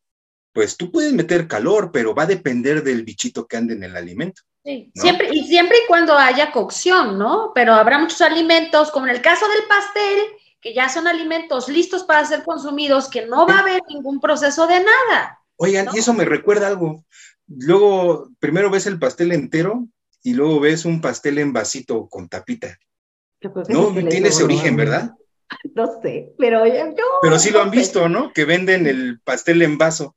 pues 0.53 0.77
tú 0.77 0.91
puedes 0.91 1.13
meter 1.13 1.47
calor, 1.47 1.91
pero 1.91 2.13
va 2.13 2.23
a 2.23 2.27
depender 2.27 2.83
del 2.83 3.03
bichito 3.03 3.47
que 3.47 3.57
ande 3.57 3.73
en 3.73 3.83
el 3.83 3.95
alimento. 3.95 4.43
Sí, 4.63 4.91
siempre, 4.93 5.29
y 5.31 5.47
siempre 5.47 5.77
y 5.77 5.87
cuando 5.87 6.17
haya 6.17 6.51
cocción, 6.51 7.17
¿no? 7.17 7.51
Pero 7.55 7.73
habrá 7.73 7.97
muchos 7.97 8.21
alimentos, 8.21 8.91
como 8.91 9.07
en 9.07 9.15
el 9.15 9.21
caso 9.21 9.47
del 9.47 9.67
pastel, 9.67 10.19
que 10.61 10.73
ya 10.73 10.89
son 10.89 11.07
alimentos 11.07 11.69
listos 11.69 12.03
para 12.03 12.25
ser 12.25 12.43
consumidos, 12.43 13.09
que 13.09 13.25
no 13.25 13.47
va 13.47 13.57
a 13.57 13.59
haber 13.59 13.81
ningún 13.89 14.19
proceso 14.19 14.67
de 14.67 14.79
nada. 14.79 15.39
Oigan, 15.57 15.87
y 15.93 15.99
eso 15.99 16.13
me 16.13 16.25
recuerda 16.25 16.67
algo. 16.67 17.05
Luego, 17.47 18.29
primero 18.39 18.69
ves 18.69 18.85
el 18.85 18.99
pastel 18.99 19.31
entero 19.31 19.87
y 20.23 20.33
luego 20.33 20.59
ves 20.59 20.85
un 20.85 21.01
pastel 21.01 21.37
en 21.37 21.53
vasito 21.53 22.07
con 22.07 22.27
tapita. 22.27 22.77
No 23.69 23.93
tiene 24.09 24.29
ese 24.29 24.43
origen, 24.43 24.75
¿verdad? 24.75 25.11
No 25.75 26.01
sé, 26.01 26.33
pero 26.37 26.65
yo. 26.65 27.05
Pero 27.21 27.39
sí 27.39 27.51
lo 27.51 27.61
han 27.61 27.71
visto, 27.71 28.09
¿no? 28.09 28.33
Que 28.33 28.43
venden 28.43 28.85
el 28.85 29.21
pastel 29.21 29.61
en 29.61 29.77
vaso. 29.77 30.13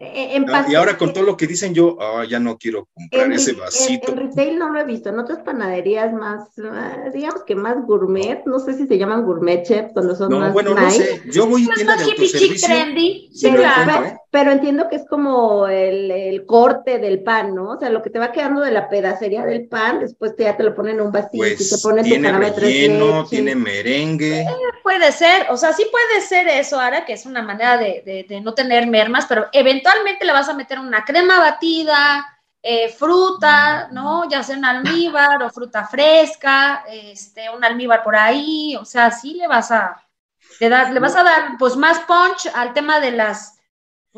Eh, 0.00 0.40
y 0.68 0.74
ahora 0.76 0.96
con 0.96 1.12
todo 1.12 1.24
lo 1.24 1.36
que 1.36 1.48
dicen 1.48 1.74
yo, 1.74 1.96
ah, 2.00 2.24
ya 2.24 2.38
no 2.38 2.56
quiero 2.56 2.86
comprar 2.94 3.32
ese 3.32 3.54
vasito. 3.54 4.12
En, 4.12 4.18
retail 4.18 4.56
no 4.56 4.70
lo 4.70 4.78
he 4.78 4.84
visto, 4.84 5.08
en 5.08 5.18
otras 5.18 5.40
panaderías 5.40 6.12
más, 6.12 6.50
ah, 6.62 7.10
digamos 7.12 7.42
que 7.42 7.56
más 7.56 7.84
gourmet, 7.84 8.44
no 8.46 8.60
sé 8.60 8.74
si 8.74 8.86
se 8.86 8.96
llaman 8.96 9.24
gourmet 9.24 9.64
chef 9.64 9.92
cuando 9.92 10.14
son 10.14 10.30
no, 10.30 10.38
más 10.38 10.52
bueno, 10.52 10.72
no 10.72 10.88
sé, 10.88 11.22
yo 11.32 11.48
voy 11.48 11.68
a 11.68 11.74
tienda 11.74 11.96
de 11.96 12.04
autoservicio. 12.04 12.68
Trendy. 12.68 13.28
Sí, 13.34 13.50
claro. 13.50 14.16
Pero, 14.30 14.52
entiendo 14.52 14.88
que 14.88 14.96
es 14.96 15.06
como 15.08 15.68
el, 15.68 16.10
el, 16.10 16.46
corte 16.46 16.98
del 16.98 17.22
pan, 17.22 17.54
¿no? 17.54 17.70
O 17.70 17.78
sea, 17.78 17.90
lo 17.90 18.02
que 18.02 18.10
te 18.10 18.18
va 18.18 18.32
quedando 18.32 18.60
de 18.60 18.70
la 18.70 18.88
pedacería 18.88 19.44
del 19.44 19.66
pan, 19.68 20.00
después 20.00 20.36
te, 20.36 20.44
ya 20.44 20.56
te 20.56 20.62
lo 20.62 20.74
ponen 20.74 20.96
en 20.96 21.02
un 21.02 21.12
vasito 21.12 21.46
y 21.46 21.56
te 21.56 21.78
ponen 21.82 22.04
tiene 22.04 22.32
relleno, 22.32 23.26
tiene 23.26 23.54
merengue. 23.54 24.40
Eh, 24.40 24.46
puede 24.82 25.12
ser, 25.12 25.46
o 25.50 25.56
sea, 25.56 25.72
sí 25.72 25.86
puede 25.90 26.20
ser 26.20 26.48
eso, 26.48 26.80
ahora 26.80 27.04
que 27.04 27.14
es 27.14 27.26
una 27.26 27.42
manera 27.42 27.76
de, 27.76 28.02
de, 28.04 28.26
de 28.28 28.40
no 28.40 28.54
tener 28.54 28.86
mermas, 28.86 29.26
pero 29.28 29.46
eventualmente 29.52 30.24
le 30.24 30.32
vas 30.32 30.48
a 30.48 30.54
meter 30.54 30.78
una 30.78 31.04
crema 31.04 31.38
batida, 31.40 32.26
eh, 32.60 32.88
fruta, 32.88 33.88
¿no? 33.92 34.28
Ya 34.28 34.42
sea 34.42 34.56
un 34.56 34.64
almíbar 34.64 35.42
o 35.42 35.50
fruta 35.50 35.86
fresca, 35.86 36.84
este, 36.90 37.48
un 37.50 37.64
almíbar 37.64 38.02
por 38.02 38.16
ahí, 38.16 38.74
o 38.76 38.84
sea, 38.84 39.10
sí 39.12 39.34
le 39.34 39.46
vas 39.46 39.70
a, 39.70 40.04
le, 40.58 40.68
le 40.68 41.00
vas 41.00 41.14
a 41.14 41.22
dar 41.22 41.56
pues 41.58 41.76
más 41.76 42.00
punch 42.00 42.50
al 42.54 42.72
tema 42.72 42.98
de 42.98 43.12
las, 43.12 43.57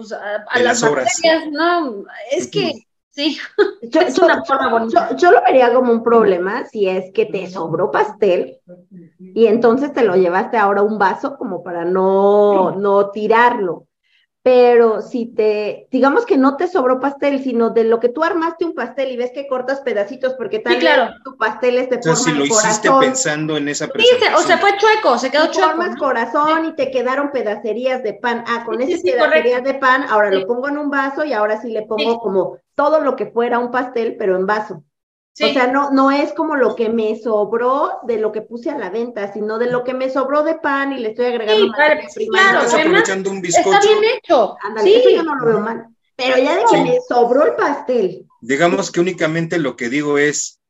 pues, 0.01 0.13
a, 0.13 0.59
las, 0.61 0.81
bacterias, 0.83 1.51
¿no? 1.51 2.05
Es 2.31 2.49
que 2.49 2.87
sí, 3.11 3.39
yo, 3.83 4.01
es 4.01 4.19
una 4.19 4.45
forma 4.45 4.71
bonita. 4.71 5.15
Yo, 5.17 5.31
lo 5.31 5.43
vería 5.43 5.73
como 5.75 5.93
un 5.93 6.03
problema 6.03 6.65
si 6.67 6.89
es 6.89 7.13
que 7.13 7.27
te 7.27 7.49
sobró 7.51 7.91
pastel 7.91 8.59
y 9.19 9.47
entonces 9.47 9.93
te 9.93 10.05
lo 10.05 10.17
llevaste 10.17 10.57
ahora 10.57 10.81
a 10.81 10.85
un 10.85 10.99
vaso 10.99 11.37
como 11.37 11.63
para 11.63 11.85
no, 11.85 12.73
no 12.77 13.11
tirarlo 13.11 13.87
pero 14.43 15.03
si 15.03 15.27
te, 15.27 15.87
digamos 15.91 16.25
que 16.25 16.39
no 16.39 16.57
te 16.57 16.67
sobró 16.67 16.99
pastel, 16.99 17.43
sino 17.43 17.71
de 17.71 17.85
lo 17.85 18.01
que 18.01 18.09
tú 18.09 18.25
armaste 18.25 18.65
un 18.65 18.75
pastel 18.75 19.13
y 19.13 19.17
ves 19.19 19.33
que 19.33 19.47
cortas 19.47 19.81
pedacitos 19.81 20.33
porque 20.35 20.61
tal 20.61 20.79
claro. 20.79 21.13
tu 21.25 21.37
pastel 21.37 21.77
es 21.77 21.91
de 21.91 21.97
o 21.97 22.03
sea, 22.03 22.17
si 22.17 22.33
lo 22.33 22.47
hiciste 22.47 22.89
pensando 23.01 23.59
en 23.59 23.69
esa 23.69 23.89
presentación. 23.89 24.35
o 24.35 24.41
sea, 24.41 24.57
fue 24.57 24.71
chueco, 24.79 25.19
se 25.19 25.31
quedó 25.31 25.47
chueco. 25.51 25.71
Formas 25.71 25.97
corazón 25.97 26.65
y 26.65 26.75
te 26.75 26.91
quedaron 26.91 27.31
pedacerías 27.33 28.03
de 28.03 28.15
pan. 28.15 28.45
Ah, 28.47 28.65
con 28.65 28.81
esas 28.81 29.03
pedacerías 29.03 29.63
de 29.63 29.75
pan, 29.75 30.05
ahora 30.09 30.31
lo 30.31 30.47
pongo 30.47 30.69
en 30.69 30.79
un 30.79 30.91
vaso 30.91 31.23
y 31.25 31.35
ahora 31.35 31.61
sí 31.61 31.71
le 31.71 31.83
pongo 31.83 32.19
como 32.21 32.57
todo 32.75 33.01
lo 33.01 33.17
que 33.17 33.27
fuera 33.27 33.59
un 33.59 33.71
pastel, 33.71 34.17
pero 34.19 34.37
en 34.37 34.47
vaso. 34.47 34.83
O 35.43 35.53
sea, 35.53 35.67
no, 35.69 35.91
no 35.91 36.11
es 36.11 36.33
como 36.33 36.57
lo 36.57 36.77
que 36.77 36.91
me 36.91 37.19
sobró 37.19 38.01
de 38.03 38.19
lo 38.19 38.31
que 38.31 38.43
puse 38.43 38.71
a 38.71 38.77
la 38.77 38.91
venta, 38.91 39.33
sino 39.33 39.59
de 39.59 39.71
lo 39.71 39.85
que 39.85 39.95
me 39.95 40.11
sobró 40.11 40.43
de 40.43 40.57
pan 40.57 40.93
y 40.93 40.99
le 40.99 41.11
estoy 41.11 41.27
agregando 41.27 41.67
sí, 41.67 41.73
claro, 41.73 42.01
Claro, 42.31 42.59
Estás 42.61 42.81
aprovechando 42.81 43.31
un 43.31 43.41
bizcocho. 43.41 43.73
Está 43.73 43.87
bien 43.87 44.05
hecho. 44.17 44.57
Ándale, 44.61 44.97
eso 44.97 45.11
yo 45.11 45.23
no 45.23 45.35
lo 45.37 45.47
veo 45.47 45.61
mal. 45.61 45.87
Pero 46.17 46.37
ya 46.37 46.57
de 46.57 46.65
que 46.71 46.83
me 46.83 46.99
sobró 47.09 47.47
el 47.47 47.55
pastel. 47.55 48.27
Digamos 48.43 48.91
que 48.91 49.01
únicamente 49.01 49.59
lo 49.59 49.77
que 49.77 49.89
digo 49.89 50.19
es, 50.19 50.61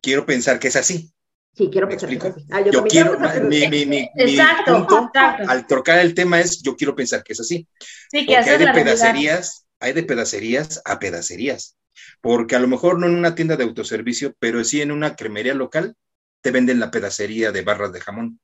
quiero 0.00 0.24
pensar 0.24 0.60
que 0.60 0.68
es 0.68 0.76
así. 0.76 1.12
Sí, 1.52 1.68
quiero 1.70 1.88
pensar 1.88 2.08
que 2.08 2.16
es 2.16 2.24
así. 2.24 2.46
Ah, 2.50 2.60
yo, 2.60 2.84
quiero, 2.84 3.18
mi, 3.42 3.66
mi, 3.68 3.86
mi, 3.86 4.08
exacto, 4.14 4.86
punto, 4.86 5.10
al 5.48 5.66
trocar 5.66 5.98
el 5.98 6.14
tema 6.14 6.38
es, 6.38 6.62
yo 6.62 6.76
quiero 6.76 6.94
pensar 6.94 7.24
que 7.24 7.32
es 7.32 7.40
así. 7.40 7.66
Sí, 8.10 8.24
que 8.24 8.36
hay 8.36 8.58
de 8.58 8.72
pedacerías, 8.72 9.66
hay 9.80 9.92
de 9.92 10.04
pedacerías 10.04 10.80
a 10.84 11.00
pedacerías 11.00 11.76
porque 12.20 12.56
a 12.56 12.60
lo 12.60 12.68
mejor 12.68 12.98
no 12.98 13.06
en 13.06 13.14
una 13.14 13.34
tienda 13.34 13.56
de 13.56 13.64
autoservicio, 13.64 14.34
pero 14.38 14.62
sí 14.64 14.80
en 14.82 14.90
una 14.90 15.16
cremería 15.16 15.54
local, 15.54 15.96
te 16.40 16.50
venden 16.50 16.80
la 16.80 16.90
pedacería 16.90 17.52
de 17.52 17.62
barras 17.62 17.92
de 17.92 18.00
jamón. 18.00 18.40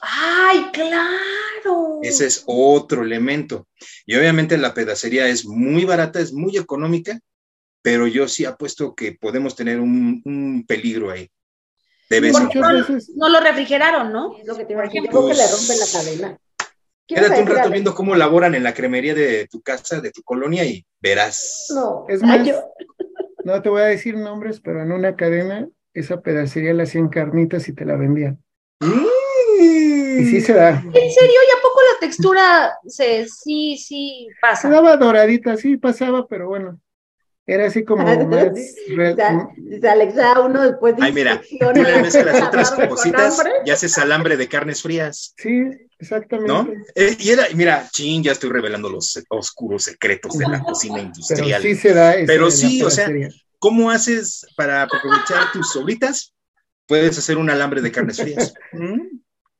¡Ay, 0.00 0.70
claro! 0.72 2.00
Ese 2.02 2.26
es 2.26 2.42
otro 2.46 3.02
elemento. 3.02 3.68
Y 4.06 4.16
obviamente 4.16 4.56
la 4.58 4.74
pedacería 4.74 5.28
es 5.28 5.46
muy 5.46 5.84
barata, 5.84 6.20
es 6.20 6.32
muy 6.32 6.56
económica, 6.56 7.18
pero 7.82 8.06
yo 8.06 8.28
sí 8.28 8.44
apuesto 8.44 8.94
que 8.94 9.12
podemos 9.12 9.54
tener 9.54 9.80
un, 9.80 10.64
peligro 10.66 11.10
ahí. 11.10 11.30
De 12.08 12.20
vez 12.20 12.32
No, 13.14 13.28
lo 13.28 13.40
refrigeraron, 13.40 14.12
¿no? 14.12 14.36
Es 14.38 14.46
lo 14.46 14.56
que 14.56 14.64
te 14.64 14.74
que 14.74 15.00
le 15.00 15.10
rompen 15.10 15.34
la 15.34 15.86
cadena. 15.92 16.38
Quédate 17.06 17.42
un 17.42 17.48
rato 17.48 17.70
viendo 17.70 17.94
cómo 17.94 18.14
laboran 18.14 18.54
en 18.54 18.62
la 18.62 18.74
cremería 18.74 19.14
de 19.14 19.46
tu 19.48 19.60
casa, 19.60 20.00
de 20.00 20.10
tu 20.10 20.22
colonia 20.22 20.64
y 20.64 20.84
verás. 21.00 21.66
No, 21.74 22.06
es 22.08 22.22
más, 22.22 22.48
no 23.44 23.62
te 23.62 23.68
voy 23.68 23.82
a 23.82 23.86
decir 23.86 24.16
nombres, 24.16 24.60
pero 24.60 24.82
en 24.82 24.92
una 24.92 25.16
cadena 25.16 25.68
esa 25.94 26.20
pedacería 26.20 26.72
la 26.74 26.84
hacían 26.84 27.08
carnitas 27.08 27.68
y 27.68 27.74
te 27.74 27.84
la 27.84 27.96
vendían. 27.96 28.42
Mm. 28.80 29.06
Y 30.20 30.24
sí 30.26 30.40
se 30.40 30.54
da. 30.54 30.70
¿En 30.70 30.92
serio? 30.92 31.40
¿Y 31.48 31.58
a 31.58 31.62
poco 31.62 31.80
la 31.92 32.00
textura 32.00 32.72
se, 32.86 33.26
sí, 33.28 33.76
sí 33.76 34.28
pasa? 34.40 34.68
Se 34.68 34.74
daba 34.74 34.96
doradita, 34.96 35.56
sí 35.56 35.76
pasaba, 35.76 36.26
pero 36.26 36.48
bueno. 36.48 36.80
Era 37.46 37.66
así 37.66 37.84
como 37.84 38.04
más. 38.04 38.18
Dice 38.54 39.88
Alexa, 39.88 40.40
uno 40.40 40.62
después 40.62 40.96
de. 40.96 41.02
Ay, 41.02 41.12
mira, 41.12 41.40
tú 41.40 41.72
le 41.72 42.02
las 42.02 42.14
otras 42.42 42.70
cositas 42.70 43.42
y 43.64 43.70
haces 43.70 43.98
alambre 43.98 44.36
de 44.36 44.48
carnes 44.48 44.82
frías. 44.82 45.34
Sí, 45.36 45.64
exactamente. 45.98 46.52
¿No? 46.52 46.68
Eh, 46.94 47.16
y 47.18 47.30
era, 47.30 47.46
mira, 47.54 47.88
chin, 47.90 48.22
ya 48.22 48.32
estoy 48.32 48.50
revelando 48.50 48.88
los 48.88 49.20
oscuros 49.28 49.84
secretos 49.84 50.38
de 50.38 50.48
la 50.48 50.60
cocina 50.60 51.00
industrial. 51.00 51.60
Pero 51.62 51.74
sí 51.74 51.80
se 51.80 51.94
da. 51.94 52.14
Pero 52.26 52.50
sí, 52.50 52.82
o 52.82 52.90
sea, 52.90 53.08
¿cómo 53.58 53.90
haces 53.90 54.46
para 54.56 54.82
aprovechar 54.82 55.50
tus 55.52 55.72
sobritas? 55.72 56.32
Puedes 56.86 57.18
hacer 57.18 57.38
un 57.38 57.50
alambre 57.50 57.80
de 57.80 57.90
carnes 57.90 58.20
frías. 58.20 58.54
¿Mm? 58.72 59.00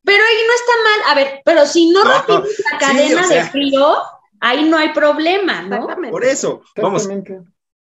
Pero 0.05 0.25
ahí 0.25 0.37
no 0.47 0.55
está 0.55 0.73
mal. 0.85 1.11
A 1.11 1.15
ver, 1.17 1.43
pero 1.45 1.67
si 1.67 1.91
no, 1.91 2.05
no 2.05 2.11
la 2.13 2.79
cadena 2.79 3.27
de 3.27 3.43
frío, 3.45 3.97
ahí 4.39 4.69
no 4.69 4.77
hay 4.77 4.93
problema, 4.93 5.63
¿no? 5.63 5.89
Por 6.11 6.25
eso, 6.25 6.63
vamos 6.77 7.09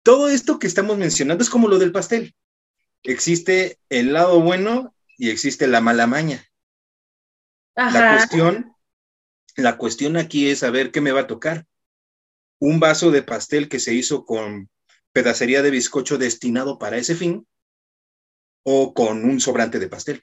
todo 0.02 0.28
esto 0.28 0.58
que 0.58 0.66
estamos 0.66 0.96
mencionando 0.98 1.42
es 1.42 1.50
como 1.50 1.68
lo 1.68 1.78
del 1.78 1.92
pastel. 1.92 2.34
Existe 3.02 3.78
el 3.88 4.12
lado 4.12 4.40
bueno 4.40 4.94
y 5.16 5.30
existe 5.30 5.66
la 5.66 5.80
mala 5.80 6.06
maña. 6.06 6.44
La 7.74 8.16
cuestión, 8.16 8.74
la 9.56 9.76
cuestión 9.78 10.16
aquí 10.16 10.48
es 10.48 10.60
saber 10.60 10.90
qué 10.90 11.00
me 11.00 11.12
va 11.12 11.20
a 11.20 11.26
tocar. 11.26 11.66
Un 12.58 12.78
vaso 12.78 13.10
de 13.10 13.22
pastel 13.22 13.68
que 13.68 13.80
se 13.80 13.94
hizo 13.94 14.24
con 14.24 14.68
pedacería 15.12 15.62
de 15.62 15.70
bizcocho 15.70 16.18
destinado 16.18 16.78
para 16.78 16.98
ese 16.98 17.14
fin 17.14 17.46
o 18.62 18.92
con 18.92 19.24
un 19.24 19.40
sobrante 19.40 19.78
de 19.78 19.88
pastel. 19.88 20.22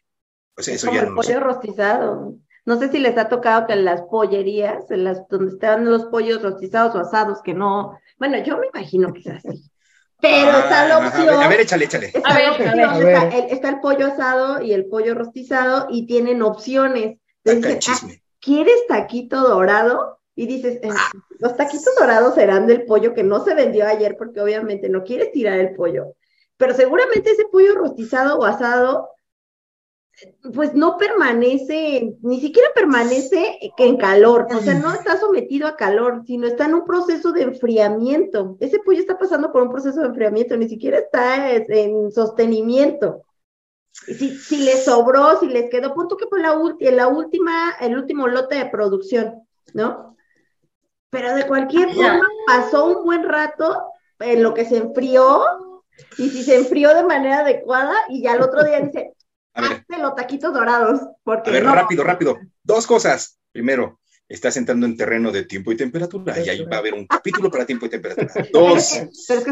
Pues 0.54 0.68
eso 0.68 0.92
ya 0.92 1.06
no 1.06 1.16
pollo 1.16 1.40
rostizado. 1.40 2.38
No 2.68 2.78
sé 2.78 2.90
si 2.92 3.00
les 3.00 3.18
ha 3.18 3.30
tocado 3.30 3.66
que 3.66 3.72
en 3.72 3.86
las 3.86 4.02
pollerías, 4.02 4.92
en 4.92 5.06
las 5.06 5.26
donde 5.30 5.54
están 5.54 5.90
los 5.90 6.08
pollos 6.08 6.42
rostizados 6.44 6.94
o 6.96 7.00
asados, 7.00 7.42
que 7.42 7.54
no, 7.54 7.98
bueno, 8.20 8.38
yo 8.44 8.58
me 8.58 8.68
imagino 8.68 9.14
que 9.14 9.22
es 9.22 9.28
así. 9.28 9.72
Pero 10.20 10.52
ah, 10.52 10.60
está 10.60 10.86
la 10.86 10.98
opción. 10.98 11.30
A 11.30 11.48
ver, 11.48 11.62
échale, 11.62 11.86
échale. 11.86 12.08
Está, 12.08 12.30
a 12.30 12.36
ver, 12.36 12.48
a 12.68 12.98
ver. 12.98 13.08
Está, 13.08 13.38
el, 13.38 13.52
está, 13.52 13.70
el, 13.70 13.80
pollo 13.80 14.08
asado 14.08 14.62
y 14.62 14.74
el 14.74 14.88
pollo 14.88 15.16
rostizado 15.16 15.88
y 15.90 16.08
tienen 16.08 16.42
opciones. 16.42 17.18
Entonces, 17.46 17.88
ah, 17.88 18.08
¿quieres 18.42 18.86
taquito 18.90 19.48
dorado? 19.48 20.20
Y 20.36 20.48
dices, 20.48 20.80
eh, 20.84 20.90
ah. 20.92 21.10
los 21.40 21.56
taquitos 21.56 21.96
dorados 21.98 22.36
serán 22.36 22.68
del 22.68 22.84
pollo 22.84 23.14
que 23.14 23.24
no 23.24 23.46
se 23.46 23.56
vendió 23.56 23.88
ayer 23.88 24.18
porque 24.18 24.42
obviamente 24.42 24.90
no 24.90 25.06
quieres 25.06 25.32
tirar 25.32 25.58
el 25.58 25.74
pollo. 25.74 26.16
Pero 26.58 26.74
seguramente 26.74 27.32
ese 27.32 27.46
pollo 27.50 27.76
rostizado 27.76 28.38
o 28.38 28.44
asado 28.44 29.08
pues 30.54 30.74
no 30.74 30.98
permanece, 30.98 32.16
ni 32.22 32.42
siquiera 32.42 32.70
permanece 32.74 33.60
en 33.78 33.98
calor, 33.98 34.48
o 34.52 34.60
sea, 34.60 34.74
no 34.74 34.92
está 34.92 35.20
sometido 35.20 35.68
a 35.68 35.76
calor, 35.76 36.24
sino 36.26 36.48
está 36.48 36.66
en 36.66 36.74
un 36.74 36.86
proceso 36.86 37.32
de 37.32 37.44
enfriamiento. 37.44 38.58
Ese 38.60 38.80
pollo 38.80 39.00
está 39.00 39.20
pasando 39.20 39.52
por 39.52 39.62
un 39.62 39.70
proceso 39.70 40.02
de 40.02 40.08
enfriamiento, 40.08 40.58
ni 40.58 40.68
siquiera 40.68 40.98
está 41.00 41.54
en 41.54 42.12
sostenimiento. 42.12 43.22
si, 43.92 44.36
si 44.38 44.58
les 44.64 44.86
sobró, 44.86 45.40
si 45.40 45.48
les 45.48 45.70
quedó, 45.70 45.94
punto 45.94 46.18
que 46.18 46.28
fue 46.28 46.40
la, 46.40 46.60
la 46.80 47.08
última, 47.08 47.76
el 47.80 47.96
último 47.96 48.28
lote 48.28 48.56
de 48.56 48.66
producción, 48.66 49.48
¿no? 49.74 50.16
Pero 51.10 51.36
de 51.36 51.48
cualquier 51.48 51.94
forma 51.94 52.28
pasó 52.48 52.86
un 52.86 53.06
buen 53.06 53.24
rato 53.24 53.84
en 54.20 54.42
lo 54.42 54.54
que 54.54 54.66
se 54.66 54.78
enfrió, 54.78 55.44
y 56.18 56.30
si 56.30 56.44
se 56.44 56.56
enfrió 56.56 56.94
de 56.94 57.04
manera 57.04 57.40
adecuada, 57.40 57.96
y 58.10 58.24
ya 58.24 58.34
el 58.34 58.42
otro 58.42 58.64
día 58.64 58.80
dice, 58.80 59.14
hazte 59.58 59.98
los 59.98 60.16
taquitos 60.16 60.54
dorados. 60.54 61.02
Porque 61.24 61.50
a 61.50 61.54
ver, 61.54 61.64
rápido, 61.64 62.04
rápido. 62.04 62.38
Dos 62.64 62.88
cosas. 62.88 63.40
Primero, 63.52 64.00
estás 64.30 64.58
entrando 64.58 64.86
en 64.86 64.98
terreno 64.98 65.32
de 65.32 65.44
tiempo 65.44 65.72
y 65.72 65.78
temperatura, 65.78 66.40
y 66.40 66.50
ahí 66.50 66.64
va 66.66 66.78
a 66.78 66.80
haber 66.80 66.94
un 66.94 67.08
capítulo 67.08 67.50
para 67.50 67.66
tiempo 67.66 67.86
y 67.86 67.90
temperatura. 67.90 68.32
Dos, 68.54 69.02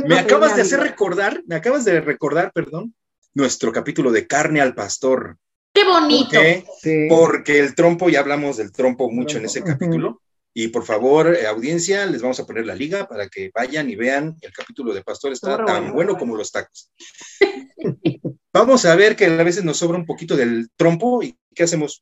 me 0.06 0.20
acabas 0.20 0.56
de 0.56 0.64
hacer 0.64 0.80
recordar, 0.80 1.42
me 1.48 1.56
acabas 1.56 1.86
de 1.86 2.02
recordar, 2.02 2.52
perdón, 2.54 2.94
nuestro 3.34 3.72
capítulo 3.72 4.12
de 4.12 4.28
carne 4.28 4.62
al 4.62 4.76
pastor. 4.76 5.38
¡Qué 5.74 5.84
bonito! 5.84 6.40
Porque 7.10 7.60
el 7.60 7.76
trompo, 7.76 8.10
ya 8.10 8.22
hablamos 8.22 8.58
del 8.58 8.72
trompo 8.72 9.10
mucho 9.10 9.38
en 9.38 9.46
ese 9.46 9.64
capítulo. 9.64 10.22
Y 10.58 10.70
por 10.70 10.86
favor, 10.86 11.36
eh, 11.36 11.46
audiencia, 11.48 12.06
les 12.06 12.22
vamos 12.22 12.40
a 12.40 12.46
poner 12.46 12.66
la 12.66 12.76
liga 12.76 13.10
para 13.10 13.28
que 13.28 13.52
vayan 13.54 13.90
y 13.90 13.98
vean 13.98 14.38
el 14.40 14.54
capítulo 14.54 14.94
de 14.94 15.04
Pastor 15.04 15.34
está 15.34 15.66
tan 15.66 15.92
bueno 15.92 16.18
como 16.18 16.38
los 16.38 16.50
tacos. 16.50 16.94
vamos 18.60 18.86
a 18.86 18.96
ver 18.96 19.16
que 19.16 19.26
a 19.26 19.44
veces 19.44 19.64
nos 19.64 19.78
sobra 19.78 19.98
un 19.98 20.06
poquito 20.06 20.36
del 20.36 20.70
trompo 20.76 21.22
y 21.22 21.38
¿qué 21.54 21.64
hacemos? 21.64 22.02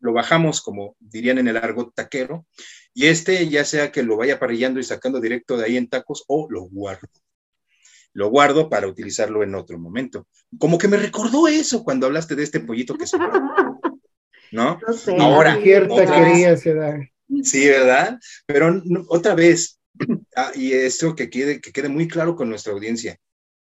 Lo 0.00 0.12
bajamos, 0.12 0.60
como 0.62 0.96
dirían 0.98 1.38
en 1.38 1.48
el 1.48 1.56
argot 1.56 1.94
taquero, 1.94 2.46
y 2.92 3.06
este 3.06 3.48
ya 3.48 3.64
sea 3.64 3.92
que 3.92 4.02
lo 4.02 4.16
vaya 4.16 4.40
parrillando 4.40 4.80
y 4.80 4.84
sacando 4.84 5.20
directo 5.20 5.56
de 5.56 5.66
ahí 5.66 5.76
en 5.76 5.88
tacos 5.88 6.24
o 6.26 6.48
lo 6.50 6.62
guardo. 6.62 7.08
Lo 8.12 8.28
guardo 8.28 8.68
para 8.68 8.88
utilizarlo 8.88 9.44
en 9.44 9.54
otro 9.54 9.78
momento. 9.78 10.26
Como 10.58 10.78
que 10.78 10.88
me 10.88 10.96
recordó 10.96 11.46
eso 11.46 11.84
cuando 11.84 12.06
hablaste 12.06 12.34
de 12.34 12.42
este 12.42 12.58
pollito 12.58 12.96
que 12.96 13.06
sobró. 13.06 13.30
¿No? 14.52 14.80
No 14.86 14.92
sé. 14.92 15.16
Ahora, 15.20 15.54
taquería 15.54 16.56
se 16.56 16.74
da. 16.74 16.98
Sí, 17.44 17.68
¿verdad? 17.68 18.18
Pero 18.46 18.82
otra 19.06 19.36
vez, 19.36 19.78
ah, 20.34 20.50
y 20.56 20.72
esto 20.72 21.14
que 21.14 21.30
quede, 21.30 21.60
que 21.60 21.70
quede 21.70 21.88
muy 21.88 22.08
claro 22.08 22.34
con 22.34 22.48
nuestra 22.48 22.72
audiencia, 22.72 23.16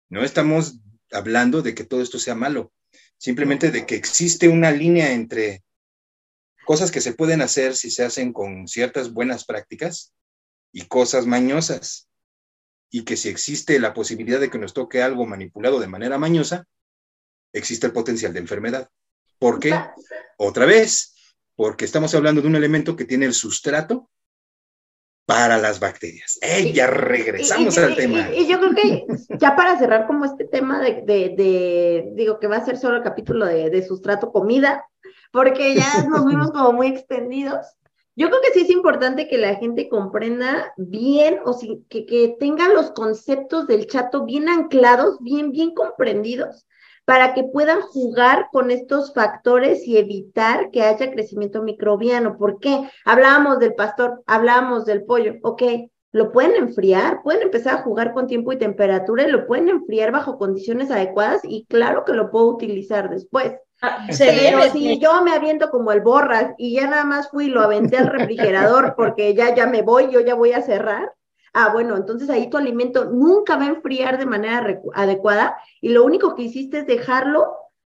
no 0.08 0.24
estamos 0.24 0.80
hablando 1.12 1.62
de 1.62 1.74
que 1.76 1.84
todo 1.84 2.02
esto 2.02 2.20
sea 2.20 2.36
malo, 2.36 2.72
simplemente 3.18 3.72
de 3.72 3.86
que 3.86 3.96
existe 3.96 4.48
una 4.48 4.72
línea 4.72 5.12
entre 5.12 5.64
cosas 6.66 6.92
que 6.92 7.02
se 7.02 7.14
pueden 7.14 7.42
hacer 7.42 7.76
si 7.76 7.92
se 7.92 8.04
hacen 8.04 8.32
con 8.32 8.68
ciertas 8.68 9.12
buenas 9.12 9.46
prácticas 9.46 10.14
y 10.72 10.86
cosas 10.86 11.26
mañosas. 11.26 12.10
Y 12.92 13.04
que 13.06 13.18
si 13.18 13.30
existe 13.30 13.80
la 13.80 13.94
posibilidad 13.94 14.40
de 14.40 14.50
que 14.50 14.58
nos 14.58 14.74
toque 14.74 15.02
algo 15.02 15.26
manipulado 15.26 15.80
de 15.80 15.88
manera 15.88 16.18
mañosa, 16.18 16.68
existe 17.54 17.88
el 17.88 17.94
potencial 17.94 18.34
de 18.34 18.40
enfermedad. 18.40 18.90
¿Por 19.38 19.60
qué? 19.60 19.74
Otra 20.38 20.66
vez, 20.66 21.16
porque 21.56 21.86
estamos 21.86 22.14
hablando 22.16 22.42
de 22.42 22.48
un 22.48 22.56
elemento 22.56 22.96
que 22.96 23.06
tiene 23.06 23.26
el 23.26 23.34
sustrato 23.34 24.10
para 25.30 25.60
las 25.60 25.80
bacterias. 25.80 26.40
¡Ey, 26.42 26.74
ya 26.74 26.88
regresamos 26.88 27.78
al 27.78 27.96
tema! 27.96 28.32
Y, 28.36 28.48
yo 28.48 28.60
creo 28.60 28.74
que 28.74 29.06
ya 29.38 29.56
para 29.56 29.78
cerrar 29.78 30.08
como 30.08 30.26
este 30.26 30.46
tema 30.46 30.82
de, 30.82 32.10
digo 32.16 32.40
que 32.40 32.48
va 32.48 32.58
a 32.58 32.66
ser 32.66 32.78
solo 32.78 32.98
el 32.98 33.04
capítulo 33.04 33.46
de, 33.46 33.88
sustrato 33.88 34.32
comida, 34.32 34.84
porque 35.32 35.76
ya 35.76 36.04
nos 36.10 36.26
vimos 36.26 36.50
como 36.50 36.74
muy 36.74 36.88
extendidos. 36.88 37.64
Yo 38.16 38.30
creo 38.30 38.42
que 38.42 38.54
sí 38.54 38.62
es 38.62 38.72
importante 38.72 39.28
que 39.28 39.38
la 39.38 39.54
gente 39.54 39.88
comprenda 39.88 40.74
bien 40.78 41.42
o 41.46 41.56
que, 41.90 42.08
que 42.08 42.36
tenga 42.40 42.68
los 42.70 42.90
conceptos 42.90 43.68
del 43.68 43.86
chato 43.86 44.26
bien 44.26 44.50
anclados, 44.50 45.20
bien, 45.22 45.52
bien 45.52 45.76
comprendidos, 45.76 46.66
para 47.10 47.34
que 47.34 47.44
puedan 47.44 47.82
jugar 47.82 48.50
con 48.52 48.70
estos 48.70 49.16
factores 49.16 49.88
y 49.88 49.98
evitar 49.98 50.70
que 50.70 50.84
haya 50.84 51.12
crecimiento 51.12 51.64
microbiano. 51.64 52.38
¿Por 52.38 52.60
qué? 52.60 52.88
Hablábamos 53.04 53.58
del 53.58 53.74
pastor, 53.74 54.22
hablábamos 54.28 54.86
del 54.86 55.06
pollo, 55.06 55.34
ok, 55.42 55.64
lo 56.12 56.32
pueden 56.32 56.56
enfriar, 56.56 57.24
pueden 57.24 57.42
empezar 57.42 57.78
a 57.78 57.82
jugar 57.82 58.14
con 58.14 58.28
tiempo 58.28 58.54
y 58.54 58.60
temperatura 58.60 59.24
y 59.24 59.32
lo 59.32 59.48
pueden 59.48 59.70
enfriar 59.70 60.12
bajo 60.12 60.38
condiciones 60.38 60.92
adecuadas 60.92 61.42
y 61.44 61.66
claro 61.66 62.06
que 62.06 62.14
lo 62.14 62.30
puedo 62.30 62.46
utilizar 62.46 63.10
después. 63.10 63.56
Ah, 63.82 64.06
Pero 64.16 64.62
si 64.72 65.00
yo 65.00 65.24
me 65.24 65.32
aviento 65.32 65.72
como 65.72 65.92
el 65.92 66.02
borras 66.02 66.54
y 66.60 66.76
ya 66.76 66.86
nada 66.86 67.06
más 67.06 67.32
fui 67.32 67.46
y 67.46 67.50
lo 67.50 67.64
aventé 67.64 67.98
al 67.98 68.06
refrigerador 68.06 68.94
porque 68.96 69.34
ya, 69.34 69.56
ya 69.56 69.66
me 69.66 69.82
voy, 69.82 70.12
yo 70.12 70.20
ya 70.20 70.36
voy 70.36 70.52
a 70.52 70.62
cerrar, 70.62 71.12
Ah, 71.54 71.70
bueno, 71.74 71.96
entonces 71.96 72.30
ahí 72.30 72.50
tu 72.50 72.58
alimento 72.58 73.06
nunca 73.06 73.58
va 73.58 73.66
a 73.66 73.70
enfriar 73.70 74.18
de 74.18 74.26
manera 74.26 74.82
adecuada 74.94 75.58
y 75.82 75.90
lo 75.90 76.04
único 76.06 76.36
que 76.36 76.44
hiciste 76.44 76.80
es 76.80 76.88
dejarlo 76.88 77.48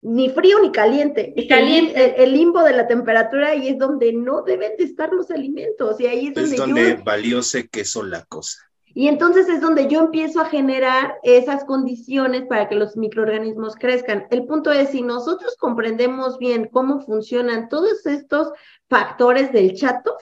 ni 0.03 0.31
frío 0.31 0.61
ni 0.61 0.73
caliente. 0.73 1.35
caliente. 1.49 2.23
El, 2.23 2.33
limbo 2.33 2.63
de 2.63 2.73
la 2.73 2.87
temperatura 2.87 3.55
y 3.55 3.69
es 3.69 3.79
donde 3.79 4.13
no 4.13 4.43
deben 4.43 4.77
de 4.77 4.85
estar 4.85 5.13
los 5.13 5.31
alimentos 5.31 6.01
y 6.01 6.07
ahí 6.07 6.29
es 6.29 6.35
donde, 6.35 6.51
es 6.51 6.57
donde 6.57 6.95
valióse 7.05 7.69
queso 7.69 8.03
la 8.03 8.25
cosa. 8.25 8.59
Y 8.93 9.07
entonces 9.07 9.49
es 9.49 9.61
donde 9.61 9.87
yo 9.87 10.01
empiezo 10.01 10.41
a 10.41 10.47
generar 10.47 11.19
esas 11.23 11.65
condiciones 11.65 12.47
para 12.47 12.69
que 12.69 12.75
los 12.75 12.97
microorganismos 12.97 13.77
crezcan. 13.77 14.27
El 14.31 14.47
punto 14.47 14.73
es, 14.73 14.91
si 14.91 15.03
nosotros 15.03 15.57
comprendemos 15.59 16.39
bien 16.39 16.69
cómo 16.73 17.01
funcionan 17.01 17.69
todos 17.69 18.05
estos 18.07 18.49
factores 18.89 19.53
del 19.53 19.75
chato, 19.75 20.17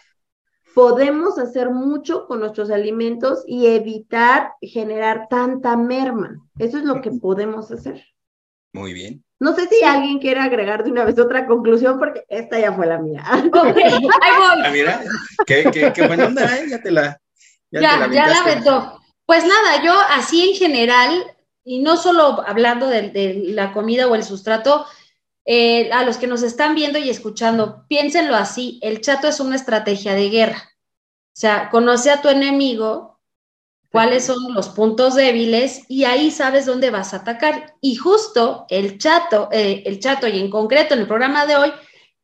podemos 0.78 1.40
hacer 1.40 1.70
mucho 1.70 2.28
con 2.28 2.38
nuestros 2.38 2.70
alimentos 2.70 3.42
y 3.48 3.66
evitar 3.66 4.52
generar 4.62 5.26
tanta 5.28 5.76
merma. 5.76 6.36
Eso 6.56 6.78
es 6.78 6.84
lo 6.84 7.00
que 7.00 7.10
podemos 7.10 7.72
hacer. 7.72 8.06
Muy 8.72 8.92
bien. 8.92 9.24
No 9.40 9.56
sé 9.56 9.66
si 9.66 9.82
alguien 9.82 10.20
quiere 10.20 10.38
agregar 10.38 10.84
de 10.84 10.92
una 10.92 11.02
vez 11.02 11.18
otra 11.18 11.48
conclusión, 11.48 11.98
porque 11.98 12.24
esta 12.28 12.60
ya 12.60 12.72
fue 12.72 12.86
la 12.86 12.98
mía. 12.98 13.24
Ok, 13.48 13.76
ahí 13.76 14.04
voy. 14.04 14.62
Ah, 14.64 14.70
mira, 14.72 15.02
qué, 15.48 15.68
qué, 15.72 15.92
qué 15.92 16.06
buena 16.06 16.26
onda, 16.26 16.44
¿eh? 16.56 16.68
Ya 16.70 16.80
te 16.80 16.92
la. 16.92 17.20
Ya, 17.72 17.80
ya, 17.80 17.96
la, 18.06 18.14
ya 18.14 18.28
la 18.28 19.00
Pues 19.26 19.44
nada, 19.44 19.82
yo 19.82 19.92
así 20.10 20.48
en 20.50 20.54
general, 20.54 21.24
y 21.64 21.80
no 21.80 21.96
solo 21.96 22.44
hablando 22.46 22.86
de, 22.86 23.10
de 23.10 23.34
la 23.48 23.72
comida 23.72 24.06
o 24.06 24.14
el 24.14 24.22
sustrato, 24.22 24.86
eh, 25.44 25.90
a 25.92 26.04
los 26.04 26.18
que 26.18 26.28
nos 26.28 26.44
están 26.44 26.76
viendo 26.76 27.00
y 27.00 27.10
escuchando, 27.10 27.84
piénsenlo 27.88 28.36
así, 28.36 28.78
el 28.80 29.00
chato 29.00 29.26
es 29.26 29.40
una 29.40 29.56
estrategia 29.56 30.14
de 30.14 30.28
guerra. 30.28 30.67
O 31.38 31.40
sea, 31.40 31.70
conoce 31.70 32.10
a 32.10 32.20
tu 32.20 32.28
enemigo, 32.28 33.20
cuáles 33.92 34.26
son 34.26 34.54
los 34.54 34.70
puntos 34.70 35.14
débiles 35.14 35.82
y 35.86 36.02
ahí 36.02 36.32
sabes 36.32 36.66
dónde 36.66 36.90
vas 36.90 37.14
a 37.14 37.18
atacar. 37.18 37.76
Y 37.80 37.94
justo 37.94 38.66
el 38.68 38.98
chato, 38.98 39.48
eh, 39.52 39.84
el 39.86 40.00
chato 40.00 40.26
y 40.26 40.40
en 40.40 40.50
concreto 40.50 40.94
en 40.94 41.00
el 41.02 41.06
programa 41.06 41.46
de 41.46 41.54
hoy, 41.54 41.72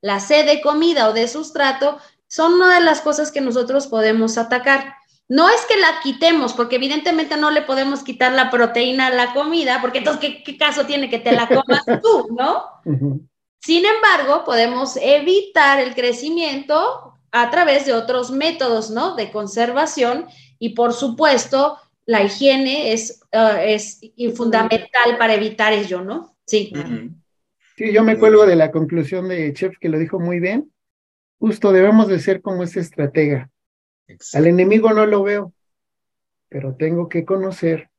la 0.01 0.19
sed 0.19 0.47
de 0.47 0.61
comida 0.61 1.09
o 1.09 1.13
de 1.13 1.29
sustrato 1.29 1.99
son 2.27 2.55
una 2.55 2.75
de 2.75 2.85
las 2.85 3.03
cosas 3.03 3.31
que 3.31 3.41
nosotros 3.41 3.87
podemos 3.87 4.37
atacar. 4.37 4.97
No 5.29 5.49
es 5.49 5.65
que 5.67 5.77
la 5.77 6.01
quitemos, 6.03 6.53
porque 6.53 6.75
evidentemente 6.75 7.37
no 7.37 7.53
le 7.53 7.63
podemos 7.63 8.03
quitar 8.03 8.33
la 8.33 8.51
proteína 8.51 9.07
a 9.07 9.15
la 9.15 9.33
comida, 9.33 9.79
porque 9.81 9.99
entonces, 9.99 10.39
¿qué, 10.45 10.59
caso 10.59 10.87
tiene 10.87 11.09
que 11.09 11.21
te 11.21 11.31
la 11.31 11.47
comas 11.47 11.85
tú, 12.03 12.35
no? 12.37 12.65
Sin 13.61 13.85
embargo, 13.87 14.43
podemos 14.45 14.97
evitar 14.97 15.79
el 15.79 15.95
crecimiento 15.95 17.14
a 17.35 17.51
través 17.51 17.85
de 17.85 17.93
otros 17.93 18.31
métodos, 18.31 18.91
¿no? 18.91 19.17
De 19.17 19.31
conservación 19.31 20.27
y, 20.59 20.71
por 20.71 20.93
supuesto, 20.93 21.77
la 22.07 22.23
higiene 22.23 22.93
es, 22.93 23.21
uh, 23.33 23.59
es 23.61 24.01
fundamental 24.35 25.19
para 25.19 25.35
evitar 25.35 25.73
ello, 25.73 26.01
¿no? 26.03 26.37
Sí. 26.47 26.73
Sí, 27.77 27.93
yo 27.93 28.05
me 28.05 28.19
cuelgo 28.19 28.47
de 28.47 28.57
la 28.57 28.71
conclusión 28.71 29.29
de 29.29 29.53
Chef 29.53 29.79
que 29.81 29.89
lo 29.89 29.99
dijo 29.99 30.21
muy 30.21 30.39
bien. 30.39 30.73
Justo 31.39 31.73
debemos 31.73 32.09
de 32.09 32.21
ser 32.21 32.41
como 32.41 32.63
ese 32.63 32.81
estratega 32.81 33.51
al 34.35 34.47
enemigo 34.47 34.93
no 34.93 35.07
lo 35.07 35.23
veo, 35.23 35.53
pero 36.49 36.77
tengo 36.77 37.09
que 37.09 37.25
conocer 37.25 37.91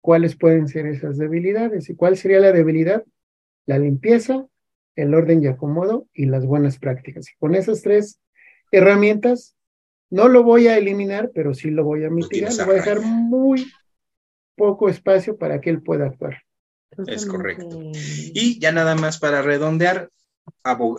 cuáles 0.00 0.36
pueden 0.36 0.68
ser 0.68 0.86
esas 0.86 1.18
debilidades. 1.18 1.88
¿Y 1.88 1.94
cuál 1.94 2.16
sería 2.16 2.40
la 2.40 2.52
debilidad? 2.52 3.04
La 3.64 3.78
limpieza, 3.78 4.46
el 4.94 5.14
orden 5.14 5.42
y 5.42 5.46
acomodo 5.46 6.06
y 6.12 6.26
las 6.26 6.46
buenas 6.46 6.78
prácticas. 6.78 7.30
Y 7.30 7.36
con 7.36 7.54
esas 7.54 7.82
tres 7.82 8.20
herramientas, 8.70 9.56
no 10.10 10.28
lo 10.28 10.42
voy 10.42 10.68
a 10.68 10.76
eliminar, 10.76 11.30
pero 11.34 11.54
sí 11.54 11.70
lo 11.70 11.84
voy 11.84 12.04
a 12.04 12.10
mitigar. 12.10 12.52
Le 12.52 12.64
voy 12.64 12.74
a 12.74 12.78
dejar 12.78 13.00
muy 13.00 13.70
poco 14.54 14.88
espacio 14.88 15.36
para 15.36 15.60
que 15.60 15.70
él 15.70 15.82
pueda 15.82 16.06
actuar. 16.06 16.42
Es 17.06 17.26
correcto. 17.26 17.78
Y 17.92 18.58
ya 18.58 18.72
nada 18.72 18.94
más 18.94 19.18
para 19.18 19.42
redondear, 19.42 20.08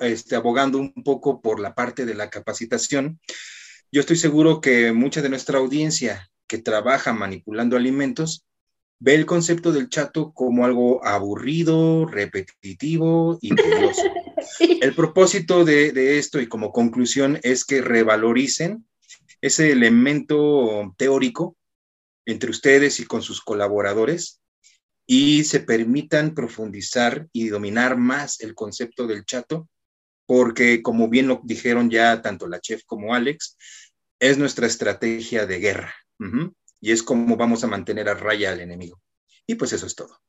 este, 0.02 0.36
abogando 0.36 0.78
un 0.78 0.94
poco 1.04 1.42
por 1.42 1.60
la 1.60 1.74
parte 1.74 2.06
de 2.06 2.14
la 2.14 2.30
capacitación, 2.30 3.20
yo 3.92 4.02
estoy 4.02 4.18
seguro 4.18 4.62
que 4.62 4.92
mucha 4.92 5.22
de 5.22 5.30
nuestra 5.30 5.60
audiencia 5.60 6.30
que 6.48 6.58
trabaja 6.58 7.14
manipulando 7.14 7.78
alimentos 7.78 8.46
ve 9.00 9.16
el 9.16 9.26
concepto 9.26 9.72
del 9.72 9.90
chato 9.90 10.32
como 10.34 10.66
algo 10.66 11.06
aburrido, 11.06 12.06
repetitivo 12.06 13.38
y 13.42 13.56
tedioso. 13.56 14.02
El 14.60 14.96
propósito 14.96 15.66
de, 15.66 16.18
esto 16.18 16.40
y 16.40 16.48
como 16.48 16.72
conclusión 16.72 17.40
es 17.44 17.66
que 17.66 17.82
revaloricen 17.82 18.88
ese 19.42 19.72
elemento 19.72 20.94
teórico 20.98 21.56
entre 22.26 22.50
ustedes 22.50 23.00
y 23.00 23.06
con 23.06 23.22
sus 23.22 23.42
colaboradores 23.42 24.42
y 25.06 25.46
se 25.46 25.62
permitan 25.62 26.34
profundizar 26.34 27.28
y 27.32 27.48
dominar 27.48 27.98
más 27.98 28.42
el 28.42 28.56
concepto 28.56 29.08
del 29.08 29.26
chato, 29.26 29.70
porque 30.26 30.82
como 30.82 31.08
bien 31.08 31.28
lo 31.28 31.42
dijeron 31.46 31.90
ya 31.90 32.22
tanto 32.22 32.48
la 32.48 32.60
chef 32.60 32.84
como 32.86 33.16
Alex, 33.16 33.58
es 34.20 34.38
nuestra 34.38 34.68
estrategia 34.68 35.46
de 35.46 35.60
guerra 35.60 35.94
y 36.80 36.92
es 36.92 37.04
como 37.04 37.36
vamos 37.36 37.64
a 37.64 37.68
mantener 37.68 38.10
a 38.10 38.14
raya 38.14 38.52
al 38.52 38.62
enemigo. 38.62 39.00
Y 39.46 39.56
pues 39.56 39.74
eso 39.74 39.86
es 39.86 39.96
todo. 39.96 40.20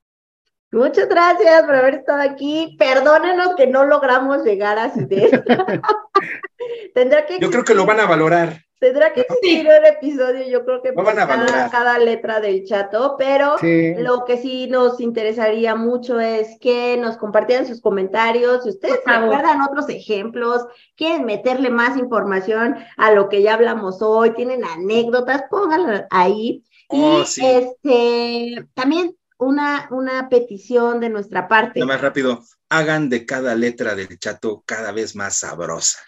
Muchas 0.70 1.09
gracias 1.09 1.62
por 1.64 1.74
haber 1.74 1.94
estado 1.94 2.20
aquí. 2.20 2.76
Perdónenos 2.78 3.57
que 3.57 3.66
no 3.66 3.84
logramos 3.84 4.44
llegar 4.44 4.78
a 4.78 4.90
Cider. 4.90 5.44
Tendrá 6.94 7.26
que 7.26 7.38
Yo 7.38 7.51
creo 7.51 7.64
que 7.64 7.74
lo 7.74 7.86
van 7.86 8.01
a 8.01 8.07
valorar. 8.07 8.67
Tendrá 8.79 9.12
que 9.12 9.22
existir 9.22 9.66
un 9.66 9.87
episodio, 9.87 10.47
yo 10.47 10.64
creo 10.64 10.81
que 10.83 10.93
para 10.93 11.26
cada, 11.26 11.68
cada, 11.68 11.99
letra 11.99 12.41
del 12.41 12.64
chato, 12.64 13.16
pero 13.18 13.57
lo 13.61 14.24
que 14.24 14.39
sí 14.39 14.68
nos 14.68 15.01
interesaría 15.01 15.74
mucho 15.74 16.20
es 16.20 16.57
que 16.61 16.97
nos 16.97 17.16
compartieran 17.16 17.66
sus 17.66 17.81
comentarios, 17.81 18.62
si 18.62 18.70
ustedes 18.70 19.01
recuerdan 19.05 19.62
otros 19.62 19.89
ejemplos, 19.89 20.64
quieren 20.97 21.24
meterle 21.24 21.70
más 21.70 21.97
información 21.97 22.76
a 22.97 23.11
lo 23.11 23.29
que 23.29 23.43
ya 23.43 23.55
hablamos 23.55 24.01
hoy, 24.01 24.31
tienen 24.31 24.64
anécdotas, 24.64 25.43
pónganlas 25.51 26.05
ahí. 26.11 26.62
Oh, 26.89 27.22
y 27.37 27.45
este 27.45 28.66
también 28.74 29.14
una, 29.39 29.89
una 29.91 30.29
petición 30.29 31.01
de 31.01 31.09
nuestra 31.09 31.49
parte. 31.49 31.85
más 31.85 32.01
rápido, 32.01 32.45
hagan 32.68 33.09
de 33.09 33.26
cada 33.26 33.55
letra 33.55 33.95
del 33.95 34.18
chato 34.18 34.62
cada 34.66 34.93
vez 34.93 35.16
más 35.16 35.39
sabrosa. 35.39 35.99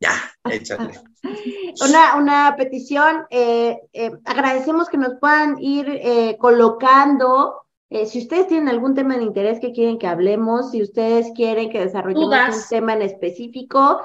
Ya, 0.00 0.12
échale. 0.50 1.00
Una, 1.80 2.16
una 2.16 2.54
petición, 2.56 3.26
eh, 3.30 3.80
eh, 3.92 4.12
agradecemos 4.24 4.88
que 4.88 4.98
nos 4.98 5.14
puedan 5.20 5.56
ir 5.58 5.86
eh, 5.88 6.36
colocando, 6.38 7.60
si 8.06 8.18
ustedes 8.18 8.48
tienen 8.48 8.68
algún 8.68 8.94
tema 8.94 9.16
de 9.16 9.22
interés 9.22 9.60
que 9.60 9.70
quieren 9.70 9.98
que 9.98 10.08
hablemos, 10.08 10.72
si 10.72 10.82
ustedes 10.82 11.30
quieren 11.36 11.70
que 11.70 11.78
desarrollemos 11.78 12.56
un 12.56 12.62
tema 12.68 12.94
en 12.94 13.02
específico, 13.02 14.00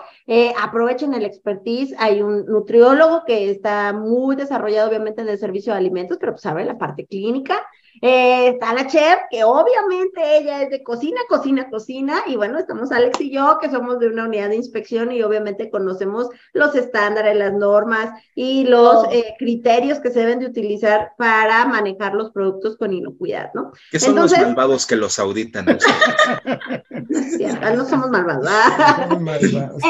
aprovechen 0.62 1.16
el 1.16 1.26
expertise. 1.26 1.96
Hay 1.98 2.22
un 2.22 2.46
nutriólogo 2.46 3.24
que 3.26 3.50
está 3.50 3.92
muy 3.94 4.36
desarrollado, 4.36 4.90
obviamente, 4.90 5.24
en 5.24 5.30
el 5.30 5.40
servicio 5.40 5.74
de 5.74 5.80
alimentos, 5.80 6.18
pero 6.20 6.34
pues 6.34 6.44
sabe 6.44 6.66
la 6.66 6.78
parte 6.78 7.08
clínica. 7.08 7.66
Eh, 8.02 8.50
está 8.50 8.74
la 8.74 8.88
chef, 8.88 9.20
que 9.30 9.44
obviamente 9.44 10.38
ella 10.38 10.64
es 10.64 10.70
de 10.70 10.84
cocina, 10.84 11.20
cocina, 11.28 11.70
cocina, 11.70 12.24
y 12.28 12.36
bueno, 12.36 12.58
estamos 12.58 12.92
Alex 12.92 13.20
y 13.22 13.32
yo, 13.32 13.58
que 13.62 13.70
somos 13.70 14.00
de 14.00 14.08
una 14.08 14.26
unidad 14.26 14.50
de 14.50 14.56
inspección 14.56 15.12
y 15.12 15.22
obviamente 15.22 15.70
conocemos 15.70 16.30
los 16.54 16.76
estándares, 16.76 17.38
las 17.38 17.54
normas 17.54 18.12
y 18.36 18.66
los 18.66 19.06
oh. 19.06 19.10
eh, 19.12 19.36
criterios 19.38 20.00
que 20.00 20.12
se 20.12 20.20
deben 20.20 20.40
de 20.40 20.48
utilizar 20.48 21.12
para 21.18 21.66
manejar 21.66 22.14
los 22.14 22.32
productos 22.32 22.78
con 22.78 22.94
inocuidad, 22.94 23.52
¿no? 23.54 23.72
Que 23.92 24.00
son 24.00 24.16
los 24.16 24.32
malvados 24.32 24.86
que 24.86 24.96
los 24.96 25.20
auditan. 25.20 25.66
no 27.76 27.86
somos 27.86 28.10
malvados. 28.10 28.48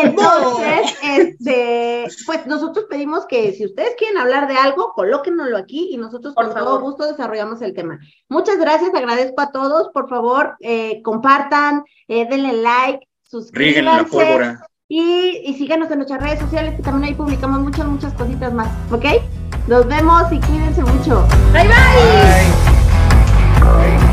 Entonces, 0.04 0.98
este, 1.04 2.08
pues 2.26 2.46
nosotros 2.48 2.86
pedimos 2.90 3.26
que 3.26 3.54
si 3.54 3.66
ustedes 3.66 3.96
quieren 3.98 4.18
hablar 4.18 4.48
de 4.48 4.56
algo, 4.56 4.94
colóquenlo 4.94 5.58
aquí 5.58 5.90
y 5.92 5.98
nosotros 5.98 6.34
con 6.34 6.54
todo 6.54 6.82
gusto 6.82 7.06
desarrollamos 7.06 7.62
el 7.62 7.74
tema. 7.74 7.99
Muchas 8.28 8.58
gracias, 8.58 8.94
agradezco 8.94 9.42
a 9.42 9.52
todos. 9.52 9.90
Por 9.94 10.10
favor, 10.10 10.56
eh, 10.62 11.02
compartan, 11.04 11.84
eh, 12.08 12.28
denle 12.30 12.54
like, 12.54 13.08
suscríbanse. 13.24 14.58
Y, 14.92 15.44
y 15.46 15.54
síganos 15.54 15.92
en 15.92 15.98
nuestras 15.98 16.22
redes 16.22 16.40
sociales, 16.40 16.76
que 16.76 16.82
también 16.82 17.12
ahí 17.12 17.16
publicamos 17.16 17.60
muchas, 17.60 17.86
muchas 17.86 18.14
cositas 18.14 18.54
más. 18.54 18.70
¿Ok? 18.92 19.06
Nos 19.68 19.88
vemos 19.88 20.32
y 20.32 20.40
cuídense 20.40 20.84
mucho. 20.84 21.28
bye. 21.54 21.64
bye. 21.64 21.70
bye. 23.62 24.09